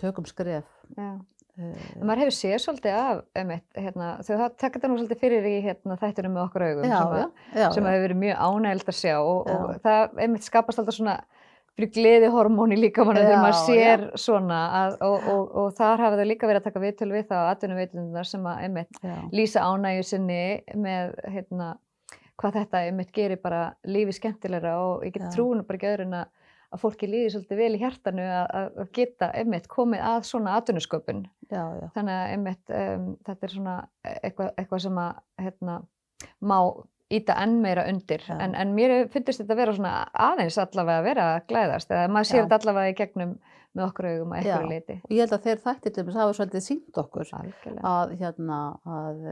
tökum 0.00 0.28
skref. 0.28 0.68
Já. 0.96 1.10
En 1.56 2.04
maður 2.04 2.26
hefur 2.26 2.36
séð 2.36 2.58
svolítið 2.60 2.98
af, 3.00 3.20
einmitt, 3.38 3.64
hérna, 3.78 4.10
þau 4.26 4.34
tekað 4.36 4.74
þetta 4.74 4.88
nú 4.90 4.98
svolítið 4.98 5.22
fyrir 5.22 5.46
í 5.48 5.54
hérna, 5.64 5.96
þættunum 6.02 6.34
með 6.36 6.42
okkur 6.42 6.64
augum 6.66 6.84
já, 6.84 6.96
sem, 6.98 7.14
að, 7.16 7.46
já, 7.56 7.68
sem 7.72 7.86
já. 7.86 7.90
hefur 7.94 8.04
verið 8.04 8.20
mjög 8.20 8.42
ánægild 8.44 8.92
að 8.92 8.98
sjá 8.98 9.14
og, 9.16 9.48
og 9.54 9.78
það 9.86 10.20
einmitt 10.26 10.48
skapast 10.48 10.82
alltaf 10.82 10.98
svona 10.98 11.16
fyrir 11.76 11.90
gleði 11.92 12.28
hormóni 12.32 12.78
líka 12.78 13.04
mann 13.04 13.18
þegar 13.20 13.42
maður 13.42 13.58
sér 13.66 14.04
svona 14.20 14.60
að, 14.78 14.94
og, 15.04 15.26
og, 15.32 15.56
og 15.60 15.74
þar 15.76 16.04
hafa 16.04 16.20
þau 16.20 16.28
líka 16.30 16.48
verið 16.48 16.62
að 16.62 16.68
taka 16.70 16.84
viðtöl 16.84 17.10
við 17.12 17.26
það 17.32 17.48
atvinnuveitundunar 17.50 18.28
sem 18.28 18.46
að 18.48 18.62
einmitt 18.64 19.02
já. 19.02 19.16
lýsa 19.36 19.66
ánægju 19.68 20.06
sinni 20.08 20.40
með 20.86 21.12
hérna, 21.34 21.74
hvað 22.40 22.60
þetta 22.62 22.84
gerir 23.16 23.40
bara 23.42 23.62
lífi 23.84 24.16
skemmtilegra 24.16 24.76
og 24.86 25.04
ég 25.04 25.16
get 25.16 25.28
trúinu 25.34 25.66
bara 25.68 25.80
ekki 25.80 25.92
öðru 25.92 26.08
en 26.08 26.18
að, 26.22 26.32
að 26.76 26.82
fólki 26.84 27.10
líði 27.10 27.32
svolítið 27.34 27.62
vel 27.62 27.70
í 27.74 27.80
hjartanu 27.82 28.26
að, 28.26 28.46
að 28.60 28.82
að 28.84 28.90
geta 28.98 29.30
einmitt 29.40 29.68
komið 29.72 30.04
að 30.10 30.18
svona 30.30 30.58
já. 31.80 31.88
þannig 31.96 32.12
að 32.16 32.34
einmitt 32.34 32.74
um, 32.80 33.08
þetta 33.26 33.48
er 33.48 33.56
svona 33.56 33.78
eitthvað, 34.12 34.52
eitthvað 34.54 34.84
sem 34.86 35.00
að 35.02 35.24
hérna, 35.46 35.80
má 36.40 36.58
íta 37.12 37.36
enn 37.38 37.60
meira 37.62 37.84
undir. 37.86 38.24
En, 38.34 38.54
en 38.58 38.72
mér 38.74 38.96
finnst 39.12 39.38
þetta 39.38 39.54
að 39.54 39.60
vera 39.60 39.74
svona 39.76 39.92
aðeins 40.26 40.56
allavega 40.58 41.02
að 41.02 41.06
vera 41.06 41.26
að 41.34 41.44
glæðast 41.52 41.92
eða 41.92 42.08
maður 42.10 42.30
Já. 42.30 42.38
þetta 42.40 42.58
allavega 42.60 42.94
í 42.94 42.96
gegnum 42.98 43.36
með 43.76 43.84
okkur 43.90 44.08
augum 44.10 44.32
að 44.32 44.40
eitthvað 44.40 44.70
leiti 44.70 44.96
ég 45.12 45.20
held 45.20 45.34
að 45.36 45.46
þeir 45.46 45.62
þættir 45.66 45.94
til 45.94 46.04
þess 46.06 46.20
hafa 46.20 46.36
svolítið 46.38 46.64
sínt 46.64 47.00
okkur 47.02 47.32
að, 47.36 48.14
hérna, 48.22 48.60
að 48.88 49.26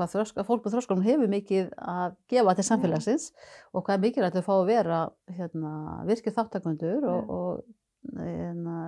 hvað 0.00 0.14
þroska, 0.14 0.46
fólk 0.48 0.64
með 0.64 0.76
þróskunum 0.76 1.06
hefur 1.06 1.30
mikið 1.36 1.70
að 1.92 2.16
gefa 2.32 2.56
til 2.56 2.66
samfélagsins 2.70 3.30
og 3.74 3.84
hvað 3.84 3.96
er 3.96 4.04
mikilvægt 4.06 4.40
að 4.40 4.46
fá 4.48 4.54
að 4.56 4.68
vera 4.70 5.00
hérna, 5.36 5.72
virkið 6.08 6.36
þáttakundur 6.38 7.08
og, 7.10 7.34
og 7.36 8.16
hérna, 8.16 8.78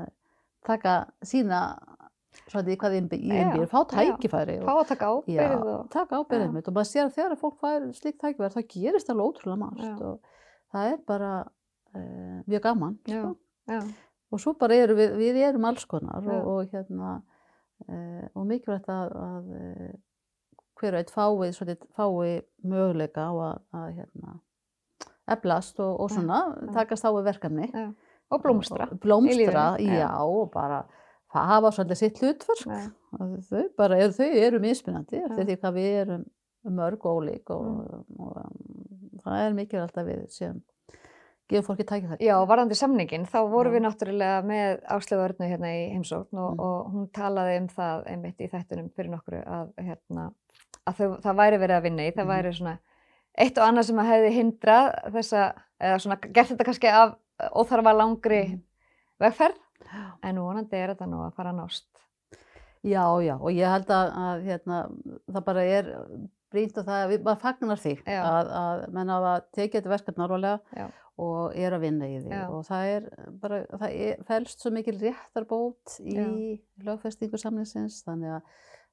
taka 0.66 0.96
sína 1.27 1.62
svolítið 2.48 2.72
í 2.75 2.79
hvað 2.81 2.94
þeim 2.96 3.09
í 3.12 3.18
þeim 3.33 3.40
Já, 3.40 3.51
býr, 3.53 3.66
fá 3.68 3.81
tækifæri 3.90 4.55
fá 4.62 4.70
og, 4.72 4.79
að 4.83 4.92
taka 4.92 5.09
já, 5.29 5.42
ábyrgð 5.42 5.72
og 5.72 5.83
taka 5.92 6.20
ábyrðið 6.20 6.55
mitt 6.55 6.70
og 6.70 6.77
maður 6.77 6.90
sér 6.90 7.09
að 7.09 7.16
þegar 7.18 7.40
fólk 7.40 7.59
fær 7.61 7.88
slíkt 7.98 8.20
tækifæri 8.22 8.55
þá 8.55 8.62
gerist 8.72 9.12
alveg 9.12 9.29
ótrúlega 9.29 9.61
margt 9.61 10.07
og 10.09 10.38
það 10.72 10.92
er 10.92 11.03
bara 11.12 11.33
uh, 11.42 12.38
mjög 12.48 12.64
gaman 12.68 12.96
Já. 13.05 13.18
sko. 13.18 13.35
já, 13.68 13.81
og 14.33 14.42
svo 14.44 14.55
bara 14.62 14.79
eru 14.81 14.96
við, 14.96 15.18
við 15.20 15.42
erum 15.44 15.68
alls 15.68 15.85
konar 15.90 16.25
og, 16.25 16.48
og 16.55 16.72
hérna 16.72 17.18
uh, 17.18 18.25
og 18.33 18.48
mikilvægt 18.48 18.88
að, 18.92 19.12
að 19.27 19.53
uh, 19.59 19.92
hver 20.83 20.97
og 20.97 21.03
einn 21.03 21.12
fái, 21.14 21.53
svolítið, 21.57 21.87
fái 21.97 22.33
möguleika 22.75 23.29
á 23.31 23.33
að, 23.33 23.61
að 23.79 23.87
hérna, 24.00 24.35
eflast 25.37 25.79
og, 25.81 25.94
og 26.02 26.11
svona 26.13 26.40
já. 26.50 26.73
takast 26.75 27.07
á 27.07 27.11
við 27.15 27.29
verkefni 27.31 27.69
já. 27.71 27.87
og 28.33 28.42
blómstra 28.42 28.88
og, 28.90 28.98
blómstra, 29.02 29.37
í 29.79 29.87
lífinu, 29.87 29.94
já. 29.94 30.02
já, 30.02 30.11
og 30.27 30.50
bara 30.52 30.83
hafa 31.33 31.71
svolítið 31.73 32.00
sitt 32.02 32.19
hlutverk. 32.21 32.67
Og 33.17 33.38
þau 33.48 33.63
bara 33.79 33.96
eru, 34.02 34.13
þau 34.19 34.27
eru 34.46 34.59
mismunandi 34.61 35.23
eftir 35.23 35.46
því 35.48 35.57
hvað 35.63 35.79
við 35.79 35.94
erum 36.02 36.27
mörg 36.77 37.07
og 37.09 37.23
ólík 37.23 37.50
og, 37.54 37.65
Mm. 37.73 38.04
og, 38.19 38.37
um, 38.37 39.17
það 39.25 39.46
er 39.46 39.57
mikilvægt 39.57 39.96
að 39.98 40.11
við 40.11 40.21
séum 40.31 40.61
gefum 41.50 41.67
fólki 41.67 41.85
tækifæri 41.88 42.25
Já, 42.25 42.37
varðandi 42.46 42.77
samningin, 42.79 43.25
þá 43.27 43.38
vorum 43.50 43.75
við 43.75 43.83
náttúrulega 43.85 44.44
með 44.46 44.83
Áslegu 44.94 45.25
Örnu 45.27 45.48
hérna 45.50 45.73
í 45.75 45.83
heimsókn 45.94 46.38
og, 46.38 46.52
Mm. 46.54 46.61
og 46.61 46.92
hún 46.92 47.09
talaði 47.13 47.57
um 47.61 47.69
það 47.69 48.07
einmitt 48.13 48.40
í 48.40 48.48
þættunum 48.52 48.90
fyrir 48.94 49.11
nokkru 49.11 49.42
að, 49.44 49.73
hérna, 49.79 50.29
að 50.87 50.97
þau, 50.99 51.21
það 51.23 51.37
væri 51.43 51.59
verið 51.63 51.77
að 51.79 51.83
vinna 51.87 52.03
í, 52.09 52.13
það 52.17 52.25
Mhm. 52.27 52.33
væri 52.35 52.53
svona 52.59 52.79
eitt 53.39 53.59
og 53.59 53.65
annað 53.69 53.85
sem 53.89 53.97
að 54.03 54.11
hefði 54.13 54.33
hindrað 54.37 54.89
þessa, 55.13 55.43
eða 55.81 56.01
svona 56.03 56.19
gert 56.33 56.49
þetta 56.53 56.65
kannski 56.69 56.89
af 56.93 57.15
óþarfa 57.55 57.93
langri 57.97 58.43
Mhm. 58.49 58.63
vegferð 59.21 59.59
En 60.23 60.37
vonandi 60.39 60.77
er 60.79 60.95
þetta 60.95 61.07
nú 61.11 61.19
að 61.27 61.35
fara 61.35 61.51
að 61.51 61.57
nást. 61.59 61.85
Já, 62.85 63.03
já, 63.21 63.35
og 63.37 63.51
ég 63.53 63.67
held 63.69 63.87
að, 63.91 64.13
að 64.17 64.45
hérna, 64.47 64.77
það 65.31 65.45
bara 65.45 65.61
er 65.65 65.85
brýnt 66.53 66.79
og 66.79 66.87
það, 66.87 67.09
við, 67.11 67.23
maður 67.27 67.41
fagnar 67.43 67.77
því 67.83 67.93
að, 68.07 68.49
að 68.63 68.93
menn 68.93 69.09
hafa 69.09 69.33
tekið 69.53 69.83
þetta 69.83 69.93
verkefni 69.93 70.25
alvarlega 70.25 70.61
Já. 70.77 70.87
og 71.19 71.57
er 71.57 71.73
að 71.77 71.81
vinna 71.81 72.07
í 72.07 72.17
því 72.23 72.31
Já. 72.31 72.49
og 72.49 72.65
það 72.65 72.87
er 72.95 73.09
bara, 73.43 73.61
það 73.67 73.95
er, 74.07 74.17
felst 74.31 74.61
svo 74.63 74.71
mikil 74.73 74.97
réttarbót 75.03 76.01
í 76.01 76.61
lögfestingu 76.83 77.39
samlingsins 77.43 78.03
þannig 78.07 78.39
að 78.39 78.43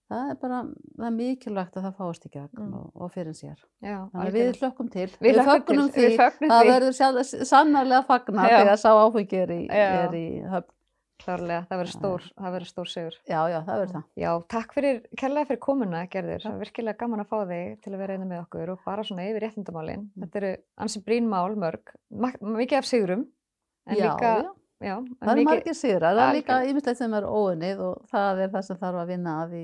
það 0.10 0.32
er 0.34 0.40
bara, 0.42 0.60
það 0.98 1.06
er 1.10 1.16
mikilvægt 1.20 1.78
að 1.80 1.86
það 1.88 1.96
fáist 2.00 2.26
í 2.26 2.32
gegn 2.34 2.50
Mm. 2.60 2.74
og, 2.80 2.90
og 2.96 3.12
fyrir 3.14 3.36
sér. 3.38 3.60
Já, 3.86 3.98
Þannig 4.10 4.26
að 4.26 4.40
við 4.40 4.60
hlökkum 4.64 4.90
til, 4.92 5.08
Við 5.22 5.38
hlökkum 5.38 5.54
fögnum 5.54 5.92
til, 5.94 6.02
við 6.04 6.10
því, 6.10 6.18
fögnum 6.24 6.50
það 6.54 6.64
því. 6.66 6.72
verður 6.74 6.98
sjálf, 7.00 7.32
sannarlega 7.54 8.04
fagna 8.10 8.50
Já. 8.50 8.58
þegar 8.64 8.78
sá 8.84 8.90
áfengi 9.06 9.40
er 9.44 9.56
í, 9.56 9.62
er 9.70 10.14
í 10.20 10.28
höfn. 10.50 10.74
Klárlega, 11.20 11.66
það 11.68 11.80
verður 11.82 11.92
stór, 11.92 12.22
það 12.40 12.54
verður 12.56 12.70
stór 12.70 12.88
sigur. 12.88 13.16
Já, 13.28 13.40
já, 13.52 13.58
það 13.68 13.80
verður 13.82 13.90
það. 13.98 14.04
Já, 14.24 14.30
takk 14.54 14.70
fyrir, 14.78 15.00
kærlega 15.20 15.48
fyrir 15.50 15.60
komuna, 15.66 16.04
Gerður. 16.08 16.46
Það 16.46 16.54
er 16.54 16.62
virkilega 16.64 16.98
gaman 17.02 17.20
að 17.26 17.28
fá 17.34 17.40
þig 17.50 17.74
til 17.84 17.92
að 17.92 17.98
vera 18.00 18.14
einnig 18.16 18.30
með 18.30 18.40
okkur 18.46 18.70
og 18.72 18.80
bara 18.86 19.04
svona 19.04 19.26
yfir 19.28 19.44
réttindamálin. 19.44 20.06
Mm. 20.06 20.24
Þetta 20.24 20.40
eru 20.40 20.52
ansi 20.86 21.02
brýn 21.04 21.28
mál, 21.28 21.58
mörg, 21.60 21.92
mikið 22.40 22.78
af 22.80 22.88
sigurum, 22.88 23.26
en 23.92 24.00
já, 24.00 24.06
líka, 24.08 24.32
já. 24.80 24.96
Það 25.20 25.32
eru 25.34 25.44
margir 25.50 25.76
sigrar, 25.78 26.16
það 26.16 26.30
er 26.30 26.38
líka 26.40 26.58
ýmislegt 26.70 27.02
sem 27.02 27.14
er 27.20 27.28
óunnið 27.28 27.84
og 27.88 28.08
það 28.14 28.42
er 28.46 28.54
það 28.56 28.66
sem 28.70 28.80
þarf 28.84 29.02
að 29.04 29.12
vinna 29.14 29.36
að 29.44 29.54
því 29.56 29.64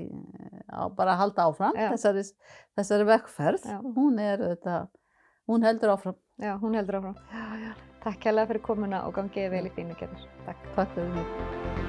á, 0.70 0.82
bara 0.98 1.14
að 1.16 1.20
halda 1.22 1.48
áfram 1.50 1.76
Já. 1.80 1.88
þessari, 1.94 2.24
þessari 2.76 3.08
vekkferð. 3.12 3.66
Hún 3.96 4.20
er 4.22 4.44
þetta, 4.44 4.78
hún 5.48 5.66
heldur 5.66 5.94
áfram. 5.96 6.18
já, 6.42 6.54
hún 6.60 6.74
heldur 6.78 7.00
áfram. 7.00 7.18
Já. 7.64 7.74
Takk 8.06 8.20
kærlega 8.22 8.46
fyrir 8.52 8.62
komuna 8.62 9.02
og 9.08 9.16
gangið 9.18 9.50
vel 9.50 9.66
í 9.66 9.74
þínu, 9.74 9.96
Gerður. 9.98 10.28
Takk. 10.46 10.68
Takk 10.76 10.94
fyrir 10.94 11.14
mig. 11.16 11.85